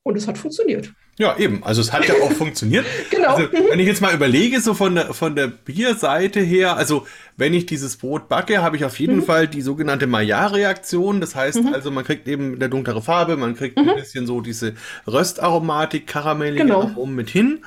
und 0.04 0.18
es 0.18 0.28
hat 0.28 0.38
funktioniert. 0.38 0.94
Ja, 1.22 1.38
eben. 1.38 1.64
Also 1.64 1.82
es 1.82 1.94
hat 1.94 2.08
ja 2.08 2.16
auch 2.16 2.32
funktioniert. 2.32 2.84
genau. 3.12 3.36
Also, 3.36 3.48
wenn 3.70 3.80
ich 3.80 3.86
jetzt 3.86 4.02
mal 4.02 4.12
überlege, 4.12 4.60
so 4.60 4.74
von 4.74 4.96
der, 4.96 5.14
von 5.14 5.36
der 5.36 5.46
Bierseite 5.46 6.40
her, 6.40 6.78
also 6.78 7.06
wenn 7.38 7.54
ich 7.54 7.68
dieses 7.68 7.98
Brot 7.98 8.28
backe, 8.28 8.64
habe 8.64 8.76
ich 8.76 8.86
auf 8.86 9.00
jeden 9.00 9.18
mhm. 9.18 9.24
Fall 9.24 9.48
die 9.48 9.62
sogenannte 9.62 10.08
Maillard-Reaktion. 10.08 11.22
Das 11.22 11.36
heißt 11.36 11.62
mhm. 11.64 11.74
also, 11.76 11.92
man 11.92 12.04
kriegt 12.04 12.28
eben 12.28 12.56
eine 12.56 12.70
dunklere 12.70 13.04
Farbe, 13.04 13.38
man 13.38 13.56
kriegt 13.56 13.78
mhm. 13.78 13.90
ein 13.90 13.96
bisschen 13.98 14.26
so 14.26 14.42
diese 14.42 14.74
Röstaromatik, 15.06 16.08
karamellige 16.08 16.64
genau. 16.64 16.90
oben 16.96 17.14
mit 17.14 17.30
hin. 17.30 17.64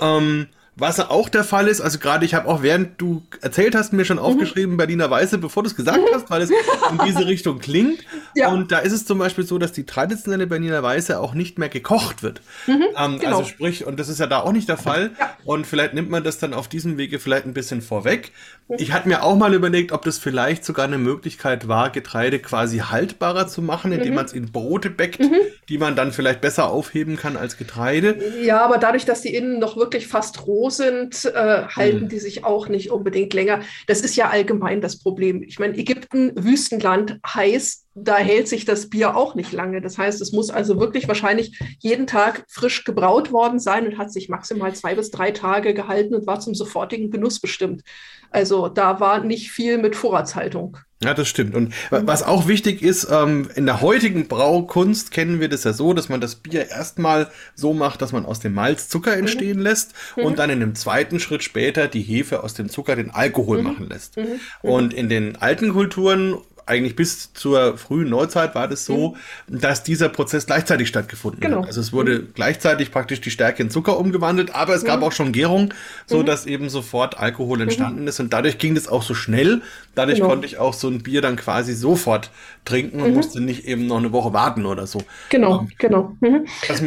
Ähm, 0.00 0.48
was 0.80 1.00
auch 1.00 1.28
der 1.28 1.44
Fall 1.44 1.66
ist, 1.66 1.80
also 1.80 1.98
gerade 1.98 2.24
ich 2.24 2.34
habe 2.34 2.48
auch 2.48 2.62
während 2.62 3.00
du 3.00 3.22
erzählt 3.40 3.74
hast, 3.74 3.92
mir 3.92 4.04
schon 4.04 4.18
mhm. 4.18 4.22
aufgeschrieben 4.22 4.76
Berliner 4.76 5.10
Weiße, 5.10 5.38
bevor 5.38 5.64
du 5.64 5.68
es 5.68 5.74
gesagt 5.74 5.98
mhm. 5.98 6.14
hast, 6.14 6.30
weil 6.30 6.42
es 6.42 6.50
in 6.50 7.00
diese 7.04 7.26
Richtung 7.26 7.58
klingt. 7.58 8.04
Ja. 8.36 8.48
Und 8.48 8.70
da 8.70 8.78
ist 8.78 8.92
es 8.92 9.04
zum 9.04 9.18
Beispiel 9.18 9.44
so, 9.44 9.58
dass 9.58 9.72
die 9.72 9.84
traditionelle 9.84 10.46
Berliner 10.46 10.82
Weiße 10.82 11.18
auch 11.18 11.34
nicht 11.34 11.58
mehr 11.58 11.68
gekocht 11.68 12.22
wird. 12.22 12.40
Mhm, 12.66 12.84
ähm, 12.96 13.18
genau. 13.18 13.38
Also 13.38 13.48
sprich, 13.48 13.86
und 13.86 13.98
das 13.98 14.08
ist 14.08 14.20
ja 14.20 14.26
da 14.26 14.40
auch 14.40 14.52
nicht 14.52 14.68
der 14.68 14.76
Fall. 14.76 15.10
Ja. 15.18 15.36
Und 15.44 15.66
vielleicht 15.66 15.94
nimmt 15.94 16.10
man 16.10 16.22
das 16.22 16.38
dann 16.38 16.54
auf 16.54 16.68
diesem 16.68 16.96
Wege 16.96 17.18
vielleicht 17.18 17.46
ein 17.46 17.54
bisschen 17.54 17.82
vorweg. 17.82 18.32
Mhm. 18.68 18.76
Ich 18.78 18.92
hatte 18.92 19.08
mir 19.08 19.24
auch 19.24 19.36
mal 19.36 19.54
überlegt, 19.54 19.90
ob 19.90 20.04
das 20.04 20.18
vielleicht 20.18 20.64
sogar 20.64 20.86
eine 20.86 20.98
Möglichkeit 20.98 21.66
war, 21.66 21.90
Getreide 21.90 22.38
quasi 22.38 22.78
haltbarer 22.78 23.48
zu 23.48 23.62
machen, 23.62 23.90
indem 23.90 24.10
mhm. 24.10 24.14
man 24.14 24.26
es 24.26 24.32
in 24.32 24.52
Brote 24.52 24.90
bäckt, 24.90 25.20
mhm. 25.20 25.40
die 25.68 25.78
man 25.78 25.96
dann 25.96 26.12
vielleicht 26.12 26.40
besser 26.40 26.70
aufheben 26.70 27.16
kann 27.16 27.36
als 27.36 27.56
Getreide. 27.56 28.16
Ja, 28.42 28.64
aber 28.64 28.78
dadurch, 28.78 29.04
dass 29.04 29.22
die 29.22 29.34
innen 29.34 29.58
noch 29.58 29.76
wirklich 29.76 30.06
fast 30.06 30.46
roh 30.46 30.67
sind, 30.70 31.24
äh, 31.24 31.64
halten 31.66 32.04
mhm. 32.04 32.08
die 32.08 32.18
sich 32.18 32.44
auch 32.44 32.68
nicht 32.68 32.90
unbedingt 32.90 33.34
länger. 33.34 33.60
Das 33.86 34.00
ist 34.00 34.16
ja 34.16 34.28
allgemein 34.28 34.80
das 34.80 34.98
Problem. 34.98 35.42
Ich 35.42 35.58
meine, 35.58 35.76
Ägypten, 35.76 36.32
Wüstenland, 36.36 37.18
heiß, 37.26 37.86
da 37.94 38.16
hält 38.16 38.48
sich 38.48 38.64
das 38.64 38.88
Bier 38.88 39.16
auch 39.16 39.34
nicht 39.34 39.52
lange. 39.52 39.80
Das 39.80 39.98
heißt, 39.98 40.20
es 40.20 40.32
muss 40.32 40.50
also 40.50 40.78
wirklich 40.78 41.08
wahrscheinlich 41.08 41.58
jeden 41.80 42.06
Tag 42.06 42.44
frisch 42.48 42.84
gebraut 42.84 43.32
worden 43.32 43.58
sein 43.58 43.86
und 43.86 43.98
hat 43.98 44.12
sich 44.12 44.28
maximal 44.28 44.74
zwei 44.74 44.94
bis 44.94 45.10
drei 45.10 45.30
Tage 45.30 45.74
gehalten 45.74 46.14
und 46.14 46.26
war 46.26 46.40
zum 46.40 46.54
sofortigen 46.54 47.10
Genuss 47.10 47.40
bestimmt. 47.40 47.82
Also 48.30 48.68
da 48.68 49.00
war 49.00 49.24
nicht 49.24 49.50
viel 49.50 49.78
mit 49.78 49.96
Vorratshaltung. 49.96 50.78
Ja, 51.00 51.14
das 51.14 51.28
stimmt. 51.28 51.54
Und 51.54 51.72
was 51.90 52.24
auch 52.24 52.48
wichtig 52.48 52.82
ist, 52.82 53.06
ähm, 53.08 53.48
in 53.54 53.66
der 53.66 53.80
heutigen 53.80 54.26
Braukunst 54.26 55.12
kennen 55.12 55.38
wir 55.38 55.48
das 55.48 55.62
ja 55.62 55.72
so, 55.72 55.92
dass 55.92 56.08
man 56.08 56.20
das 56.20 56.34
Bier 56.34 56.70
erstmal 56.70 57.30
so 57.54 57.72
macht, 57.72 58.02
dass 58.02 58.10
man 58.10 58.26
aus 58.26 58.40
dem 58.40 58.52
Malz 58.54 58.88
Zucker 58.88 59.12
mhm. 59.12 59.20
entstehen 59.20 59.58
mhm. 59.58 59.62
lässt 59.62 59.94
mhm. 60.16 60.24
und 60.24 60.38
dann 60.40 60.50
in 60.50 60.60
einem 60.60 60.74
zweiten 60.74 61.20
Schritt 61.20 61.44
später 61.44 61.86
die 61.86 62.02
Hefe 62.02 62.42
aus 62.42 62.54
dem 62.54 62.68
Zucker 62.68 62.96
den 62.96 63.12
Alkohol 63.12 63.58
mhm. 63.58 63.64
machen 63.64 63.88
lässt. 63.88 64.16
Mhm. 64.16 64.40
Und 64.60 64.92
in 64.92 65.08
den 65.08 65.36
alten 65.36 65.72
Kulturen 65.72 66.38
eigentlich 66.68 66.96
bis 66.96 67.32
zur 67.32 67.78
frühen 67.78 68.08
Neuzeit 68.08 68.54
war 68.54 68.68
das 68.68 68.84
so, 68.84 69.16
mhm. 69.46 69.60
dass 69.60 69.82
dieser 69.82 70.08
Prozess 70.08 70.46
gleichzeitig 70.46 70.88
stattgefunden 70.88 71.40
genau. 71.40 71.58
hat. 71.58 71.66
Also 71.66 71.80
es 71.80 71.92
wurde 71.92 72.20
mhm. 72.20 72.28
gleichzeitig 72.34 72.90
praktisch 72.90 73.20
die 73.20 73.30
Stärke 73.30 73.62
in 73.62 73.70
Zucker 73.70 73.98
umgewandelt, 73.98 74.54
aber 74.54 74.74
es 74.74 74.84
gab 74.84 75.00
mhm. 75.00 75.06
auch 75.06 75.12
schon 75.12 75.32
Gärung, 75.32 75.72
so 76.06 76.18
mhm. 76.18 76.26
dass 76.26 76.46
eben 76.46 76.68
sofort 76.68 77.18
Alkohol 77.18 77.62
entstanden 77.62 78.02
mhm. 78.02 78.08
ist 78.08 78.20
und 78.20 78.32
dadurch 78.32 78.58
ging 78.58 78.74
das 78.74 78.88
auch 78.88 79.02
so 79.02 79.14
schnell. 79.14 79.62
Dadurch 79.94 80.18
genau. 80.18 80.28
konnte 80.28 80.46
ich 80.46 80.58
auch 80.58 80.74
so 80.74 80.88
ein 80.88 81.02
Bier 81.02 81.22
dann 81.22 81.36
quasi 81.36 81.74
sofort 81.74 82.30
trinken 82.64 83.00
und 83.00 83.14
musste 83.14 83.40
nicht 83.40 83.64
eben 83.64 83.86
noch 83.86 83.98
eine 83.98 84.12
Woche 84.12 84.32
warten 84.32 84.66
oder 84.66 84.86
so. 84.86 85.00
Genau, 85.30 85.60
ähm, 85.60 85.70
genau. 85.78 86.16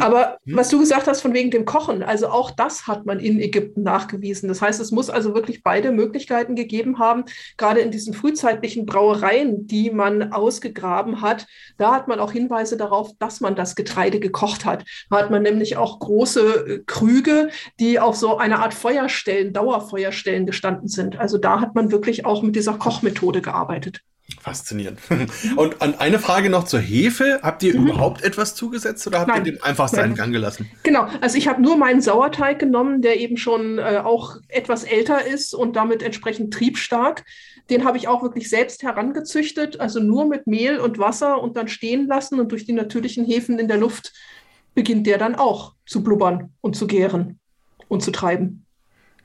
Aber 0.00 0.38
was 0.46 0.68
du 0.68 0.78
gesagt 0.78 1.08
hast 1.08 1.20
von 1.20 1.34
wegen 1.34 1.50
dem 1.50 1.64
Kochen, 1.64 2.02
also 2.02 2.28
auch 2.28 2.50
das 2.50 2.86
hat 2.86 3.04
man 3.04 3.20
in 3.20 3.40
Ägypten 3.40 3.82
nachgewiesen. 3.82 4.48
Das 4.48 4.62
heißt, 4.62 4.80
es 4.80 4.92
muss 4.92 5.10
also 5.10 5.34
wirklich 5.34 5.62
beide 5.62 5.92
Möglichkeiten 5.92 6.54
gegeben 6.54 6.98
haben, 6.98 7.24
gerade 7.56 7.80
in 7.80 7.90
diesen 7.90 8.14
frühzeitlichen 8.14 8.86
Brauereien, 8.86 9.66
die 9.72 9.90
man 9.90 10.32
ausgegraben 10.32 11.22
hat. 11.22 11.46
Da 11.78 11.94
hat 11.94 12.06
man 12.06 12.20
auch 12.20 12.30
Hinweise 12.30 12.76
darauf, 12.76 13.10
dass 13.18 13.40
man 13.40 13.56
das 13.56 13.74
Getreide 13.74 14.20
gekocht 14.20 14.66
hat. 14.66 14.84
Da 15.10 15.16
hat 15.16 15.30
man 15.30 15.42
nämlich 15.42 15.78
auch 15.78 15.98
große 15.98 16.40
äh, 16.40 16.78
Krüge, 16.86 17.48
die 17.80 17.98
auf 17.98 18.14
so 18.14 18.36
eine 18.36 18.58
Art 18.58 18.74
Feuerstellen, 18.74 19.54
Dauerfeuerstellen 19.54 20.44
gestanden 20.44 20.88
sind. 20.88 21.18
Also 21.18 21.38
da 21.38 21.60
hat 21.60 21.74
man 21.74 21.90
wirklich 21.90 22.26
auch 22.26 22.42
mit 22.42 22.54
dieser 22.54 22.74
Kochmethode 22.74 23.40
gearbeitet. 23.40 24.02
Faszinierend. 24.40 24.98
Und 25.56 25.82
an 25.82 25.94
eine 25.94 26.18
Frage 26.18 26.50
noch 26.50 26.64
zur 26.64 26.80
Hefe. 26.80 27.40
Habt 27.42 27.62
ihr 27.62 27.78
mhm. 27.78 27.88
überhaupt 27.88 28.22
etwas 28.22 28.54
zugesetzt 28.54 29.06
oder 29.06 29.20
habt 29.20 29.28
Nein. 29.28 29.44
ihr 29.44 29.52
dem 29.52 29.62
einfach 29.62 29.88
seinen 29.88 30.14
Gang 30.14 30.32
gelassen? 30.32 30.70
Genau, 30.82 31.06
also 31.20 31.36
ich 31.36 31.48
habe 31.48 31.60
nur 31.60 31.76
meinen 31.76 32.00
Sauerteig 32.00 32.58
genommen, 32.58 33.02
der 33.02 33.20
eben 33.20 33.36
schon 33.36 33.78
äh, 33.78 34.00
auch 34.02 34.36
etwas 34.48 34.84
älter 34.84 35.26
ist 35.26 35.54
und 35.54 35.76
damit 35.76 36.02
entsprechend 36.02 36.54
triebstark. 36.54 37.24
Den 37.70 37.84
habe 37.84 37.96
ich 37.96 38.08
auch 38.08 38.22
wirklich 38.22 38.48
selbst 38.48 38.82
herangezüchtet, 38.82 39.80
also 39.80 40.00
nur 40.00 40.26
mit 40.26 40.46
Mehl 40.46 40.78
und 40.78 40.98
Wasser 40.98 41.40
und 41.40 41.56
dann 41.56 41.68
stehen 41.68 42.06
lassen 42.06 42.40
und 42.40 42.50
durch 42.52 42.64
die 42.64 42.72
natürlichen 42.72 43.24
Hefen 43.24 43.58
in 43.58 43.68
der 43.68 43.78
Luft 43.78 44.12
beginnt 44.74 45.06
der 45.06 45.18
dann 45.18 45.34
auch 45.34 45.74
zu 45.86 46.02
blubbern 46.02 46.52
und 46.60 46.76
zu 46.76 46.86
gären 46.86 47.38
und 47.88 48.02
zu 48.02 48.10
treiben. 48.10 48.61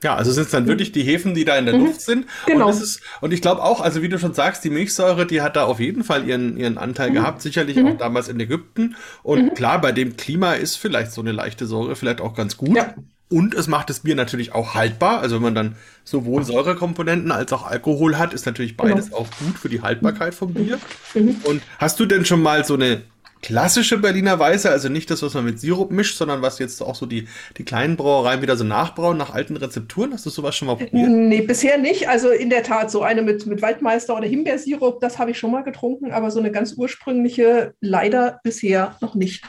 Ja, 0.04 0.16
also 0.16 0.32
sind 0.32 0.44
es 0.44 0.52
dann 0.52 0.68
wirklich 0.68 0.92
die 0.92 1.04
Hefen, 1.04 1.34
die 1.34 1.44
da 1.44 1.58
in 1.58 1.66
der 1.66 1.76
mhm. 1.76 1.86
Luft 1.86 2.02
sind. 2.02 2.28
Genau. 2.46 2.68
Und, 2.68 2.82
ist, 2.82 3.02
und 3.22 3.34
ich 3.34 3.42
glaube 3.42 3.64
auch, 3.64 3.82
also 3.82 4.02
wie 4.04 4.10
du 4.10 4.20
schon 4.20 4.34
sagst, 4.34 4.64
die 4.64 4.70
Milchsäure, 4.70 5.26
die 5.26 5.42
hat 5.42 5.56
da 5.56 5.64
auf 5.64 5.80
jeden 5.80 6.04
Fall 6.04 6.28
ihren, 6.28 6.58
ihren 6.58 6.78
Anteil 6.78 7.10
mhm. 7.10 7.16
gehabt, 7.16 7.42
sicherlich 7.42 7.78
mhm. 7.78 7.88
auch 7.88 7.98
damals 7.98 8.28
in 8.28 8.40
Ägypten. 8.40 8.96
Und 9.24 9.44
mhm. 9.44 9.54
klar, 9.56 9.82
bei 9.82 9.92
dem 9.92 10.16
Klima 10.16 10.54
ist 10.54 10.76
vielleicht 10.76 11.12
so 11.12 11.22
eine 11.22 11.32
leichte 11.32 11.66
Säure 11.66 11.96
vielleicht 11.96 12.22
auch 12.22 12.36
ganz 12.36 12.58
gut. 12.58 12.76
Ja. 12.76 12.94
Und 13.30 13.56
es 13.56 13.68
macht 13.68 13.90
das 13.90 14.02
Bier 14.02 14.16
natürlich 14.16 14.54
auch 14.54 14.76
haltbar. 14.76 15.20
Also 15.20 15.36
wenn 15.36 15.44
man 15.44 15.56
dann 15.56 15.76
sowohl 16.04 16.44
Säurekomponenten 16.46 17.32
als 17.32 17.52
auch 17.52 17.66
Alkohol 17.66 18.18
hat, 18.18 18.34
ist 18.34 18.46
natürlich 18.46 18.78
beides 18.78 19.06
genau. 19.06 19.18
auch 19.18 19.28
gut 19.40 19.58
für 19.60 19.68
die 19.68 19.82
Haltbarkeit 19.82 20.34
vom 20.34 20.54
Bier. 20.54 20.80
Mhm. 21.14 21.36
Und 21.44 21.62
hast 21.80 22.00
du 22.00 22.06
denn 22.06 22.24
schon 22.24 22.42
mal 22.42 22.64
so 22.64 22.76
eine 22.76 23.02
klassische 23.42 23.98
Berliner 23.98 24.40
Weiße, 24.40 24.70
also 24.70 24.90
nicht 24.90 25.10
das, 25.10 25.22
was 25.22 25.34
man 25.34 25.46
mit 25.46 25.60
Sirup 25.60 25.92
mischt, 25.92 26.18
sondern 26.18 26.42
was 26.42 26.60
jetzt 26.60 26.82
auch 26.82 26.96
so 26.96 27.06
die, 27.06 27.28
die 27.58 27.64
kleinen 27.64 27.96
Brauereien 27.96 28.42
wieder 28.42 28.58
so 28.58 28.64
nachbrauen 28.64 29.18
nach 29.18 29.34
alten 29.34 29.58
Rezepturen. 29.58 30.14
Hast 30.14 30.26
du 30.26 30.30
sowas 30.30 30.56
schon 30.56 30.68
mal 30.68 30.76
probiert? 30.76 31.10
Nee, 31.10 31.42
bisher 31.42 31.78
nicht. 31.78 32.10
Also 32.10 32.30
in 32.30 32.50
der 32.50 32.64
Tat, 32.64 32.92
so 32.92 33.02
eine 33.02 33.22
mit, 33.22 33.46
mit 33.46 33.62
Waldmeister 33.62 34.16
oder 34.16 34.28
Himbeersirup, 34.28 35.00
das 35.02 35.20
habe 35.20 35.32
ich 35.32 35.40
schon 35.40 35.52
mal 35.52 35.64
getrunken, 35.64 36.12
aber 36.12 36.32
so 36.32 36.40
eine 36.40 36.52
ganz 36.52 36.74
ursprüngliche 36.78 37.74
leider 37.82 38.40
bisher 38.44 38.98
noch 39.02 39.16
nicht. 39.16 39.44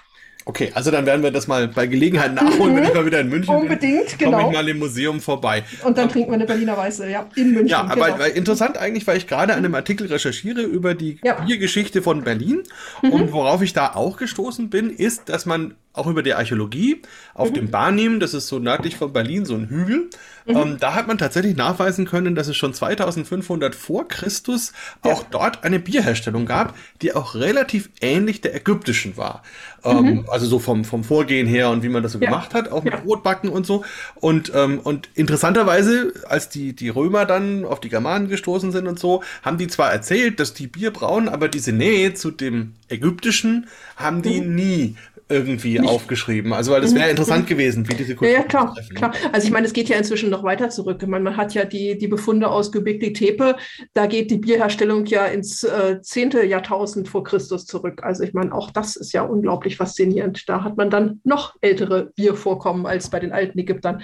Okay, 0.48 0.70
also 0.72 0.90
dann 0.90 1.04
werden 1.04 1.22
wir 1.22 1.30
das 1.30 1.46
mal 1.46 1.68
bei 1.68 1.86
Gelegenheit 1.86 2.32
nachholen, 2.32 2.72
mhm. 2.72 2.76
wenn 2.78 2.84
ich 2.84 2.94
mal 2.94 3.04
wieder 3.04 3.20
in 3.20 3.28
München 3.28 3.54
Unbedingt, 3.54 3.80
bin. 3.80 3.90
Unbedingt, 3.90 4.18
genau. 4.18 4.38
Komme 4.38 4.48
ich 4.48 4.56
mal 4.56 4.68
im 4.70 4.78
Museum 4.78 5.20
vorbei. 5.20 5.62
Und 5.84 5.98
dann 5.98 6.08
trinken 6.08 6.30
wir 6.30 6.36
eine 6.36 6.46
Berliner 6.46 6.74
Weiße, 6.74 7.10
ja, 7.10 7.26
in 7.36 7.50
München. 7.50 7.66
Ja, 7.66 7.82
aber 7.82 8.12
genau. 8.12 8.24
interessant 8.24 8.78
eigentlich, 8.78 9.06
weil 9.06 9.18
ich 9.18 9.26
gerade 9.26 9.52
an 9.52 9.58
einem 9.58 9.74
Artikel 9.74 10.06
recherchiere 10.06 10.62
über 10.62 10.94
die 10.94 11.18
ja. 11.22 11.34
Biergeschichte 11.34 12.00
von 12.00 12.24
Berlin. 12.24 12.62
Mhm. 13.02 13.10
Und 13.10 13.32
worauf 13.32 13.60
ich 13.60 13.74
da 13.74 13.94
auch 13.94 14.16
gestoßen 14.16 14.70
bin, 14.70 14.88
ist, 14.88 15.28
dass 15.28 15.44
man 15.44 15.74
auch 15.92 16.06
über 16.06 16.22
die 16.22 16.32
Archäologie 16.32 17.02
auf 17.34 17.50
mhm. 17.50 17.54
dem 17.54 17.70
Barnim, 17.70 18.18
das 18.18 18.32
ist 18.32 18.48
so 18.48 18.58
nördlich 18.58 18.96
von 18.96 19.12
Berlin, 19.12 19.44
so 19.44 19.54
ein 19.54 19.68
Hügel, 19.68 20.08
mhm. 20.46 20.56
ähm, 20.56 20.76
da 20.78 20.94
hat 20.94 21.06
man 21.06 21.18
tatsächlich 21.18 21.56
nachweisen 21.56 22.06
können, 22.06 22.34
dass 22.34 22.48
es 22.48 22.56
schon 22.56 22.74
2500 22.74 23.74
vor 23.74 24.08
Christus 24.08 24.72
ja. 25.04 25.12
auch 25.12 25.24
dort 25.24 25.64
eine 25.64 25.78
Bierherstellung 25.78 26.46
gab, 26.46 26.74
die 27.02 27.14
auch 27.14 27.34
relativ 27.34 27.90
ähnlich 28.00 28.40
der 28.40 28.54
ägyptischen 28.54 29.16
war. 29.16 29.42
Ähm, 29.84 30.04
mhm. 30.04 30.24
Also 30.28 30.46
so 30.46 30.58
vom, 30.58 30.84
vom 30.84 31.04
Vorgehen 31.04 31.46
her 31.46 31.70
und 31.70 31.82
wie 31.82 31.88
man 31.88 32.02
das 32.02 32.12
so 32.12 32.18
ja. 32.18 32.26
gemacht 32.26 32.54
hat, 32.54 32.70
auch 32.70 32.82
mit 32.82 32.94
ja. 32.94 33.00
Brotbacken 33.00 33.50
und 33.50 33.66
so. 33.66 33.84
Und, 34.16 34.52
ähm, 34.54 34.80
und 34.80 35.08
interessanterweise, 35.14 36.12
als 36.28 36.48
die, 36.48 36.74
die 36.74 36.88
Römer 36.88 37.26
dann 37.26 37.64
auf 37.64 37.80
die 37.80 37.88
Germanen 37.88 38.28
gestoßen 38.28 38.72
sind 38.72 38.86
und 38.86 38.98
so, 38.98 39.22
haben 39.42 39.58
die 39.58 39.68
zwar 39.68 39.92
erzählt, 39.92 40.40
dass 40.40 40.54
die 40.54 40.66
Bier 40.66 40.92
brauen, 40.92 41.28
aber 41.28 41.48
diese 41.48 41.72
Nähe 41.72 42.14
zu 42.14 42.30
dem 42.30 42.74
ägyptischen 42.88 43.68
haben 43.96 44.22
die 44.22 44.40
mhm. 44.40 44.54
nie 44.54 44.96
irgendwie 45.28 45.78
Nicht. 45.78 45.88
aufgeschrieben. 45.88 46.52
Also, 46.52 46.72
weil 46.72 46.80
das 46.80 46.94
wäre 46.94 47.04
mhm. 47.04 47.10
interessant 47.10 47.46
gewesen, 47.46 47.88
wie 47.88 47.94
diese 47.94 48.14
Kultur. 48.14 48.32
Ja, 48.32 48.40
ja 48.40 48.46
klar, 48.46 48.74
treffen, 48.74 48.94
klar. 48.94 49.12
Also, 49.32 49.46
ich 49.46 49.52
meine, 49.52 49.66
es 49.66 49.72
geht 49.72 49.88
ja 49.88 49.96
inzwischen 49.96 50.30
noch 50.30 50.42
weiter 50.42 50.70
zurück. 50.70 50.98
Ich 51.02 51.08
meine, 51.08 51.24
man 51.24 51.36
hat 51.36 51.54
ja 51.54 51.64
die, 51.64 51.98
die 51.98 52.08
Befunde 52.08 52.48
aus 52.48 52.72
Göbekli 52.72 53.12
Tepe. 53.12 53.56
Da 53.94 54.06
geht 54.06 54.30
die 54.30 54.38
Bierherstellung 54.38 55.06
ja 55.06 55.26
ins 55.26 55.64
äh, 55.64 56.00
10. 56.00 56.48
Jahrtausend 56.48 57.08
vor 57.08 57.24
Christus 57.24 57.66
zurück. 57.66 58.02
Also, 58.02 58.24
ich 58.24 58.32
meine, 58.32 58.52
auch 58.52 58.70
das 58.70 58.96
ist 58.96 59.12
ja 59.12 59.22
unglaublich 59.22 59.76
faszinierend. 59.76 60.48
Da 60.48 60.64
hat 60.64 60.76
man 60.76 60.90
dann 60.90 61.20
noch 61.24 61.56
ältere 61.60 62.10
Biervorkommen 62.16 62.86
als 62.86 63.10
bei 63.10 63.20
den 63.20 63.32
alten 63.32 63.58
Ägyptern. 63.58 64.02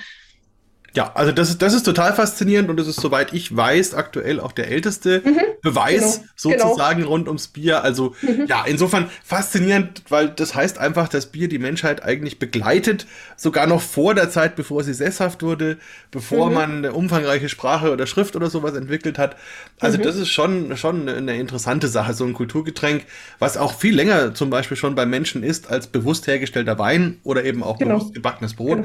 Ja, 0.97 1.11
also 1.15 1.33
das 1.33 1.51
ist, 1.51 1.61
das 1.61 1.75
ist 1.75 1.83
total 1.83 2.15
faszinierend 2.15 2.71
und 2.71 2.77
das 2.77 2.87
ist, 2.87 3.01
soweit 3.01 3.33
ich 3.33 3.55
weiß, 3.55 3.95
aktuell 3.95 4.39
auch 4.39 4.53
der 4.53 4.69
älteste 4.69 5.23
mhm, 5.25 5.41
Beweis 5.61 6.21
genau, 6.21 6.29
sozusagen 6.37 7.01
genau. 7.01 7.11
rund 7.11 7.27
ums 7.27 7.49
Bier. 7.49 7.83
Also 7.83 8.15
mhm. 8.23 8.47
ja, 8.47 8.65
insofern 8.65 9.11
faszinierend, 9.25 10.05
weil 10.09 10.29
das 10.29 10.55
heißt 10.55 10.79
einfach, 10.79 11.09
dass 11.09 11.27
Bier 11.27 11.49
die 11.49 11.59
Menschheit 11.59 12.05
eigentlich 12.05 12.39
begleitet, 12.39 13.07
sogar 13.37 13.67
noch 13.67 13.83
vor 13.83 14.15
der 14.15 14.31
Zeit, 14.31 14.55
bevor 14.55 14.85
sie 14.85 14.95
sesshaft 14.95 15.43
wurde, 15.43 15.79
bevor 16.13 16.49
mhm. 16.49 16.55
man 16.55 16.77
eine 16.79 16.93
umfangreiche 16.93 17.49
Sprache 17.49 17.91
oder 17.91 18.07
Schrift 18.07 18.37
oder 18.37 18.49
sowas 18.49 18.75
entwickelt 18.75 19.19
hat. 19.19 19.35
Also 19.81 19.99
mhm. 19.99 20.03
das 20.03 20.15
ist 20.15 20.29
schon, 20.29 20.77
schon 20.77 21.09
eine 21.09 21.37
interessante 21.39 21.89
Sache, 21.89 22.15
so 22.15 22.25
ein 22.25 22.35
Kulturgetränk, 22.35 23.05
was 23.41 23.57
auch 23.57 23.75
viel 23.75 23.97
länger 23.97 24.33
zum 24.35 24.49
Beispiel 24.49 24.77
schon 24.77 24.95
bei 24.95 25.07
Menschen 25.07 25.43
ist 25.43 25.71
als 25.71 25.89
bewusst 25.89 26.29
hergestellter 26.29 26.79
Wein 26.79 27.19
oder 27.25 27.45
eben 27.45 27.65
auch 27.65 27.81
genau. 27.81 27.99
bewusst 27.99 28.15
gebackenes 28.15 28.55
Brot. 28.55 28.85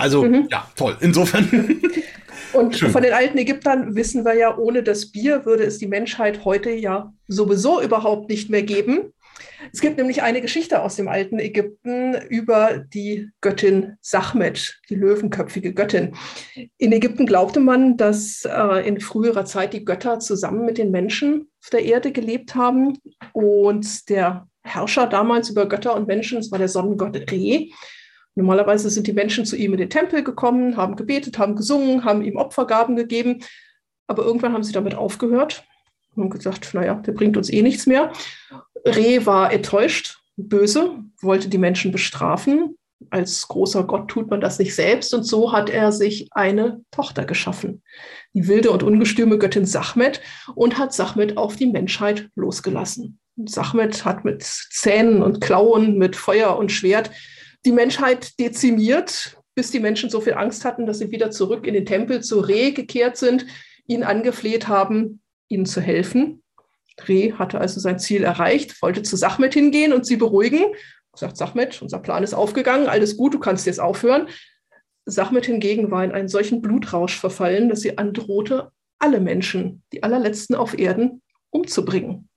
Also 0.00 0.24
mhm. 0.24 0.48
ja, 0.50 0.66
toll. 0.76 0.96
Insofern. 1.00 1.48
Und 2.52 2.76
Schön. 2.76 2.90
von 2.90 3.02
den 3.02 3.12
alten 3.12 3.38
Ägyptern 3.38 3.94
wissen 3.94 4.24
wir 4.24 4.34
ja, 4.34 4.56
ohne 4.56 4.82
das 4.82 5.12
Bier 5.12 5.46
würde 5.46 5.62
es 5.64 5.78
die 5.78 5.86
Menschheit 5.86 6.44
heute 6.44 6.70
ja 6.70 7.12
sowieso 7.28 7.80
überhaupt 7.80 8.28
nicht 8.28 8.50
mehr 8.50 8.62
geben. 8.62 9.12
Es 9.72 9.80
gibt 9.80 9.98
nämlich 9.98 10.22
eine 10.22 10.40
Geschichte 10.40 10.82
aus 10.82 10.96
dem 10.96 11.06
alten 11.06 11.38
Ägypten 11.38 12.14
über 12.28 12.78
die 12.92 13.28
Göttin 13.40 13.96
Sachmet, 14.00 14.80
die 14.88 14.94
löwenköpfige 14.94 15.74
Göttin. 15.74 16.16
In 16.78 16.92
Ägypten 16.92 17.26
glaubte 17.26 17.60
man, 17.60 17.96
dass 17.96 18.44
äh, 18.44 18.86
in 18.86 19.00
früherer 19.00 19.44
Zeit 19.44 19.72
die 19.72 19.84
Götter 19.84 20.18
zusammen 20.18 20.64
mit 20.64 20.78
den 20.78 20.90
Menschen 20.90 21.48
auf 21.62 21.70
der 21.70 21.84
Erde 21.84 22.10
gelebt 22.10 22.54
haben 22.54 22.98
und 23.32 24.08
der 24.08 24.48
Herrscher 24.62 25.06
damals 25.06 25.50
über 25.50 25.68
Götter 25.68 25.94
und 25.94 26.08
Menschen, 26.08 26.38
das 26.38 26.50
war 26.50 26.58
der 26.58 26.68
Sonnengott 26.68 27.16
Re, 27.30 27.68
Normalerweise 28.40 28.88
sind 28.88 29.06
die 29.06 29.12
Menschen 29.12 29.44
zu 29.44 29.54
ihm 29.54 29.72
in 29.72 29.78
den 29.78 29.90
Tempel 29.90 30.24
gekommen, 30.24 30.78
haben 30.78 30.96
gebetet, 30.96 31.38
haben 31.38 31.56
gesungen, 31.56 32.04
haben 32.04 32.22
ihm 32.22 32.36
Opfergaben 32.36 32.96
gegeben. 32.96 33.44
Aber 34.06 34.24
irgendwann 34.24 34.54
haben 34.54 34.62
sie 34.62 34.72
damit 34.72 34.94
aufgehört 34.94 35.64
und 36.16 36.30
gesagt, 36.30 36.72
naja, 36.72 36.94
der 36.94 37.12
bringt 37.12 37.36
uns 37.36 37.50
eh 37.50 37.60
nichts 37.60 37.86
mehr. 37.86 38.12
Re 38.86 39.26
war 39.26 39.52
enttäuscht, 39.52 40.20
böse, 40.38 41.00
wollte 41.20 41.50
die 41.50 41.58
Menschen 41.58 41.92
bestrafen. 41.92 42.78
Als 43.10 43.46
großer 43.46 43.84
Gott 43.84 44.08
tut 44.08 44.30
man 44.30 44.40
das 44.40 44.58
nicht 44.58 44.74
selbst. 44.74 45.12
Und 45.12 45.24
so 45.24 45.52
hat 45.52 45.68
er 45.68 45.92
sich 45.92 46.28
eine 46.30 46.80
Tochter 46.90 47.26
geschaffen, 47.26 47.82
die 48.32 48.48
wilde 48.48 48.70
und 48.70 48.82
ungestüme 48.82 49.36
Göttin 49.36 49.66
Sachmet, 49.66 50.22
und 50.54 50.78
hat 50.78 50.94
Sachmet 50.94 51.36
auf 51.36 51.56
die 51.56 51.66
Menschheit 51.66 52.30
losgelassen. 52.36 53.18
Sachmet 53.44 54.06
hat 54.06 54.24
mit 54.24 54.42
Zähnen 54.42 55.22
und 55.22 55.42
Klauen, 55.42 55.98
mit 55.98 56.16
Feuer 56.16 56.56
und 56.56 56.72
Schwert 56.72 57.10
die 57.64 57.72
Menschheit 57.72 58.38
dezimiert, 58.38 59.38
bis 59.54 59.70
die 59.70 59.80
Menschen 59.80 60.10
so 60.10 60.20
viel 60.20 60.34
Angst 60.34 60.64
hatten, 60.64 60.86
dass 60.86 60.98
sie 60.98 61.10
wieder 61.10 61.30
zurück 61.30 61.66
in 61.66 61.74
den 61.74 61.86
Tempel 61.86 62.22
zu 62.22 62.40
Re 62.40 62.72
gekehrt 62.72 63.16
sind, 63.16 63.46
ihn 63.86 64.04
angefleht 64.04 64.68
haben, 64.68 65.20
ihnen 65.48 65.66
zu 65.66 65.80
helfen. 65.80 66.42
Re 67.08 67.38
hatte 67.38 67.60
also 67.60 67.80
sein 67.80 67.98
Ziel 67.98 68.24
erreicht, 68.24 68.80
wollte 68.82 69.02
zu 69.02 69.16
Sachmet 69.16 69.54
hingehen 69.54 69.92
und 69.92 70.06
sie 70.06 70.16
beruhigen. 70.16 70.64
Sagt 71.14 71.36
Sachmet, 71.36 71.82
unser 71.82 71.98
Plan 71.98 72.22
ist 72.22 72.34
aufgegangen, 72.34 72.86
alles 72.86 73.16
gut, 73.16 73.34
du 73.34 73.38
kannst 73.38 73.66
jetzt 73.66 73.80
aufhören. 73.80 74.28
Sachmet 75.06 75.46
hingegen 75.46 75.90
war 75.90 76.04
in 76.04 76.12
einen 76.12 76.28
solchen 76.28 76.62
Blutrausch 76.62 77.18
verfallen, 77.18 77.68
dass 77.68 77.80
sie 77.80 77.98
androhte, 77.98 78.70
alle 78.98 79.20
Menschen, 79.20 79.82
die 79.92 80.02
allerletzten 80.02 80.54
auf 80.54 80.78
Erden, 80.78 81.22
umzubringen. 81.50 82.28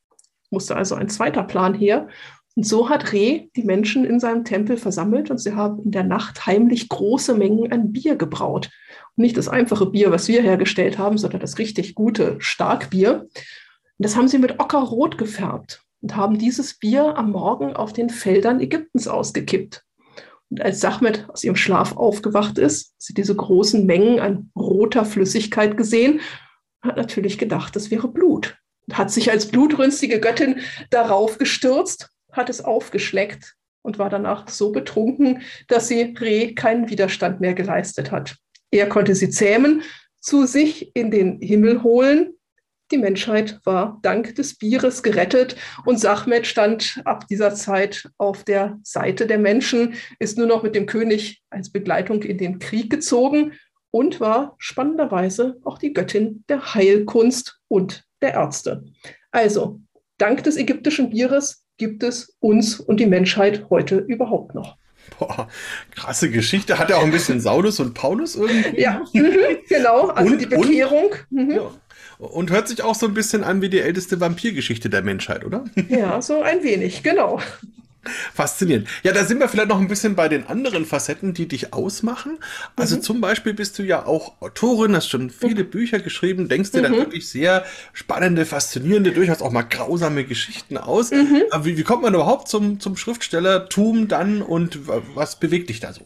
Musste 0.50 0.76
also 0.76 0.96
ein 0.96 1.10
zweiter 1.10 1.44
Plan 1.44 1.74
her. 1.74 2.08
Und 2.56 2.68
so 2.68 2.90
hat 2.90 3.14
Re 3.14 3.48
die 3.56 3.64
Menschen 3.64 4.06
in 4.06 4.20
seinem 4.20 4.44
Tempel 4.44 4.78
versammelt 4.78 5.32
und 5.32 5.40
sie 5.40 5.54
haben 5.54 5.84
in 5.84 5.92
der 5.92 6.04
Nacht 6.04 6.46
heimlich 6.46 6.88
große 6.88 7.34
Mengen 7.34 7.72
an 7.72 7.92
Bier 7.92 8.16
gebraut. 8.16 8.70
Und 9.16 9.24
nicht 9.24 9.38
das 9.38 9.50
einfache 9.50 9.88
Bier, 9.88 10.12
was 10.12 10.28
wir 10.28 10.42
hergestellt 10.42 10.98
haben, 10.98 11.18
sondern 11.18 11.42
das 11.42 11.58
richtig 11.58 11.96
gute 11.96 12.36
Starkbier. 12.40 13.22
Und 13.22 13.32
das 13.98 14.16
haben 14.16 14.28
sie 14.28 14.38
mit 14.38 14.60
Ockerrot 14.60 15.18
gefärbt 15.18 15.82
und 16.02 16.16
haben 16.16 16.38
dieses 16.38 16.78
Bier 16.78 17.18
am 17.18 17.32
Morgen 17.32 17.76
auf 17.76 17.94
den 17.94 18.10
Feldern 18.10 18.60
Ägyptens 18.60 19.08
ausgekippt. 19.08 19.84
Und 20.50 20.62
als 20.62 20.80
Sachmet 20.80 21.28
aus 21.30 21.44
ihrem 21.44 21.56
Schlaf 21.56 21.98
aufgewacht 21.98 22.60
ist, 22.60 22.94
sie 23.00 23.16
diese 23.16 23.36
großen 23.36 23.88
Mengen 23.88 24.20
an 24.20 24.52
roter 24.56 25.06
Flüssigkeit 25.06 25.78
gesehen, 25.78 26.22
hat 26.84 26.98
natürlich 26.98 27.40
gedacht, 27.40 27.76
das 27.76 27.90
wäre 27.90 28.08
Blut. 28.08 28.58
Und 28.88 28.98
hat 28.98 29.10
sich 29.10 29.32
als 29.32 29.48
blutrünstige 29.48 30.20
Göttin 30.20 30.60
darauf 30.92 31.40
gestürzt, 31.40 32.13
hat 32.34 32.50
es 32.50 32.64
aufgeschleckt 32.64 33.56
und 33.82 34.00
war 34.00 34.10
danach 34.10 34.50
so 34.50 34.72
betrunken, 34.72 35.42
dass 35.68 35.88
sie 35.88 36.14
Re 36.20 36.54
keinen 36.54 36.90
Widerstand 36.90 37.42
mehr 37.42 37.54
geleistet 37.54 38.12
hat. 38.12 38.36
Er 38.72 38.88
konnte 38.90 39.16
sie 39.16 39.30
zähmen, 39.30 39.84
zu 40.20 40.46
sich 40.46 40.96
in 40.96 41.12
den 41.12 41.40
Himmel 41.40 41.84
holen 41.84 42.34
die 42.94 43.00
Menschheit 43.00 43.60
war 43.64 43.98
dank 44.04 44.36
des 44.36 44.56
Bieres 44.56 45.02
gerettet 45.02 45.56
und 45.84 46.00
Sachmet 46.00 46.46
stand 46.46 47.02
ab 47.06 47.28
dieser 47.28 47.56
Zeit 47.56 48.08
auf 48.20 48.44
der 48.44 48.78
Seite 48.84 49.26
der 49.26 49.40
Menschen, 49.40 49.96
ist 50.20 50.38
nur 50.38 50.46
noch 50.46 50.62
mit 50.62 50.76
dem 50.76 50.86
König 50.86 51.42
als 51.50 51.72
Begleitung 51.72 52.22
in 52.22 52.38
den 52.38 52.60
Krieg 52.60 52.92
gezogen 52.92 53.54
und 53.90 54.20
war 54.20 54.56
spannenderweise 54.60 55.60
auch 55.64 55.80
die 55.80 55.94
Göttin 55.94 56.44
der 56.50 56.76
Heilkunst 56.76 57.60
und 57.68 58.04
der 58.22 58.34
Ärzte. 58.34 58.84
Also, 59.32 59.82
dank 60.20 60.44
des 60.44 60.58
ägyptischen 60.58 61.10
Bieres 61.10 61.63
gibt 61.78 62.04
es 62.04 62.36
uns 62.40 62.80
und 62.80 63.00
die 63.00 63.06
Menschheit 63.06 63.68
heute 63.70 63.98
überhaupt 63.98 64.56
noch. 64.56 64.78
Boah, 65.20 65.48
krasse 65.92 66.30
Geschichte. 66.30 66.80
Hat 66.80 66.90
er 66.90 66.98
auch 66.98 67.04
ein 67.04 67.12
bisschen 67.12 67.40
Saulus 67.40 67.80
und 67.80 67.94
Paulus 67.94 68.36
irgendwie? 68.36 68.82
Ja, 68.82 69.04
mhm, 69.14 69.36
genau. 69.68 70.08
Also 70.08 70.34
und, 70.34 70.42
die 70.42 70.46
Bekehrung. 70.46 71.12
Und, 71.30 71.48
mhm. 71.48 71.52
ja. 71.52 71.72
Und 72.20 72.52
hört 72.52 72.68
sich 72.68 72.84
auch 72.84 72.96
so 72.96 73.06
ein 73.06 73.14
bisschen 73.14 73.44
an 73.44 73.62
wie 73.62 73.70
die 73.70 73.80
älteste 73.80 74.20
Vampirgeschichte 74.20 74.90
der 74.90 75.02
Menschheit, 75.02 75.44
oder? 75.44 75.66
Ja, 75.90 76.22
so 76.22 76.42
ein 76.42 76.64
wenig, 76.64 77.04
genau. 77.04 77.40
Faszinierend. 78.34 78.88
Ja, 79.04 79.14
da 79.14 79.24
sind 79.24 79.40
wir 79.40 79.48
vielleicht 79.48 79.70
noch 79.70 79.80
ein 79.80 79.88
bisschen 79.88 80.16
bei 80.16 80.28
den 80.28 80.46
anderen 80.48 80.86
Facetten, 80.86 81.34
die 81.34 81.48
dich 81.48 81.74
ausmachen. 81.74 82.38
Also 82.76 82.98
mhm. 82.98 83.02
zum 83.02 83.22
Beispiel 83.22 83.54
bist 83.54 83.80
du 83.80 83.84
ja 83.84 84.06
auch 84.06 84.42
Autorin, 84.42 84.96
hast 84.96 85.10
schon 85.10 85.30
viele 85.30 85.64
mhm. 85.64 85.70
Bücher 85.70 86.00
geschrieben, 86.00 86.50
denkst 86.50 86.72
dir 86.72 86.80
mhm. 86.80 86.84
dann 86.84 86.96
wirklich 86.98 87.30
sehr 87.30 87.66
spannende, 87.94 88.46
faszinierende, 88.46 89.12
durchaus 89.12 89.42
auch 89.42 89.52
mal 89.52 89.64
grausame 89.64 90.26
Geschichten 90.26 90.78
aus. 90.78 91.12
Mhm. 91.12 91.44
Aber 91.52 91.66
wie, 91.66 91.78
wie 91.78 91.84
kommt 91.84 92.04
man 92.04 92.14
überhaupt 92.14 92.50
zum, 92.50 92.80
zum 92.80 92.98
Schriftstellertum 92.98 94.08
dann 94.08 94.42
und 94.42 94.80
was 94.88 95.40
bewegt 95.40 95.70
dich 95.70 95.80
da 95.80 95.94
so? 95.94 96.06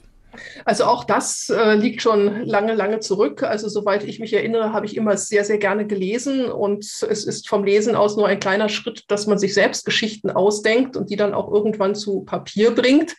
Also 0.66 0.86
auch 0.86 1.04
das 1.04 1.50
äh, 1.50 1.76
liegt 1.76 2.02
schon 2.02 2.46
lange, 2.46 2.74
lange 2.74 3.00
zurück. 3.00 3.44
Also 3.44 3.70
soweit 3.70 4.04
ich 4.04 4.20
mich 4.20 4.34
erinnere, 4.34 4.74
habe 4.74 4.86
ich 4.86 4.96
immer 4.96 5.18
sehr, 5.18 5.44
sehr 5.44 5.58
gerne 5.58 5.88
gelesen 5.88 6.46
und 6.46 6.84
es 6.86 7.26
ist 7.26 7.48
vom 7.48 7.64
Lesen 7.64 7.96
aus 7.96 8.18
nur 8.18 8.28
ein 8.28 8.40
kleiner 8.40 8.70
Schritt, 8.70 9.06
dass 9.10 9.28
man 9.28 9.38
sich 9.38 9.54
selbst 9.54 9.86
Geschichten 9.86 10.30
ausdenkt 10.30 10.98
und 10.98 11.10
die 11.10 11.16
dann 11.16 11.34
auch 11.34 11.52
irgendwann 11.52 11.96
zu 11.96 12.22
Papier 12.22 12.72
bringt. 12.72 13.16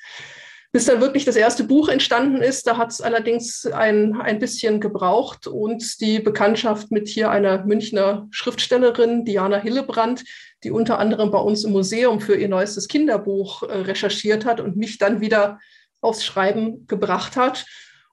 Bis 0.70 0.84
dann 0.84 1.00
wirklich 1.00 1.24
das 1.24 1.36
erste 1.36 1.64
Buch 1.64 1.88
entstanden 1.88 2.42
ist, 2.42 2.66
da 2.66 2.76
hat 2.76 2.90
es 2.90 3.00
allerdings 3.00 3.64
ein, 3.64 4.20
ein 4.20 4.38
bisschen 4.38 4.80
gebraucht 4.80 5.46
und 5.46 5.98
die 6.02 6.18
Bekanntschaft 6.18 6.90
mit 6.90 7.08
hier 7.08 7.30
einer 7.30 7.64
Münchner 7.64 8.28
Schriftstellerin, 8.30 9.24
Diana 9.24 9.56
Hillebrand, 9.56 10.24
die 10.62 10.70
unter 10.70 10.98
anderem 10.98 11.30
bei 11.30 11.38
uns 11.38 11.64
im 11.64 11.72
Museum 11.72 12.20
für 12.20 12.36
ihr 12.36 12.48
neuestes 12.48 12.86
Kinderbuch 12.86 13.62
äh, 13.62 13.78
recherchiert 13.78 14.44
hat 14.44 14.60
und 14.60 14.76
mich 14.76 14.98
dann 14.98 15.22
wieder 15.22 15.58
aufs 16.00 16.24
Schreiben 16.24 16.86
gebracht 16.86 17.36
hat. 17.36 17.66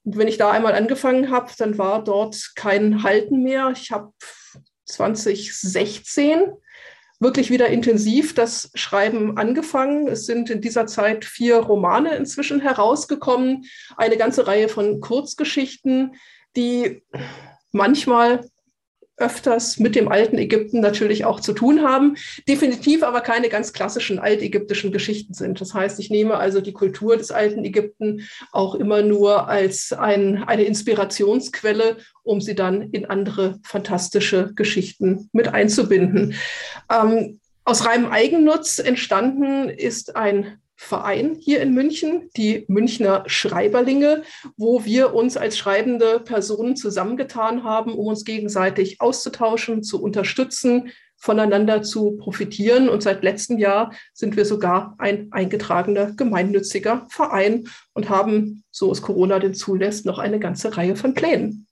Und 0.03 0.17
wenn 0.17 0.27
ich 0.27 0.37
da 0.37 0.51
einmal 0.51 0.75
angefangen 0.75 1.31
habe, 1.31 1.51
dann 1.57 1.77
war 1.77 2.03
dort 2.03 2.51
kein 2.55 3.03
Halten 3.03 3.41
mehr. 3.41 3.71
Ich 3.75 3.91
habe 3.91 4.13
2016 4.85 6.51
wirklich 7.19 7.49
wieder 7.49 7.67
intensiv 7.67 8.35
das 8.35 8.71
Schreiben 8.75 9.37
angefangen. 9.37 10.07
Es 10.07 10.25
sind 10.25 10.49
in 10.49 10.61
dieser 10.61 10.85
Zeit 10.85 11.25
vier 11.25 11.57
Romane 11.57 12.15
inzwischen 12.15 12.59
herausgekommen, 12.59 13.65
eine 13.97 14.17
ganze 14.17 14.47
Reihe 14.47 14.69
von 14.69 14.99
Kurzgeschichten, 14.99 16.15
die 16.55 17.03
manchmal 17.71 18.47
öfters 19.17 19.79
mit 19.79 19.95
dem 19.95 20.09
alten 20.09 20.37
Ägypten 20.37 20.81
natürlich 20.81 21.25
auch 21.25 21.39
zu 21.39 21.53
tun 21.53 21.81
haben, 21.81 22.17
definitiv 22.47 23.03
aber 23.03 23.21
keine 23.21 23.49
ganz 23.49 23.71
klassischen 23.71 24.19
altägyptischen 24.19 24.91
Geschichten 24.91 25.33
sind. 25.33 25.61
Das 25.61 25.73
heißt, 25.73 25.99
ich 25.99 26.09
nehme 26.09 26.37
also 26.37 26.59
die 26.59 26.73
Kultur 26.73 27.15
des 27.15 27.31
alten 27.31 27.63
Ägypten 27.63 28.27
auch 28.51 28.75
immer 28.75 29.01
nur 29.01 29.47
als 29.47 29.93
ein, 29.93 30.43
eine 30.43 30.63
Inspirationsquelle, 30.63 31.97
um 32.23 32.41
sie 32.41 32.55
dann 32.55 32.89
in 32.91 33.05
andere 33.05 33.59
fantastische 33.63 34.51
Geschichten 34.53 35.29
mit 35.31 35.47
einzubinden. 35.47 36.35
Ähm, 36.91 37.39
aus 37.63 37.85
reinem 37.85 38.11
Eigennutz 38.11 38.79
entstanden 38.79 39.69
ist 39.69 40.15
ein 40.15 40.59
Verein 40.75 41.35
hier 41.39 41.61
in 41.61 41.73
München, 41.73 42.29
die 42.35 42.65
Münchner 42.67 43.23
Schreiberlinge, 43.27 44.23
wo 44.57 44.83
wir 44.85 45.13
uns 45.13 45.37
als 45.37 45.57
schreibende 45.57 46.19
Personen 46.19 46.75
zusammengetan 46.75 47.63
haben, 47.63 47.93
um 47.93 48.07
uns 48.07 48.25
gegenseitig 48.25 48.99
auszutauschen, 48.99 49.83
zu 49.83 50.01
unterstützen, 50.01 50.91
voneinander 51.17 51.81
zu 51.81 52.17
profitieren. 52.17 52.89
Und 52.89 53.01
seit 53.01 53.23
letztem 53.23 53.57
Jahr 53.57 53.93
sind 54.13 54.35
wir 54.35 54.45
sogar 54.45 54.95
ein 54.97 55.29
eingetragener 55.31 56.13
gemeinnütziger 56.13 57.07
Verein 57.09 57.67
und 57.93 58.09
haben, 58.09 58.63
so 58.71 58.91
es 58.91 59.01
Corona 59.01 59.39
denn 59.39 59.53
zulässt, 59.53 60.05
noch 60.05 60.19
eine 60.19 60.39
ganze 60.39 60.75
Reihe 60.77 60.95
von 60.95 61.13
Plänen. 61.13 61.67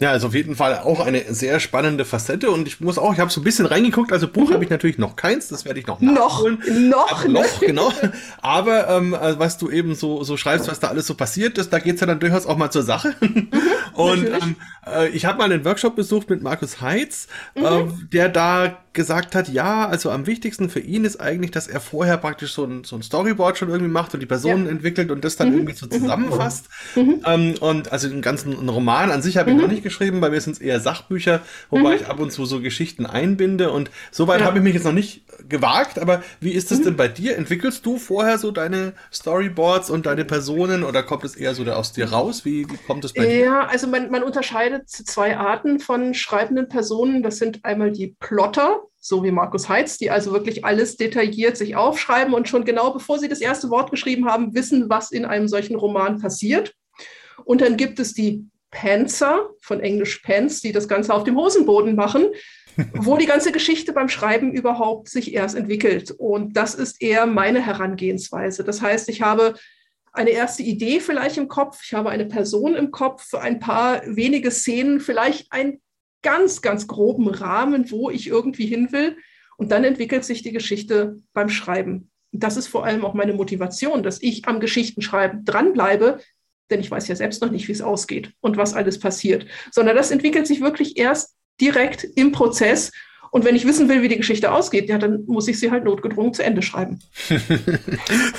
Ja, 0.00 0.10
also 0.10 0.28
auf 0.28 0.34
jeden 0.34 0.56
Fall 0.56 0.80
auch 0.80 0.98
eine 0.98 1.32
sehr 1.32 1.60
spannende 1.60 2.04
Facette 2.04 2.50
und 2.50 2.66
ich 2.66 2.80
muss 2.80 2.98
auch, 2.98 3.12
ich 3.12 3.20
habe 3.20 3.30
so 3.30 3.40
ein 3.40 3.44
bisschen 3.44 3.66
reingeguckt, 3.66 4.12
also 4.12 4.26
Buch 4.26 4.48
mhm. 4.48 4.54
habe 4.54 4.64
ich 4.64 4.70
natürlich 4.70 4.98
noch 4.98 5.14
keins, 5.14 5.48
das 5.48 5.64
werde 5.64 5.78
ich 5.78 5.86
noch 5.86 6.00
nachholen. 6.00 6.58
Noch, 6.88 7.24
noch, 7.26 7.28
noch, 7.28 7.60
genau. 7.60 7.92
Aber 8.40 8.88
ähm, 8.88 9.14
also 9.14 9.38
was 9.38 9.58
du 9.58 9.70
eben 9.70 9.94
so, 9.94 10.24
so 10.24 10.36
schreibst, 10.36 10.68
was 10.68 10.80
da 10.80 10.88
alles 10.88 11.06
so 11.06 11.14
passiert 11.14 11.56
ist, 11.56 11.72
da 11.72 11.78
geht's 11.78 12.00
ja 12.00 12.08
dann 12.08 12.18
durchaus 12.18 12.46
auch 12.46 12.56
mal 12.56 12.70
zur 12.70 12.82
Sache. 12.82 13.14
Mhm, 13.32 13.48
und 13.94 14.26
ähm, 14.26 14.56
äh, 14.86 15.08
ich 15.08 15.26
habe 15.26 15.38
mal 15.38 15.44
einen 15.44 15.64
Workshop 15.64 15.96
besucht 15.96 16.30
mit 16.30 16.42
Markus 16.42 16.80
Heitz, 16.80 17.28
mhm. 17.54 17.64
äh, 17.64 17.84
der 18.12 18.28
da 18.30 18.78
gesagt 18.92 19.34
hat, 19.34 19.48
ja, 19.48 19.88
also 19.88 20.10
am 20.10 20.26
wichtigsten 20.26 20.68
für 20.68 20.80
ihn 20.80 21.04
ist 21.04 21.20
eigentlich, 21.20 21.50
dass 21.50 21.66
er 21.66 21.80
vorher 21.80 22.18
praktisch 22.18 22.52
so 22.52 22.64
ein, 22.64 22.84
so 22.84 22.96
ein 22.96 23.02
Storyboard 23.02 23.56
schon 23.56 23.70
irgendwie 23.70 23.90
macht 23.90 24.12
und 24.12 24.20
die 24.20 24.26
Personen 24.26 24.66
ja. 24.66 24.70
entwickelt 24.70 25.10
und 25.10 25.24
das 25.24 25.36
dann 25.36 25.48
mhm. 25.48 25.54
irgendwie 25.58 25.74
so 25.74 25.86
mhm. 25.86 25.90
zusammenfasst. 25.92 26.66
Mhm. 26.94 27.20
Ähm, 27.24 27.54
und 27.60 27.90
also 27.90 28.08
den 28.08 28.20
ganzen 28.20 28.68
Roman 28.68 29.10
an 29.10 29.22
sich 29.22 29.38
habe 29.38 29.50
ich 29.50 29.56
mhm. 29.56 29.62
noch 29.62 29.68
nicht 29.68 29.82
geschrieben, 29.82 30.20
bei 30.20 30.28
mir 30.28 30.40
sind 30.40 30.54
es 30.54 30.58
eher 30.60 30.80
Sachbücher, 30.80 31.40
wobei 31.70 31.90
mhm. 31.90 31.96
ich 31.96 32.06
ab 32.06 32.20
und 32.20 32.32
zu 32.32 32.44
so 32.44 32.60
Geschichten 32.60 33.06
einbinde 33.06 33.70
und 33.70 33.90
soweit 34.10 34.40
ja. 34.40 34.46
habe 34.46 34.58
ich 34.58 34.64
mich 34.64 34.74
jetzt 34.74 34.84
noch 34.84 34.92
nicht 34.92 35.22
gewagt, 35.48 35.98
aber 35.98 36.22
wie 36.40 36.52
ist 36.52 36.72
es 36.72 36.80
mhm. 36.80 36.84
denn 36.84 36.96
bei 36.96 37.08
dir? 37.08 37.36
Entwickelst 37.36 37.84
du 37.86 37.98
vorher 37.98 38.38
so 38.38 38.50
deine 38.50 38.94
Storyboards 39.12 39.90
und 39.90 40.06
deine 40.06 40.24
Personen 40.24 40.82
oder 40.82 41.02
kommt 41.02 41.24
es 41.24 41.36
eher 41.36 41.54
so 41.54 41.64
aus 41.64 41.92
dir 41.92 42.10
raus? 42.10 42.44
Wie, 42.44 42.68
wie 42.68 42.76
kommt 42.86 43.04
es 43.04 43.12
bei 43.12 43.24
dir? 43.24 43.36
Ja, 43.36 43.66
also 43.66 43.86
man, 43.86 44.10
man 44.10 44.22
unterscheidet 44.22 44.88
zwei 44.88 45.36
Arten 45.36 45.80
von 45.80 46.14
schreibenden 46.14 46.68
Personen. 46.68 47.22
Das 47.22 47.38
sind 47.38 47.64
einmal 47.64 47.92
die 47.92 48.16
Plotter, 48.20 48.82
so 49.00 49.24
wie 49.24 49.30
Markus 49.30 49.68
Heitz, 49.68 49.98
die 49.98 50.10
also 50.10 50.32
wirklich 50.32 50.64
alles 50.64 50.96
detailliert 50.96 51.56
sich 51.56 51.76
aufschreiben 51.76 52.34
und 52.34 52.48
schon 52.48 52.64
genau 52.64 52.92
bevor 52.92 53.18
sie 53.18 53.28
das 53.28 53.40
erste 53.40 53.70
Wort 53.70 53.90
geschrieben 53.90 54.26
haben, 54.26 54.54
wissen, 54.54 54.88
was 54.88 55.10
in 55.10 55.24
einem 55.24 55.48
solchen 55.48 55.76
Roman 55.76 56.20
passiert. 56.20 56.74
Und 57.44 57.60
dann 57.60 57.76
gibt 57.76 57.98
es 57.98 58.14
die 58.14 58.46
Panzer, 58.70 59.50
von 59.60 59.80
Englisch 59.80 60.18
Pants, 60.18 60.60
die 60.62 60.72
das 60.72 60.88
Ganze 60.88 61.14
auf 61.14 61.24
dem 61.24 61.36
Hosenboden 61.36 61.94
machen, 61.94 62.28
wo 62.94 63.16
die 63.16 63.26
ganze 63.26 63.52
Geschichte 63.52 63.92
beim 63.92 64.08
Schreiben 64.08 64.52
überhaupt 64.52 65.08
sich 65.08 65.34
erst 65.34 65.56
entwickelt. 65.56 66.10
Und 66.10 66.56
das 66.56 66.74
ist 66.74 67.02
eher 67.02 67.26
meine 67.26 67.64
Herangehensweise. 67.64 68.64
Das 68.64 68.82
heißt, 68.82 69.08
ich 69.08 69.22
habe 69.22 69.54
eine 70.12 70.30
erste 70.30 70.62
Idee 70.62 71.00
vielleicht 71.00 71.38
im 71.38 71.48
Kopf, 71.48 71.80
ich 71.84 71.94
habe 71.94 72.10
eine 72.10 72.26
Person 72.26 72.74
im 72.74 72.90
Kopf, 72.90 73.32
ein 73.34 73.60
paar 73.60 74.02
wenige 74.04 74.50
Szenen, 74.50 75.00
vielleicht 75.00 75.50
ein 75.52 75.80
ganz, 76.22 76.62
ganz 76.62 76.86
groben 76.86 77.28
Rahmen, 77.28 77.90
wo 77.90 78.10
ich 78.10 78.28
irgendwie 78.28 78.66
hin 78.66 78.92
will. 78.92 79.16
Und 79.56 79.70
dann 79.70 79.84
entwickelt 79.84 80.24
sich 80.24 80.42
die 80.42 80.52
Geschichte 80.52 81.16
beim 81.32 81.48
Schreiben. 81.48 82.10
das 82.34 82.56
ist 82.56 82.68
vor 82.68 82.86
allem 82.86 83.04
auch 83.04 83.12
meine 83.12 83.34
Motivation, 83.34 84.02
dass 84.02 84.22
ich 84.22 84.46
am 84.48 84.58
Geschichtenschreiben 84.58 85.44
dranbleibe, 85.44 86.18
denn 86.70 86.80
ich 86.80 86.90
weiß 86.90 87.06
ja 87.08 87.14
selbst 87.14 87.42
noch 87.42 87.50
nicht, 87.50 87.68
wie 87.68 87.72
es 87.72 87.82
ausgeht 87.82 88.32
und 88.40 88.56
was 88.56 88.72
alles 88.72 88.98
passiert, 88.98 89.46
sondern 89.70 89.94
das 89.94 90.10
entwickelt 90.10 90.46
sich 90.46 90.62
wirklich 90.62 90.96
erst 90.96 91.36
direkt 91.60 92.04
im 92.14 92.32
Prozess 92.32 92.90
und 93.34 93.46
wenn 93.46 93.56
ich 93.56 93.66
wissen 93.66 93.88
will, 93.88 94.02
wie 94.02 94.08
die 94.08 94.18
Geschichte 94.18 94.52
ausgeht, 94.52 94.90
ja, 94.90 94.98
dann 94.98 95.24
muss 95.26 95.48
ich 95.48 95.58
sie 95.58 95.70
halt 95.70 95.84
notgedrungen 95.84 96.34
zu 96.34 96.44
Ende 96.44 96.60
schreiben. 96.60 96.98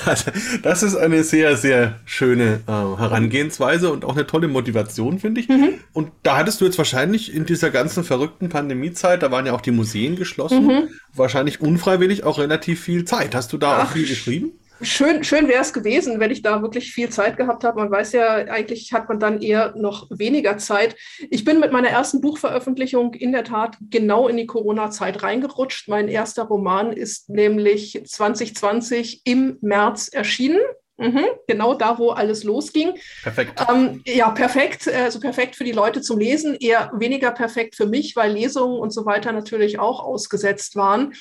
also, 0.05 0.29
das 0.61 0.83
ist 0.83 0.95
eine 0.95 1.23
sehr, 1.23 1.57
sehr 1.57 1.99
schöne 2.05 2.59
äh, 2.67 2.71
Herangehensweise 2.71 3.91
und 3.91 4.05
auch 4.05 4.15
eine 4.15 4.27
tolle 4.27 4.47
Motivation, 4.47 5.17
finde 5.17 5.41
ich. 5.41 5.49
Mhm. 5.49 5.79
Und 5.93 6.11
da 6.21 6.37
hattest 6.37 6.61
du 6.61 6.65
jetzt 6.65 6.77
wahrscheinlich 6.77 7.33
in 7.33 7.47
dieser 7.47 7.71
ganzen 7.71 8.03
verrückten 8.03 8.49
Pandemiezeit, 8.49 9.23
da 9.23 9.31
waren 9.31 9.47
ja 9.47 9.53
auch 9.53 9.61
die 9.61 9.71
Museen 9.71 10.15
geschlossen, 10.15 10.67
mhm. 10.67 10.89
wahrscheinlich 11.15 11.59
unfreiwillig 11.59 12.23
auch 12.23 12.37
relativ 12.37 12.79
viel 12.79 13.03
Zeit. 13.03 13.33
Hast 13.33 13.51
du 13.51 13.57
da 13.57 13.77
Ach, 13.77 13.85
auch 13.85 13.93
viel 13.93 14.07
geschrieben? 14.07 14.51
Schön, 14.83 15.23
schön 15.23 15.47
wäre 15.47 15.61
es 15.61 15.73
gewesen, 15.73 16.19
wenn 16.19 16.31
ich 16.31 16.41
da 16.41 16.61
wirklich 16.61 16.91
viel 16.91 17.09
Zeit 17.09 17.37
gehabt 17.37 17.63
habe. 17.63 17.79
Man 17.79 17.91
weiß 17.91 18.11
ja, 18.11 18.33
eigentlich 18.33 18.91
hat 18.91 19.07
man 19.07 19.19
dann 19.19 19.41
eher 19.41 19.73
noch 19.75 20.07
weniger 20.09 20.57
Zeit. 20.57 20.95
Ich 21.29 21.45
bin 21.45 21.59
mit 21.59 21.71
meiner 21.71 21.89
ersten 21.89 22.21
Buchveröffentlichung 22.21 23.13
in 23.13 23.31
der 23.31 23.43
Tat 23.43 23.77
genau 23.89 24.27
in 24.27 24.37
die 24.37 24.45
Corona-Zeit 24.45 25.23
reingerutscht. 25.23 25.87
Mein 25.87 26.07
erster 26.07 26.43
Roman 26.43 26.91
ist 26.91 27.29
nämlich 27.29 28.01
2020 28.05 29.21
im 29.25 29.57
März 29.61 30.09
erschienen. 30.09 30.59
Mhm, 30.97 31.25
genau 31.47 31.73
da, 31.73 31.97
wo 31.97 32.11
alles 32.11 32.43
losging. 32.43 32.93
Perfekt. 33.23 33.65
Ähm, 33.67 34.01
ja, 34.05 34.29
perfekt. 34.29 34.87
Also 34.87 35.19
perfekt 35.19 35.55
für 35.55 35.63
die 35.63 35.71
Leute 35.71 36.01
zum 36.01 36.19
Lesen, 36.19 36.55
eher 36.55 36.91
weniger 36.93 37.31
perfekt 37.31 37.75
für 37.75 37.87
mich, 37.87 38.15
weil 38.15 38.33
Lesungen 38.33 38.79
und 38.79 38.91
so 38.91 39.05
weiter 39.05 39.31
natürlich 39.31 39.79
auch 39.79 40.03
ausgesetzt 40.03 40.75
waren. 40.75 41.13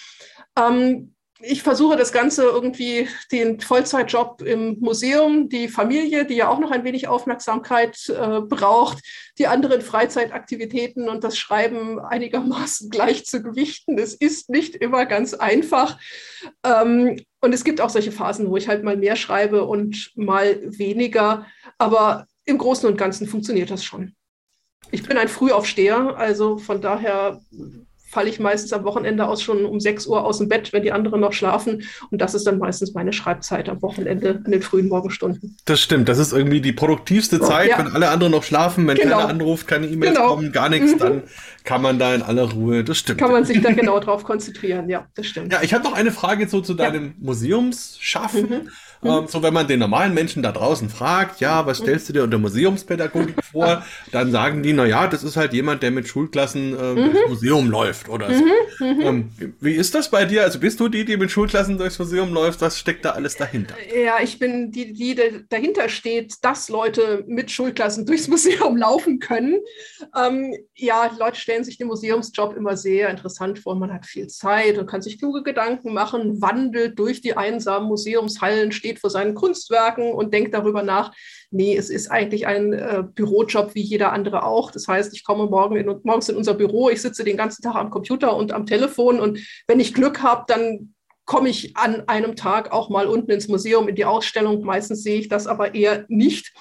Ähm, 0.59 1.12
ich 1.43 1.63
versuche 1.63 1.97
das 1.97 2.13
Ganze 2.13 2.45
irgendwie, 2.45 3.09
den 3.31 3.61
Vollzeitjob 3.61 4.43
im 4.43 4.79
Museum, 4.81 5.49
die 5.49 5.69
Familie, 5.69 6.25
die 6.25 6.37
ja 6.37 6.49
auch 6.49 6.59
noch 6.59 6.71
ein 6.71 6.85
wenig 6.85 7.09
Aufmerksamkeit 7.09 8.09
äh, 8.09 8.41
braucht, 8.41 9.03
die 9.39 9.47
anderen 9.47 9.83
Freizeitaktivitäten 9.83 11.09
und 11.09 11.25
das 11.25 11.37
Schreiben 11.37 11.99
einigermaßen 11.99 12.91
gleich 12.91 13.25
zu 13.27 13.43
gewichten. 13.43 13.99
Es 13.99 14.15
ist 14.15 14.51
nicht 14.51 14.77
immer 14.77 15.07
ganz 15.07 15.35
einfach. 15.35 15.99
Ähm, 16.65 17.21
und 17.41 17.53
es 17.53 17.65
gibt 17.65 17.81
auch 17.81 17.91
solche 17.91 18.13
Phasen, 18.13 18.49
wo 18.49 18.57
ich 18.57 18.69
halt 18.69 18.85
mal 18.85 18.97
mehr 18.97 19.17
schreibe 19.17 19.65
und 19.65 20.13
mal 20.15 20.61
weniger. 20.63 21.47
Aber 21.79 22.27
im 22.45 22.59
Großen 22.59 22.89
und 22.89 22.97
Ganzen 22.97 23.27
funktioniert 23.27 23.71
das 23.71 23.85
schon. 23.85 24.15
Ich 24.91 25.03
bin 25.03 25.17
ein 25.17 25.29
Frühaufsteher, 25.29 26.17
also 26.17 26.59
von 26.59 26.81
daher 26.81 27.41
falle 28.13 28.29
ich 28.29 28.39
meistens 28.39 28.75
am 28.75 28.85
Wochenende 28.85 29.27
aus 29.27 29.43
schon 29.43 29.65
um 29.65 29.81
6 29.81 30.07
Uhr 30.07 30.23
aus 30.23 30.37
dem 30.39 30.49
Bett, 30.49 30.73
wenn 30.75 30.83
die 30.83 30.93
anderen 30.93 31.21
noch 31.21 31.33
schlafen. 31.33 31.83
Und 32.11 32.21
das 32.21 32.35
ist 32.35 32.47
dann 32.47 32.59
meistens 32.59 32.93
meine 32.93 33.13
Schreibzeit 33.15 33.71
am 33.71 33.81
Wochenende 33.81 34.43
in 34.45 34.53
den 34.53 34.61
frühen 34.61 34.89
Morgenstunden. 34.89 35.57
Das 35.65 35.81
stimmt. 35.81 36.11
Das 36.11 36.19
ist 36.19 36.33
irgendwie 36.33 36.61
die 36.61 36.75
produktivste 36.75 37.41
Zeit, 37.41 37.71
ja. 37.71 37.79
wenn 37.79 37.89
alle 37.89 38.11
anderen 38.11 38.33
noch 38.33 38.43
schlafen, 38.43 38.87
wenn 38.87 38.97
genau. 38.97 39.17
keiner 39.17 39.31
anruft, 39.31 39.67
keine 39.67 39.87
E-Mails 39.87 40.15
genau. 40.15 40.29
kommen, 40.29 40.53
gar 40.53 40.69
nichts, 40.69 40.93
mhm. 40.93 40.99
dann 40.99 41.23
kann 41.65 41.81
man 41.81 41.99
da 41.99 42.15
in 42.15 42.21
aller 42.21 42.53
Ruhe, 42.53 42.85
das 42.85 42.99
stimmt. 42.99 43.19
Kann 43.19 43.33
man 43.33 43.47
sich 43.47 43.63
da 43.63 43.73
genau 43.73 43.99
drauf 43.99 44.25
konzentrieren, 44.25 44.91
ja, 44.91 45.07
das 45.15 45.27
stimmt. 45.27 45.53
Ja, 45.53 45.63
ich 45.63 45.73
habe 45.73 45.85
noch 45.85 45.95
eine 45.95 46.13
Frage 46.13 46.49
so 46.49 46.61
zu 46.61 46.75
deinem 46.75 47.07
ja. 47.07 47.13
Museumsschaffen. 47.19 48.51
Mhm. 48.51 48.69
Ähm, 49.05 49.27
so, 49.27 49.43
wenn 49.43 49.53
man 49.53 49.67
den 49.67 49.81
normalen 49.81 50.15
Menschen 50.15 50.43
da 50.43 50.53
draußen 50.53 50.89
fragt, 50.89 51.41
ja, 51.41 51.67
was 51.67 51.79
stellst 51.79 52.09
du 52.09 52.13
dir 52.13 52.23
unter 52.23 52.39
Museumspädagogik 52.39 53.43
vor, 53.53 53.85
dann 54.13 54.31
sagen 54.31 54.63
die, 54.63 54.73
na 54.73 54.87
ja, 54.87 55.09
das 55.09 55.25
ist 55.25 55.37
halt 55.37 55.53
jemand, 55.53 55.83
der 55.83 55.91
mit 55.91 56.07
Schulklassen 56.07 56.79
äh, 56.79 56.93
mhm. 56.93 57.13
durchs 57.13 57.29
Museum 57.29 57.71
läuft 57.71 58.09
oder 58.09 58.33
so. 58.33 58.45
Mhm. 58.45 58.97
mhm. 58.97 59.01
Ähm, 59.01 59.31
wie 59.61 59.73
ist 59.73 59.95
das 59.95 60.11
bei 60.11 60.25
dir? 60.25 60.43
Also 60.43 60.61
bist 60.61 60.79
du 60.81 60.89
die, 60.89 61.05
die 61.05 61.17
mit 61.17 61.31
Schulklassen 61.31 61.79
durchs 61.79 61.99
Museum 61.99 62.33
läuft? 62.33 62.61
Was 62.61 62.79
steckt 62.79 63.05
da 63.05 63.11
alles 63.11 63.37
dahinter? 63.37 63.75
Ja, 63.95 64.17
ich 64.23 64.39
bin 64.39 64.71
die, 64.71 64.93
die 64.93 65.17
dahinter 65.49 65.89
steht, 65.89 66.37
dass 66.43 66.69
Leute 66.69 67.25
mit 67.27 67.51
Schulklassen 67.51 68.07
durchs 68.07 68.29
Museum 68.29 68.77
laufen 68.77 69.19
können. 69.19 69.59
Ähm, 70.17 70.55
ja, 70.75 71.11
Leute 71.19 71.39
stellen 71.39 71.65
sich 71.65 71.79
den 71.79 71.89
Museumsjob 71.89 72.57
immer 72.57 72.77
sehr 72.77 73.09
interessant 73.09 73.59
vor. 73.59 73.75
Man 73.75 73.93
hat 73.93 74.07
viel 74.07 74.29
Zeit 74.29 74.79
und 74.79 74.87
kann 74.87 75.03
sich 75.03 75.19
kluge 75.19 75.43
Gedanken 75.43 75.93
machen, 75.93 76.41
wandelt 76.41 76.99
durch 76.99 77.21
die 77.21 77.37
einsamen 77.37 77.89
Museumshallen, 77.89 78.73
steht 78.73 78.92
steht 78.93 79.01
vor 79.01 79.11
seinen 79.11 79.35
Kunstwerken 79.35 80.13
und 80.13 80.33
denkt 80.35 80.55
darüber 80.55 80.83
nach, 80.83 81.13
nee, 81.51 81.77
es 81.77 81.91
ist 81.91 82.11
eigentlich 82.11 82.47
ein 82.47 82.73
äh, 82.73 83.03
Bürojob 83.15 83.75
wie 83.75 83.83
jeder 83.83 84.13
andere 84.13 84.45
auch. 84.45 84.71
Das 84.71 84.87
heißt, 84.87 85.15
ich 85.15 85.25
komme 85.25 85.47
morgen 85.47 85.77
in, 85.77 85.87
morgens 86.03 86.29
in 86.29 86.37
unser 86.37 86.55
Büro, 86.55 86.91
ich 86.91 87.01
sitze 87.01 87.25
den 87.25 87.37
ganzen 87.37 87.63
Tag 87.63 87.77
am 87.77 87.91
Computer 87.91 88.37
und 88.37 88.53
am 88.53 88.67
Telefon 88.67 89.21
und 89.21 89.39
wenn 89.67 89.81
ich 89.81 89.95
Glück 89.95 90.23
habe, 90.23 90.45
dann 90.47 90.95
komme 91.25 91.49
ich 91.49 91.77
an 91.77 92.09
einem 92.09 92.37
Tag 92.37 92.73
auch 92.73 92.91
mal 92.91 93.07
unten 93.07 93.31
ins 93.31 93.49
Museum 93.49 93.89
in 93.89 93.95
die 93.95 94.05
Ausstellung. 94.05 94.65
Meistens 94.65 95.03
sehe 95.03 95.21
ich 95.21 95.29
das 95.29 95.47
aber 95.47 95.75
eher 95.75 96.05
nicht. 96.09 96.53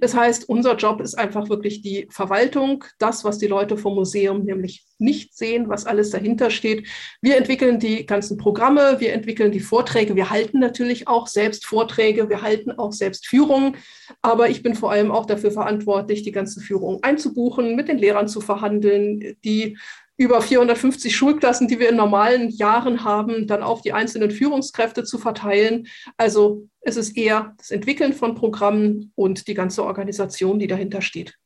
Das 0.00 0.14
heißt, 0.14 0.48
unser 0.48 0.76
Job 0.76 1.00
ist 1.00 1.14
einfach 1.14 1.48
wirklich 1.48 1.82
die 1.82 2.08
Verwaltung, 2.10 2.84
das, 2.98 3.24
was 3.24 3.38
die 3.38 3.46
Leute 3.46 3.76
vom 3.76 3.94
Museum 3.94 4.44
nämlich 4.44 4.86
nicht 4.98 5.36
sehen, 5.36 5.68
was 5.68 5.86
alles 5.86 6.10
dahinter 6.10 6.50
steht. 6.50 6.88
Wir 7.22 7.36
entwickeln 7.36 7.78
die 7.78 8.04
ganzen 8.04 8.36
Programme, 8.36 8.96
wir 8.98 9.12
entwickeln 9.12 9.52
die 9.52 9.60
Vorträge, 9.60 10.16
wir 10.16 10.30
halten 10.30 10.58
natürlich 10.58 11.08
auch 11.08 11.26
selbst 11.26 11.66
Vorträge, 11.66 12.28
wir 12.28 12.42
halten 12.42 12.72
auch 12.72 12.92
selbst 12.92 13.26
Führungen, 13.26 13.76
aber 14.22 14.50
ich 14.50 14.62
bin 14.62 14.74
vor 14.74 14.90
allem 14.90 15.10
auch 15.10 15.26
dafür 15.26 15.50
verantwortlich, 15.50 16.22
die 16.22 16.32
ganzen 16.32 16.62
Führungen 16.62 17.02
einzubuchen, 17.02 17.76
mit 17.76 17.88
den 17.88 17.98
Lehrern 17.98 18.28
zu 18.28 18.40
verhandeln, 18.40 19.36
die 19.44 19.76
über 20.18 20.42
450 20.42 21.16
Schulklassen, 21.16 21.68
die 21.68 21.78
wir 21.78 21.88
in 21.88 21.96
normalen 21.96 22.50
Jahren 22.50 23.04
haben, 23.04 23.46
dann 23.46 23.62
auf 23.62 23.82
die 23.82 23.92
einzelnen 23.92 24.32
Führungskräfte 24.32 25.04
zu 25.04 25.16
verteilen. 25.16 25.86
Also 26.16 26.68
es 26.80 26.96
ist 26.96 27.16
eher 27.16 27.54
das 27.56 27.70
Entwickeln 27.70 28.12
von 28.12 28.34
Programmen 28.34 29.12
und 29.14 29.46
die 29.46 29.54
ganze 29.54 29.84
Organisation, 29.84 30.58
die 30.58 30.66
dahinter 30.66 31.02
steht. 31.02 31.38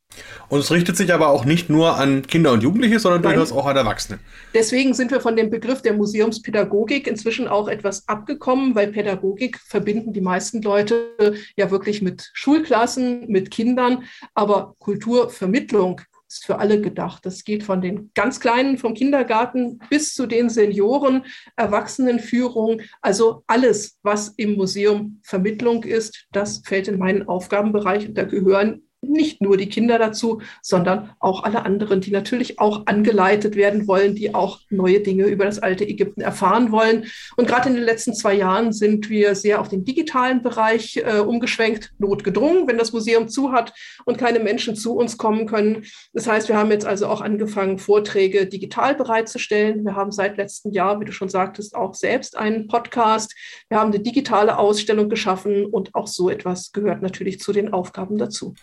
Und 0.49 0.61
es 0.61 0.71
richtet 0.71 0.97
sich 0.97 1.13
aber 1.13 1.29
auch 1.29 1.45
nicht 1.45 1.71
nur 1.71 1.97
an 1.97 2.27
Kinder 2.27 2.53
und 2.53 2.63
Jugendliche, 2.63 2.99
sondern 2.99 3.23
Nein. 3.23 3.35
durchaus 3.35 3.53
auch 3.57 3.67
an 3.67 3.77
Erwachsene. 3.77 4.19
Deswegen 4.55 4.95
sind 4.95 5.11
wir 5.11 5.21
von 5.21 5.37
dem 5.37 5.51
Begriff 5.51 5.83
der 5.83 5.95
Museumspädagogik 5.95 7.07
inzwischen 7.07 7.49
auch 7.49 7.69
etwas 7.69 8.09
abgekommen, 8.09 8.75
weil 8.75 8.89
Pädagogik 8.89 9.59
verbinden 9.59 10.13
die 10.13 10.21
meisten 10.21 10.61
Leute 10.63 11.35
ja 11.57 11.71
wirklich 11.71 12.03
mit 12.03 12.31
Schulklassen, 12.35 13.27
mit 13.29 13.51
Kindern, 13.51 14.05
aber 14.35 14.75
Kulturvermittlung 14.79 16.03
ist 16.33 16.47
für 16.47 16.59
alle 16.59 16.81
gedacht. 16.81 17.25
Das 17.27 17.45
geht 17.45 17.63
von 17.63 17.81
den 17.81 18.11
ganz 18.15 18.41
Kleinen 18.41 18.79
vom 18.79 18.95
Kindergarten 18.95 19.79
bis 19.91 20.15
zu 20.15 20.27
den 20.27 20.51
Senioren, 20.51 21.25
Erwachsenenführung. 21.57 22.83
Also 23.01 23.45
alles, 23.47 23.99
was 24.03 24.29
im 24.37 24.55
Museum 24.55 25.21
Vermittlung 25.23 25.85
ist, 25.85 26.27
das 26.33 26.63
fällt 26.65 26.89
in 26.89 26.99
meinen 26.99 27.29
Aufgabenbereich 27.29 28.09
und 28.09 28.19
da 28.19 28.25
gehören 28.25 28.83
nicht 29.03 29.43
nur 29.43 29.57
die 29.57 29.69
Kinder 29.69 29.99
dazu, 29.99 30.41
sondern 30.63 31.11
auch 31.19 31.43
alle 31.43 31.65
anderen, 31.65 32.01
die 32.01 32.13
natürlich 32.13 32.59
auch 32.61 32.87
angeleitet 32.87 33.57
werden 33.57 33.87
wollen, 33.89 34.15
die 34.15 34.35
auch 34.35 34.61
neue 34.71 35.01
Dinge 35.01 35.25
über 35.27 35.45
das 35.45 35.59
alte 35.59 35.87
Ägypten 35.87 36.21
erfahren 36.21 36.71
wollen. 36.71 37.07
Und 37.37 37.49
gerade 37.49 37.69
in 37.69 37.75
den 37.75 37.85
letzten 37.85 38.15
zwei 38.15 38.35
Jahren 38.35 38.73
sind 38.73 39.11
wir 39.11 39.35
sehr 39.35 39.61
auf 39.61 39.69
den 39.69 39.85
digitalen 39.85 40.41
Bereich 40.41 40.97
äh, 40.97 41.19
umgeschwenkt, 41.19 41.93
notgedrungen, 41.99 42.69
wenn 42.69 42.79
das 42.79 42.93
Museum 42.93 43.29
zu 43.29 43.53
hat 43.53 43.75
und 44.05 44.19
keine 44.19 44.39
Menschen 44.39 44.77
zu 44.77 44.95
uns 44.95 45.19
kommen 45.19 45.47
können. 45.47 45.85
Das 46.13 46.29
heißt, 46.29 46.49
wir 46.49 46.57
haben 46.57 46.71
jetzt 46.71 46.87
also 46.87 47.09
auch 47.09 47.21
angefangen, 47.21 47.79
Vorträge 47.79 48.47
digital 48.47 48.95
bereitzustellen. 48.95 49.85
Wir 49.85 49.97
haben 49.97 50.13
seit 50.13 50.37
letztem 50.37 50.73
Jahr, 50.73 51.01
wie 51.01 51.05
du 51.05 51.13
schon 51.13 51.29
sagtest, 51.29 51.75
auch 51.75 51.95
selbst 51.95 52.37
einen 52.37 52.69
Podcast. 52.69 53.35
Wir 53.69 53.81
haben 53.81 53.93
eine 53.93 54.01
digitale 54.01 54.59
Ausstellung 54.59 55.09
geschaffen 55.09 55.67
und 55.67 55.95
auch 55.95 56.07
so 56.07 56.31
etwas 56.31 56.71
gehört 56.73 57.03
natürlich 57.03 57.41
zu 57.41 57.53
den 57.53 57.73
Aufgaben 57.73 58.17
dazu. 58.17 58.55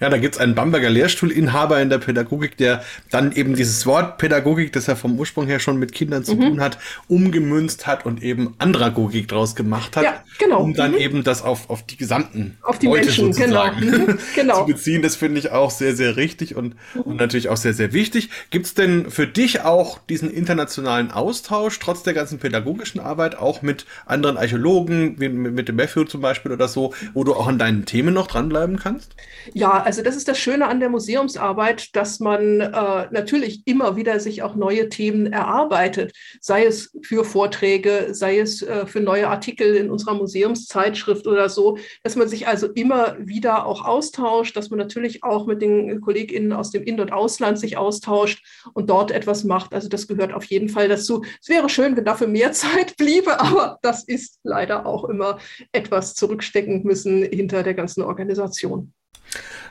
Ja, 0.00 0.08
da 0.08 0.16
gibt's 0.16 0.38
einen 0.38 0.54
Bamberger 0.54 0.88
Lehrstuhlinhaber 0.88 1.80
in 1.80 1.90
der 1.90 1.98
Pädagogik, 1.98 2.56
der 2.56 2.82
dann 3.10 3.32
eben 3.32 3.54
dieses 3.54 3.84
Wort 3.84 4.16
Pädagogik, 4.16 4.72
das 4.72 4.88
er 4.88 4.96
vom 4.96 5.18
Ursprung 5.18 5.46
her 5.46 5.60
schon 5.60 5.78
mit 5.78 5.92
Kindern 5.92 6.24
zu 6.24 6.36
mhm. 6.36 6.40
tun 6.40 6.60
hat, 6.60 6.78
umgemünzt 7.06 7.86
hat 7.86 8.06
und 8.06 8.22
eben 8.22 8.54
Andragogik 8.56 9.28
draus 9.28 9.54
gemacht 9.54 9.98
hat. 9.98 10.04
Ja, 10.04 10.24
genau. 10.38 10.62
Um 10.62 10.72
dann 10.72 10.92
mhm. 10.92 10.98
eben 10.98 11.24
das 11.24 11.42
auf, 11.42 11.68
auf 11.68 11.84
die 11.84 11.98
gesamten 11.98 12.56
auf 12.62 12.78
die 12.78 12.86
Leute 12.86 13.06
Menschen, 13.06 13.32
genau. 13.32 13.66
sozusagen 13.66 14.06
mhm. 14.06 14.18
genau. 14.34 14.60
zu 14.60 14.72
beziehen. 14.72 15.02
Das 15.02 15.16
finde 15.16 15.38
ich 15.38 15.50
auch 15.50 15.70
sehr, 15.70 15.94
sehr 15.94 16.16
richtig 16.16 16.56
und, 16.56 16.76
mhm. 16.94 17.00
und 17.02 17.16
natürlich 17.16 17.50
auch 17.50 17.58
sehr, 17.58 17.74
sehr 17.74 17.92
wichtig. 17.92 18.30
Gibt's 18.48 18.72
denn 18.72 19.10
für 19.10 19.26
dich 19.26 19.62
auch 19.62 19.98
diesen 19.98 20.30
internationalen 20.30 21.10
Austausch, 21.10 21.78
trotz 21.78 22.02
der 22.04 22.14
ganzen 22.14 22.38
pädagogischen 22.38 23.00
Arbeit, 23.00 23.36
auch 23.36 23.60
mit 23.60 23.84
anderen 24.06 24.38
Archäologen, 24.38 25.20
wie 25.20 25.28
mit, 25.28 25.52
mit 25.52 25.68
dem 25.68 25.76
Matthew 25.76 26.04
zum 26.04 26.22
Beispiel 26.22 26.52
oder 26.52 26.68
so, 26.68 26.94
wo 27.12 27.22
du 27.22 27.34
auch 27.34 27.48
an 27.48 27.58
deinen 27.58 27.84
Themen 27.84 28.14
noch 28.14 28.28
dranbleiben 28.28 28.78
kannst? 28.78 29.14
Ja, 29.52 29.89
also 29.90 30.02
das 30.02 30.14
ist 30.14 30.28
das 30.28 30.38
Schöne 30.38 30.68
an 30.68 30.78
der 30.78 30.88
Museumsarbeit, 30.88 31.96
dass 31.96 32.20
man 32.20 32.60
äh, 32.60 33.08
natürlich 33.10 33.66
immer 33.66 33.96
wieder 33.96 34.20
sich 34.20 34.44
auch 34.44 34.54
neue 34.54 34.88
Themen 34.88 35.32
erarbeitet, 35.32 36.12
sei 36.40 36.64
es 36.64 36.96
für 37.02 37.24
Vorträge, 37.24 38.10
sei 38.12 38.38
es 38.38 38.62
äh, 38.62 38.86
für 38.86 39.00
neue 39.00 39.26
Artikel 39.26 39.74
in 39.74 39.90
unserer 39.90 40.14
Museumszeitschrift 40.14 41.26
oder 41.26 41.48
so, 41.48 41.76
dass 42.04 42.14
man 42.14 42.28
sich 42.28 42.46
also 42.46 42.68
immer 42.68 43.16
wieder 43.18 43.66
auch 43.66 43.84
austauscht, 43.84 44.56
dass 44.56 44.70
man 44.70 44.78
natürlich 44.78 45.24
auch 45.24 45.48
mit 45.48 45.60
den 45.60 46.00
KollegInnen 46.00 46.52
aus 46.52 46.70
dem 46.70 46.84
In- 46.84 47.00
und 47.00 47.10
Ausland 47.10 47.58
sich 47.58 47.76
austauscht 47.76 48.46
und 48.74 48.90
dort 48.90 49.10
etwas 49.10 49.42
macht. 49.42 49.74
Also 49.74 49.88
das 49.88 50.06
gehört 50.06 50.32
auf 50.32 50.44
jeden 50.44 50.68
Fall 50.68 50.86
dazu. 50.86 51.24
Es 51.42 51.48
wäre 51.48 51.68
schön, 51.68 51.96
wenn 51.96 52.04
dafür 52.04 52.28
mehr 52.28 52.52
Zeit 52.52 52.96
bliebe, 52.96 53.40
aber 53.40 53.80
das 53.82 54.04
ist 54.04 54.38
leider 54.44 54.86
auch 54.86 55.02
immer 55.08 55.40
etwas 55.72 56.14
zurückstecken 56.14 56.84
müssen 56.84 57.24
hinter 57.24 57.64
der 57.64 57.74
ganzen 57.74 58.02
Organisation. 58.04 58.92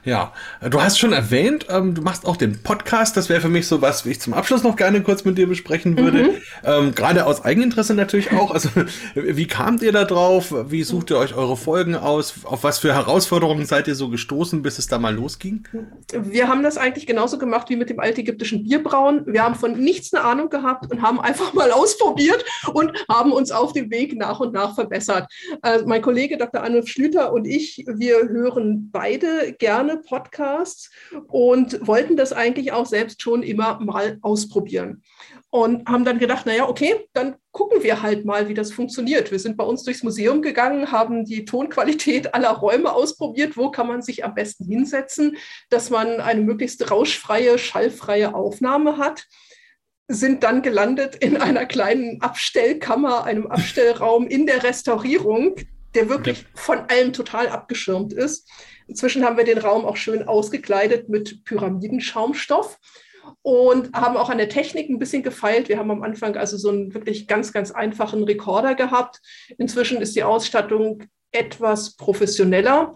Ja, 0.06 0.34
du 0.62 0.82
hast 0.82 0.98
schon 0.98 1.12
erwähnt, 1.12 1.68
ähm, 1.70 1.94
du 1.94 2.02
machst 2.02 2.26
auch 2.26 2.38
den 2.38 2.64
Podcast. 2.64 3.18
Das 3.18 3.28
wäre 3.28 3.42
für 3.42 3.50
mich 3.50 3.68
so 3.68 3.82
was, 3.82 4.06
wie 4.06 4.12
ich 4.12 4.22
zum 4.22 4.34
Abschluss 4.34 4.64
noch 4.64 4.78
gerne 4.78 5.04
kurz 5.04 5.26
mit 5.26 5.38
dir 5.38 5.48
besprechen 5.48 5.98
würde. 5.98 6.24
Mhm. 6.24 6.38
Ähm, 6.64 6.96
Gerade 6.96 7.26
aus 7.26 7.44
Eigeninteresse 7.44 7.94
natürlich 7.94 8.32
auch. 8.32 8.52
Also, 8.52 8.70
wie 9.16 9.48
kamt 9.48 9.82
ihr 9.82 9.92
da 9.92 10.06
drauf? 10.06 10.54
Wie 10.70 10.84
sucht 10.84 11.12
ihr 11.12 11.18
euch 11.18 11.36
eure 11.36 11.58
Folgen 11.58 11.96
aus? 11.96 12.36
Auf 12.44 12.64
was 12.64 12.80
für 12.80 12.94
Herausforderungen 12.94 13.66
seid 13.66 13.88
ihr 13.88 13.96
so 13.96 14.10
gestoßen, 14.10 14.62
bis 14.62 14.80
es 14.80 14.88
da 14.88 15.00
mal 15.00 15.14
losging? 15.14 15.68
Wir 16.14 16.48
haben 16.48 16.64
das 16.64 16.78
eigentlich 16.78 17.06
genauso 17.06 17.38
gemacht 17.38 17.70
wie 17.70 17.76
mit 17.76 17.90
dem 17.90 18.00
altägyptischen 18.00 18.64
Bierbrauen. 18.64 19.26
Wir 19.26 19.44
haben 19.44 19.56
von 19.56 19.78
nichts 19.78 20.14
eine 20.14 20.24
Ahnung 20.24 20.50
gehabt 20.50 20.90
und 20.92 21.02
haben 21.02 21.20
einfach 21.20 21.54
mal 21.60 21.72
ausprobiert 21.72 22.46
und 22.74 22.94
haben 23.10 23.34
uns 23.34 23.52
auf 23.52 23.74
dem 23.74 23.92
Weg 23.92 24.18
nach 24.18 24.40
und 24.40 24.54
nach 24.54 24.76
verbessert. 24.76 25.30
Äh, 25.62 25.80
mein 25.86 26.02
Kollege 26.02 26.38
Dr. 26.38 26.64
Arnulf 26.64 26.88
Schlüter 26.88 27.34
und 27.34 27.46
ich, 27.46 27.84
wir 27.86 28.30
hören 28.30 28.90
beide 28.92 29.49
gerne 29.54 29.98
Podcasts 29.98 30.92
und 31.28 31.86
wollten 31.86 32.16
das 32.16 32.34
eigentlich 32.34 32.72
auch 32.72 32.86
selbst 32.86 33.22
schon 33.22 33.44
immer 33.44 33.80
mal 33.80 34.18
ausprobieren. 34.22 35.04
Und 35.50 35.88
haben 35.90 36.06
dann 36.06 36.20
gedacht, 36.20 36.46
naja, 36.46 36.70
okay, 36.70 37.08
dann 37.14 37.36
gucken 37.52 37.82
wir 37.82 38.04
halt 38.04 38.24
mal, 38.24 38.50
wie 38.50 38.54
das 38.54 38.72
funktioniert. 38.72 39.32
Wir 39.32 39.40
sind 39.40 39.58
bei 39.58 39.64
uns 39.64 39.84
durchs 39.84 40.04
Museum 40.04 40.42
gegangen, 40.44 40.92
haben 40.92 41.26
die 41.26 41.46
Tonqualität 41.46 42.34
aller 42.36 42.52
Räume 42.52 42.94
ausprobiert, 42.94 43.58
wo 43.58 43.72
kann 43.72 43.88
man 43.88 44.04
sich 44.04 44.24
am 44.24 44.36
besten 44.36 44.66
hinsetzen, 44.66 45.38
dass 45.70 45.90
man 45.90 46.20
eine 46.20 46.42
möglichst 46.42 46.92
rauschfreie, 46.92 47.58
schallfreie 47.58 48.36
Aufnahme 48.36 48.98
hat 48.98 49.26
sind 50.12 50.44
dann 50.44 50.64
gelandet 50.64 51.16
in 51.18 51.38
einer 51.38 51.68
kleinen 51.68 52.20
Abstellkammer, 52.22 53.26
einem 53.26 53.46
Abstellraum 53.46 54.28
in 54.28 54.48
der 54.48 54.64
Restaurierung, 54.64 55.56
der 55.96 56.10
wirklich 56.10 56.46
von 56.56 56.80
allem 56.90 57.14
total 57.14 57.48
abgeschirmt 57.48 58.14
ist. 58.14 58.50
Inzwischen 58.88 59.24
haben 59.24 59.38
wir 59.38 59.44
den 59.44 59.58
Raum 59.58 59.86
auch 59.86 59.98
schön 59.98 60.28
ausgekleidet 60.28 61.10
mit 61.10 61.44
Pyramidenschaumstoff 61.46 62.80
und 63.42 63.94
haben 63.96 64.18
auch 64.18 64.30
an 64.30 64.38
der 64.38 64.50
Technik 64.50 64.90
ein 64.90 65.00
bisschen 65.00 65.24
gefeilt. 65.24 65.70
Wir 65.70 65.78
haben 65.78 65.92
am 65.92 66.04
Anfang 66.04 66.36
also 66.36 66.58
so 66.58 66.70
einen 66.70 66.94
wirklich 66.94 67.28
ganz, 67.28 67.54
ganz 67.54 67.72
einfachen 67.72 68.24
Rekorder 68.24 68.76
gehabt. 68.76 69.22
Inzwischen 69.58 70.02
ist 70.02 70.16
die 70.16 70.24
Ausstattung 70.24 71.04
etwas 71.32 71.96
professioneller. 71.96 72.96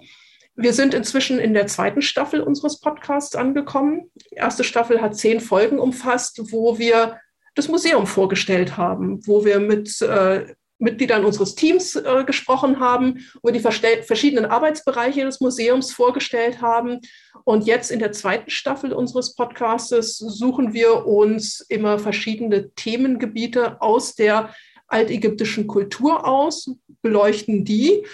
Wir 0.56 0.74
sind 0.74 0.94
inzwischen 0.94 1.40
in 1.40 1.54
der 1.54 1.68
zweiten 1.68 2.02
Staffel 2.02 2.42
unseres 2.42 2.80
Podcasts 2.80 3.36
angekommen. 3.36 4.12
Die 4.32 4.36
erste 4.36 4.64
Staffel 4.64 5.02
hat 5.02 5.16
zehn 5.16 5.40
Folgen 5.40 5.80
umfasst, 5.80 6.52
wo 6.52 6.78
wir 6.78 7.20
das 7.56 7.68
Museum 7.68 8.08
vorgestellt 8.08 8.78
haben, 8.78 9.26
wo 9.28 9.46
wir 9.46 9.60
mit 9.60 10.02
äh, 10.02 10.54
Mitgliedern 10.84 11.26
unseres 11.26 11.56
Teams 11.56 11.96
äh, 11.96 12.24
gesprochen 12.26 12.80
haben, 12.80 13.26
über 13.42 13.52
die 13.52 13.60
verschiedenen 13.60 14.46
Arbeitsbereiche 14.46 15.24
des 15.24 15.40
Museums 15.40 15.92
vorgestellt 15.92 16.62
haben. 16.62 17.00
Und 17.46 17.66
jetzt 17.66 17.90
in 17.90 18.00
der 18.00 18.12
zweiten 18.12 18.50
Staffel 18.50 18.94
unseres 18.94 19.36
Podcastes 19.36 20.18
suchen 20.18 20.74
wir 20.74 21.06
uns 21.08 21.62
immer 21.70 21.98
verschiedene 21.98 22.72
Themengebiete 22.72 23.82
aus 23.82 24.16
der 24.16 24.54
altägyptischen 24.88 25.68
Kultur 25.68 26.28
aus, 26.28 26.70
beleuchten 27.02 27.66
die 27.66 28.06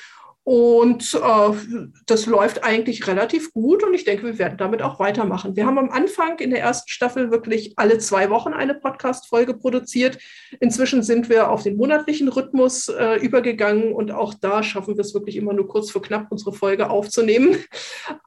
und 0.49 1.13
äh, 1.13 1.89
das 2.07 2.25
läuft 2.25 2.63
eigentlich 2.63 3.05
relativ 3.05 3.53
gut 3.53 3.83
und 3.83 3.93
ich 3.93 4.03
denke, 4.03 4.25
wir 4.25 4.39
werden 4.39 4.57
damit 4.57 4.81
auch 4.81 4.99
weitermachen. 4.99 5.55
Wir 5.55 5.67
haben 5.67 5.77
am 5.77 5.91
Anfang 5.91 6.39
in 6.39 6.49
der 6.49 6.59
ersten 6.59 6.89
Staffel 6.89 7.29
wirklich 7.29 7.73
alle 7.75 7.99
zwei 7.99 8.31
Wochen 8.31 8.53
eine 8.53 8.73
Podcast-Folge 8.73 9.53
produziert. 9.53 10.17
Inzwischen 10.59 11.03
sind 11.03 11.29
wir 11.29 11.51
auf 11.51 11.61
den 11.61 11.77
monatlichen 11.77 12.29
Rhythmus 12.29 12.89
äh, 12.89 13.17
übergegangen 13.17 13.93
und 13.93 14.11
auch 14.11 14.33
da 14.33 14.63
schaffen 14.63 14.97
wir 14.97 15.01
es 15.01 15.13
wirklich 15.13 15.35
immer 15.35 15.53
nur 15.53 15.67
kurz 15.67 15.91
vor 15.91 16.01
knapp, 16.01 16.31
unsere 16.31 16.53
Folge 16.53 16.89
aufzunehmen. 16.89 17.57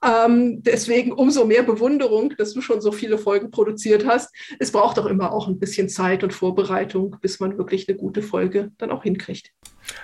Ähm, 0.05 0.65
deswegen 0.65 1.13
umso 1.13 1.45
mehr 1.45 1.63
Bewunderung, 1.63 2.35
dass 2.37 2.55
du 2.55 2.61
schon 2.61 2.81
so 2.81 2.91
viele 2.91 3.19
Folgen 3.19 3.53
produziert 3.53 4.05
hast. 4.05 4.35
Es 4.59 4.73
braucht 4.73 4.99
doch 4.99 5.07
immer 5.07 5.33
auch 5.33 5.47
ein 5.47 5.61
bisschen 5.61 5.89
Zeit 5.89 6.25
und 6.25 6.33
Vorbereitung, 6.33 7.17
bis 7.21 7.39
man 7.39 7.57
wirklich 7.57 7.89
eine 7.89 7.97
gute 7.97 8.21
Folge 8.21 8.73
dann 8.79 8.91
auch 8.91 9.05
hinkriegt. 9.05 9.53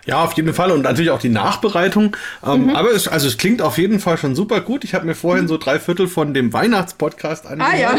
Ja, 0.07 0.25
auf 0.25 0.33
jeden 0.35 0.55
Fall 0.55 0.71
und 0.71 0.83
natürlich 0.83 1.11
auch 1.11 1.21
die 1.21 1.29
Nachbereitung. 1.29 2.17
Ähm, 2.47 2.65
mhm. 2.65 2.71
Aber 2.77 2.93
es, 2.93 3.09
also 3.09 3.29
es 3.29 3.37
klingt 3.37 3.61
auf 3.61 3.79
jeden 3.79 4.01
Fall 4.01 4.17
schon 4.17 4.35
super 4.35 4.61
gut. 4.61 4.85
Ich 4.85 4.95
habe 4.95 5.07
mir 5.07 5.15
vorhin 5.15 5.45
mhm. 5.45 5.49
so 5.49 5.59
drei 5.59 5.79
Viertel 5.79 6.09
von 6.09 6.33
dem 6.35 6.53
Weihnachtspodcast 6.53 7.47
angehört. 7.47 7.75
Ah 7.75 7.77
ja, 7.77 7.95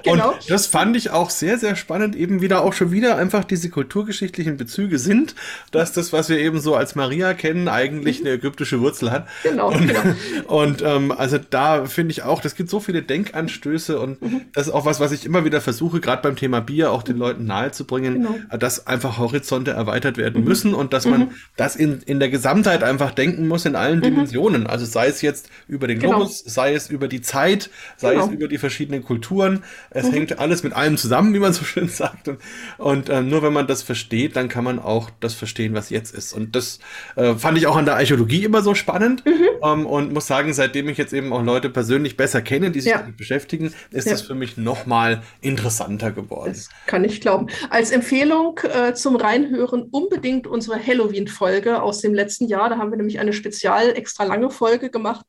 genau. 0.02 0.32
Und 0.32 0.50
das 0.50 0.66
fand 0.66 0.96
ich 0.96 1.10
auch 1.10 1.30
sehr, 1.30 1.58
sehr 1.58 1.76
spannend. 1.76 2.16
Eben 2.16 2.42
wieder 2.42 2.62
auch 2.62 2.72
schon 2.72 2.90
wieder 2.90 3.16
einfach 3.16 3.44
diese 3.44 3.70
kulturgeschichtlichen 3.70 4.56
Bezüge 4.56 4.98
sind, 4.98 5.34
dass 5.70 5.92
das, 5.92 6.12
was 6.12 6.28
wir 6.28 6.38
eben 6.38 6.60
so 6.60 6.74
als 6.74 6.94
Maria 6.94 7.34
kennen, 7.34 7.68
eigentlich 7.68 8.20
mhm. 8.20 8.26
eine 8.26 8.36
ägyptische 8.36 8.80
Wurzel 8.80 9.10
hat. 9.10 9.26
Genau. 9.42 9.72
Und, 9.72 9.88
genau. 9.88 10.00
und 10.48 10.82
ähm, 10.82 11.12
also 11.12 11.38
da 11.38 11.86
finde 11.86 12.12
ich 12.12 12.22
auch, 12.22 12.40
das 12.40 12.54
gibt 12.54 12.70
so 12.70 12.80
viele 12.80 13.02
Denkanstöße 13.02 13.98
und 13.98 14.20
mhm. 14.20 14.42
das 14.52 14.66
ist 14.66 14.72
auch 14.72 14.84
was, 14.84 15.00
was 15.00 15.12
ich 15.12 15.24
immer 15.24 15.44
wieder 15.44 15.60
versuche, 15.60 16.00
gerade 16.00 16.22
beim 16.22 16.36
Thema 16.36 16.60
Bier 16.60 16.90
auch 16.90 17.02
den 17.02 17.16
Leuten 17.16 17.46
nahezubringen, 17.46 18.14
genau. 18.14 18.36
dass 18.58 18.86
einfach 18.86 19.18
Horizonte 19.18 19.72
erweitert 19.72 20.16
werden 20.16 20.42
mhm. 20.42 20.48
müssen 20.48 20.74
und 20.74 20.92
dass 20.92 21.06
man 21.06 21.20
mhm. 21.20 21.30
Das 21.56 21.76
in, 21.76 22.00
in 22.06 22.18
der 22.18 22.30
Gesamtheit 22.30 22.82
einfach 22.82 23.12
denken 23.12 23.46
muss 23.46 23.64
in 23.64 23.76
allen 23.76 23.98
mhm. 23.98 24.02
Dimensionen. 24.02 24.66
Also 24.66 24.84
sei 24.86 25.08
es 25.08 25.22
jetzt 25.22 25.50
über 25.68 25.86
den 25.86 25.98
genau. 25.98 26.16
Globus, 26.16 26.42
genau. 26.42 26.52
sei 26.52 26.74
es 26.74 26.90
über 26.90 27.08
die 27.08 27.20
Zeit, 27.20 27.70
sei 27.96 28.14
genau. 28.14 28.26
es 28.26 28.32
über 28.32 28.48
die 28.48 28.58
verschiedenen 28.58 29.04
Kulturen. 29.04 29.62
Es 29.90 30.06
mhm. 30.06 30.12
hängt 30.12 30.38
alles 30.38 30.62
mit 30.62 30.72
allem 30.72 30.96
zusammen, 30.96 31.34
wie 31.34 31.38
man 31.38 31.52
so 31.52 31.64
schön 31.64 31.88
sagt. 31.88 32.28
Und, 32.28 32.38
und 32.78 33.08
äh, 33.08 33.22
nur 33.22 33.42
wenn 33.42 33.52
man 33.52 33.66
das 33.66 33.82
versteht, 33.82 34.36
dann 34.36 34.48
kann 34.48 34.64
man 34.64 34.78
auch 34.78 35.10
das 35.20 35.34
verstehen, 35.34 35.74
was 35.74 35.90
jetzt 35.90 36.14
ist. 36.14 36.32
Und 36.32 36.56
das 36.56 36.78
äh, 37.16 37.34
fand 37.34 37.58
ich 37.58 37.66
auch 37.66 37.76
an 37.76 37.84
der 37.84 37.96
Archäologie 37.96 38.44
immer 38.44 38.62
so 38.62 38.74
spannend. 38.74 39.24
Mhm. 39.26 39.48
Ähm, 39.62 39.86
und 39.86 40.12
muss 40.12 40.26
sagen, 40.26 40.52
seitdem 40.52 40.88
ich 40.88 40.98
jetzt 40.98 41.12
eben 41.12 41.32
auch 41.32 41.42
Leute 41.42 41.70
persönlich 41.70 42.16
besser 42.16 42.42
kenne, 42.42 42.70
die 42.70 42.80
sich 42.80 42.92
ja. 42.92 42.98
damit 42.98 43.16
beschäftigen, 43.16 43.72
ist 43.90 44.06
ja. 44.06 44.12
das 44.12 44.22
für 44.22 44.34
mich 44.34 44.56
noch 44.56 44.86
mal 44.86 45.22
interessanter 45.40 46.12
geworden. 46.12 46.52
Das 46.52 46.68
kann 46.86 47.04
ich 47.04 47.20
glauben. 47.20 47.48
Als 47.70 47.90
Empfehlung 47.90 48.60
äh, 48.62 48.94
zum 48.94 49.16
Reinhören 49.16 49.88
unbedingt 49.90 50.46
unsere 50.46 50.84
Halloween 50.84 51.23
Halloween-Folge 51.24 51.82
aus 51.82 52.00
dem 52.00 52.14
letzten 52.14 52.46
Jahr. 52.48 52.68
Da 52.68 52.78
haben 52.78 52.90
wir 52.90 52.96
nämlich 52.96 53.18
eine 53.18 53.32
spezial 53.32 53.96
extra 53.96 54.24
lange 54.24 54.50
Folge 54.50 54.90
gemacht, 54.90 55.24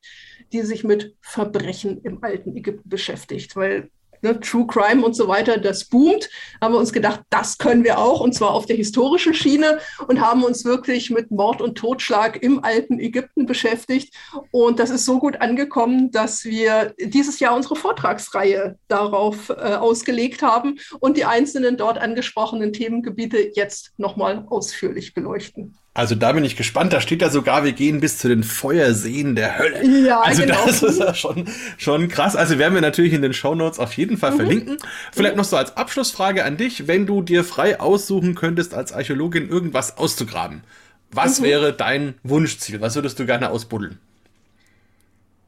die 0.52 0.62
sich 0.62 0.84
mit 0.84 1.14
Verbrechen 1.20 2.00
im 2.02 2.22
alten 2.22 2.56
Ägypten 2.56 2.88
beschäftigt, 2.88 3.56
weil 3.56 3.90
ne, 4.22 4.40
True 4.40 4.66
Crime 4.66 5.04
und 5.04 5.14
so 5.14 5.28
weiter, 5.28 5.58
das 5.58 5.84
boomt, 5.84 6.28
haben 6.60 6.74
wir 6.74 6.78
uns 6.78 6.92
gedacht, 6.92 7.20
das 7.30 7.58
können 7.58 7.84
wir 7.84 7.98
auch, 7.98 8.20
und 8.20 8.34
zwar 8.34 8.50
auf 8.50 8.66
der 8.66 8.76
historischen 8.76 9.34
Schiene 9.34 9.78
und 10.08 10.20
haben 10.20 10.44
uns 10.44 10.64
wirklich 10.64 11.10
mit 11.10 11.30
Mord 11.30 11.60
und 11.60 11.76
Totschlag 11.76 12.42
im 12.42 12.62
alten 12.62 12.98
Ägypten 12.98 13.46
beschäftigt. 13.46 14.14
Und 14.50 14.78
das 14.78 14.90
ist 14.90 15.04
so 15.04 15.18
gut 15.18 15.40
angekommen, 15.40 16.10
dass 16.10 16.44
wir 16.44 16.94
dieses 16.98 17.40
Jahr 17.40 17.54
unsere 17.54 17.76
Vortragsreihe 17.76 18.78
darauf 18.88 19.50
äh, 19.50 19.52
ausgelegt 19.52 20.42
haben 20.42 20.78
und 21.00 21.16
die 21.16 21.24
einzelnen 21.24 21.76
dort 21.76 21.98
angesprochenen 21.98 22.72
Themengebiete 22.72 23.50
jetzt 23.54 23.92
nochmal 23.96 24.46
ausführlich 24.48 25.14
beleuchten. 25.14 25.76
Also 25.96 26.14
da 26.14 26.32
bin 26.32 26.44
ich 26.44 26.56
gespannt. 26.56 26.92
Da 26.92 27.00
steht 27.00 27.22
ja 27.22 27.30
sogar, 27.30 27.64
wir 27.64 27.72
gehen 27.72 28.00
bis 28.00 28.18
zu 28.18 28.28
den 28.28 28.44
Feuerseen 28.44 29.34
der 29.34 29.58
Hölle. 29.58 29.82
Ja, 30.06 30.20
also 30.20 30.42
genau. 30.42 30.66
das 30.66 30.82
ist 30.82 31.00
ja 31.00 31.14
schon, 31.14 31.48
schon 31.78 32.08
krass. 32.08 32.36
Also 32.36 32.58
werden 32.58 32.74
wir 32.74 32.82
natürlich 32.82 33.14
in 33.14 33.22
den 33.22 33.32
Show 33.32 33.54
Notes 33.54 33.78
auf 33.78 33.94
jeden 33.94 34.18
Fall 34.18 34.32
mhm. 34.32 34.36
verlinken. 34.36 34.76
Vielleicht 35.10 35.36
mhm. 35.36 35.38
noch 35.38 35.46
so 35.46 35.56
als 35.56 35.74
Abschlussfrage 35.78 36.44
an 36.44 36.58
dich, 36.58 36.86
wenn 36.86 37.06
du 37.06 37.22
dir 37.22 37.44
frei 37.44 37.80
aussuchen 37.80 38.34
könntest, 38.34 38.74
als 38.74 38.92
Archäologin 38.92 39.48
irgendwas 39.48 39.96
auszugraben. 39.96 40.64
Was 41.12 41.40
mhm. 41.40 41.44
wäre 41.44 41.72
dein 41.72 42.14
Wunschziel? 42.22 42.82
Was 42.82 42.94
würdest 42.94 43.18
du 43.18 43.24
gerne 43.24 43.48
ausbuddeln? 43.48 43.98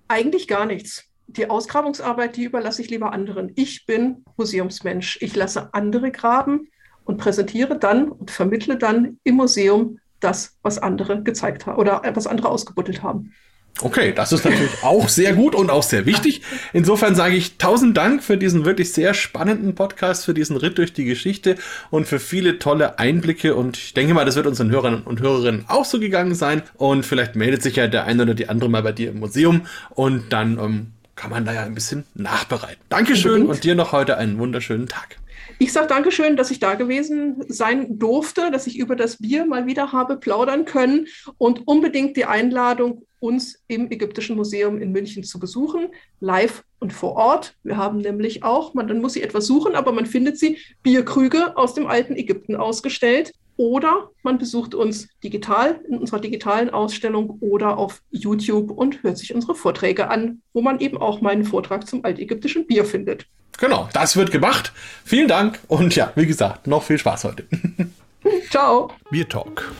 Eigentlich 0.09 0.49
gar 0.49 0.65
nichts. 0.65 1.05
Die 1.27 1.51
Ausgrabungsarbeit, 1.51 2.37
die 2.37 2.45
überlasse 2.45 2.81
ich 2.81 2.89
lieber 2.89 3.13
anderen. 3.13 3.53
Ich 3.55 3.85
bin 3.85 4.25
Museumsmensch. 4.39 5.19
Ich 5.21 5.37
lasse 5.37 5.75
andere 5.75 6.11
graben 6.11 6.69
und 7.05 7.19
präsentiere 7.19 7.79
dann 7.79 8.09
und 8.09 8.31
vermittle 8.31 8.79
dann 8.79 9.19
im 9.25 9.35
Museum 9.35 9.99
das, 10.21 10.57
was 10.63 10.79
andere 10.79 11.23
gezeigt 11.23 11.67
haben 11.67 11.79
oder 11.79 12.03
was 12.15 12.27
andere 12.27 12.49
ausgebuddelt 12.49 13.03
haben. 13.03 13.33
Okay, 13.81 14.13
das 14.13 14.33
ist 14.33 14.45
natürlich 14.45 14.83
auch 14.83 15.09
sehr 15.09 15.35
gut 15.35 15.55
und 15.55 15.71
auch 15.71 15.85
sehr 15.85 16.05
wichtig. 16.05 16.43
Insofern 16.73 17.15
sage 17.15 17.37
ich 17.37 17.59
tausend 17.59 17.97
Dank 17.97 18.25
für 18.25 18.37
diesen 18.37 18.65
wirklich 18.65 18.93
sehr 18.93 19.15
spannenden 19.15 19.77
Podcast, 19.77 20.25
für 20.25 20.35
diesen 20.35 20.57
Ritt 20.57 20.79
durch 20.79 20.93
die 20.93 21.05
Geschichte 21.05 21.57
und 21.91 22.09
für 22.09 22.19
viele 22.19 22.59
tolle 22.59 22.99
Einblicke. 22.99 23.55
Und 23.55 23.77
ich 23.77 23.95
denke 23.95 24.15
mal, 24.15 24.25
das 24.25 24.35
wird 24.35 24.49
unseren 24.49 24.71
Hörern 24.71 25.03
und 25.03 25.21
Hörerinnen 25.21 25.67
auch 25.69 25.85
so 25.85 26.01
gegangen 26.01 26.35
sein. 26.35 26.63
Und 26.75 27.07
vielleicht 27.07 27.37
meldet 27.37 27.63
sich 27.63 27.77
ja 27.77 27.87
der 27.87 28.05
eine 28.05 28.23
oder 28.23 28.35
die 28.35 28.49
andere 28.49 28.69
mal 28.69 28.83
bei 28.83 28.93
dir 28.93 29.11
im 29.11 29.21
Museum 29.21 29.67
und 29.91 30.33
dann 30.33 30.59
ähm, 30.59 30.87
kann 31.15 31.31
man 31.31 31.45
da 31.45 31.53
ja 31.53 31.63
ein 31.63 31.75
bisschen 31.75 32.05
nachbereiten. 32.15 32.83
Dankeschön 32.89 33.43
Unbedingt. 33.43 33.51
und 33.51 33.65
dir 33.65 33.75
noch 33.77 33.93
heute 33.93 34.17
einen 34.17 34.39
wunderschönen 34.39 34.89
Tag. 34.89 35.19
Ich 35.61 35.73
sage 35.73 35.89
Dankeschön, 35.89 36.37
dass 36.37 36.53
ich 36.53 36.61
da 36.61 36.75
gewesen 36.75 37.45
sein 37.49 37.99
durfte, 37.99 38.53
dass 38.53 38.69
ich 38.69 38.79
über 38.79 38.95
das 38.95 39.17
Bier 39.17 39.45
mal 39.45 39.67
wieder 39.67 39.91
habe 39.91 40.17
plaudern 40.17 40.65
können 40.65 41.09
und 41.37 41.67
unbedingt 41.67 42.17
die 42.17 42.27
Einladung, 42.27 43.03
uns 43.19 43.65
im 43.67 43.91
Ägyptischen 43.91 44.37
Museum 44.37 44.81
in 44.81 44.93
München 44.93 45.25
zu 45.25 45.41
besuchen, 45.41 45.89
live 46.21 46.63
und 46.79 46.93
vor 46.93 47.17
Ort. 47.17 47.57
Wir 47.65 47.77
haben 47.77 47.99
nämlich 47.99 48.45
auch, 48.45 48.75
man 48.75 48.87
dann 48.87 49.01
muss 49.01 49.15
sie 49.15 49.23
etwas 49.23 49.47
suchen, 49.47 49.75
aber 49.75 49.91
man 49.91 50.07
findet 50.07 50.39
sie, 50.39 50.59
Bierkrüge 50.85 51.57
aus 51.57 51.75
dem 51.75 51.89
alten 51.89 52.15
Ägypten 52.15 52.55
ausgestellt. 52.55 53.33
Oder 53.59 54.09
man 54.23 54.39
besucht 54.39 54.75
uns 54.75 55.09
digital 55.23 55.79
in 55.89 55.99
unserer 55.99 56.21
digitalen 56.21 56.71
Ausstellung 56.71 57.37
oder 57.41 57.77
auf 57.77 58.01
YouTube 58.11 58.71
und 58.71 59.03
hört 59.03 59.19
sich 59.19 59.35
unsere 59.35 59.55
Vorträge 59.55 60.09
an, 60.09 60.41
wo 60.55 60.63
man 60.63 60.81
eben 60.81 60.97
auch 60.97 61.21
meinen 61.21 61.45
Vortrag 61.45 61.87
zum 61.87 62.03
altägyptischen 62.05 62.67
Bier 62.67 62.87
findet. 62.87 63.27
Genau, 63.59 63.89
das 63.93 64.17
wird 64.17 64.31
gemacht. 64.31 64.73
Vielen 65.05 65.29
Dank 65.29 65.59
und 65.67 65.95
ja, 65.97 66.13
wie 66.15 66.27
gesagt, 66.27 66.69
noch 66.69 66.85
viel 66.85 66.99
Spaß 66.99 67.25
heute. 67.25 67.45
Ciao. 68.51 68.93
Bier 69.11 69.29
Talk, 69.29 69.73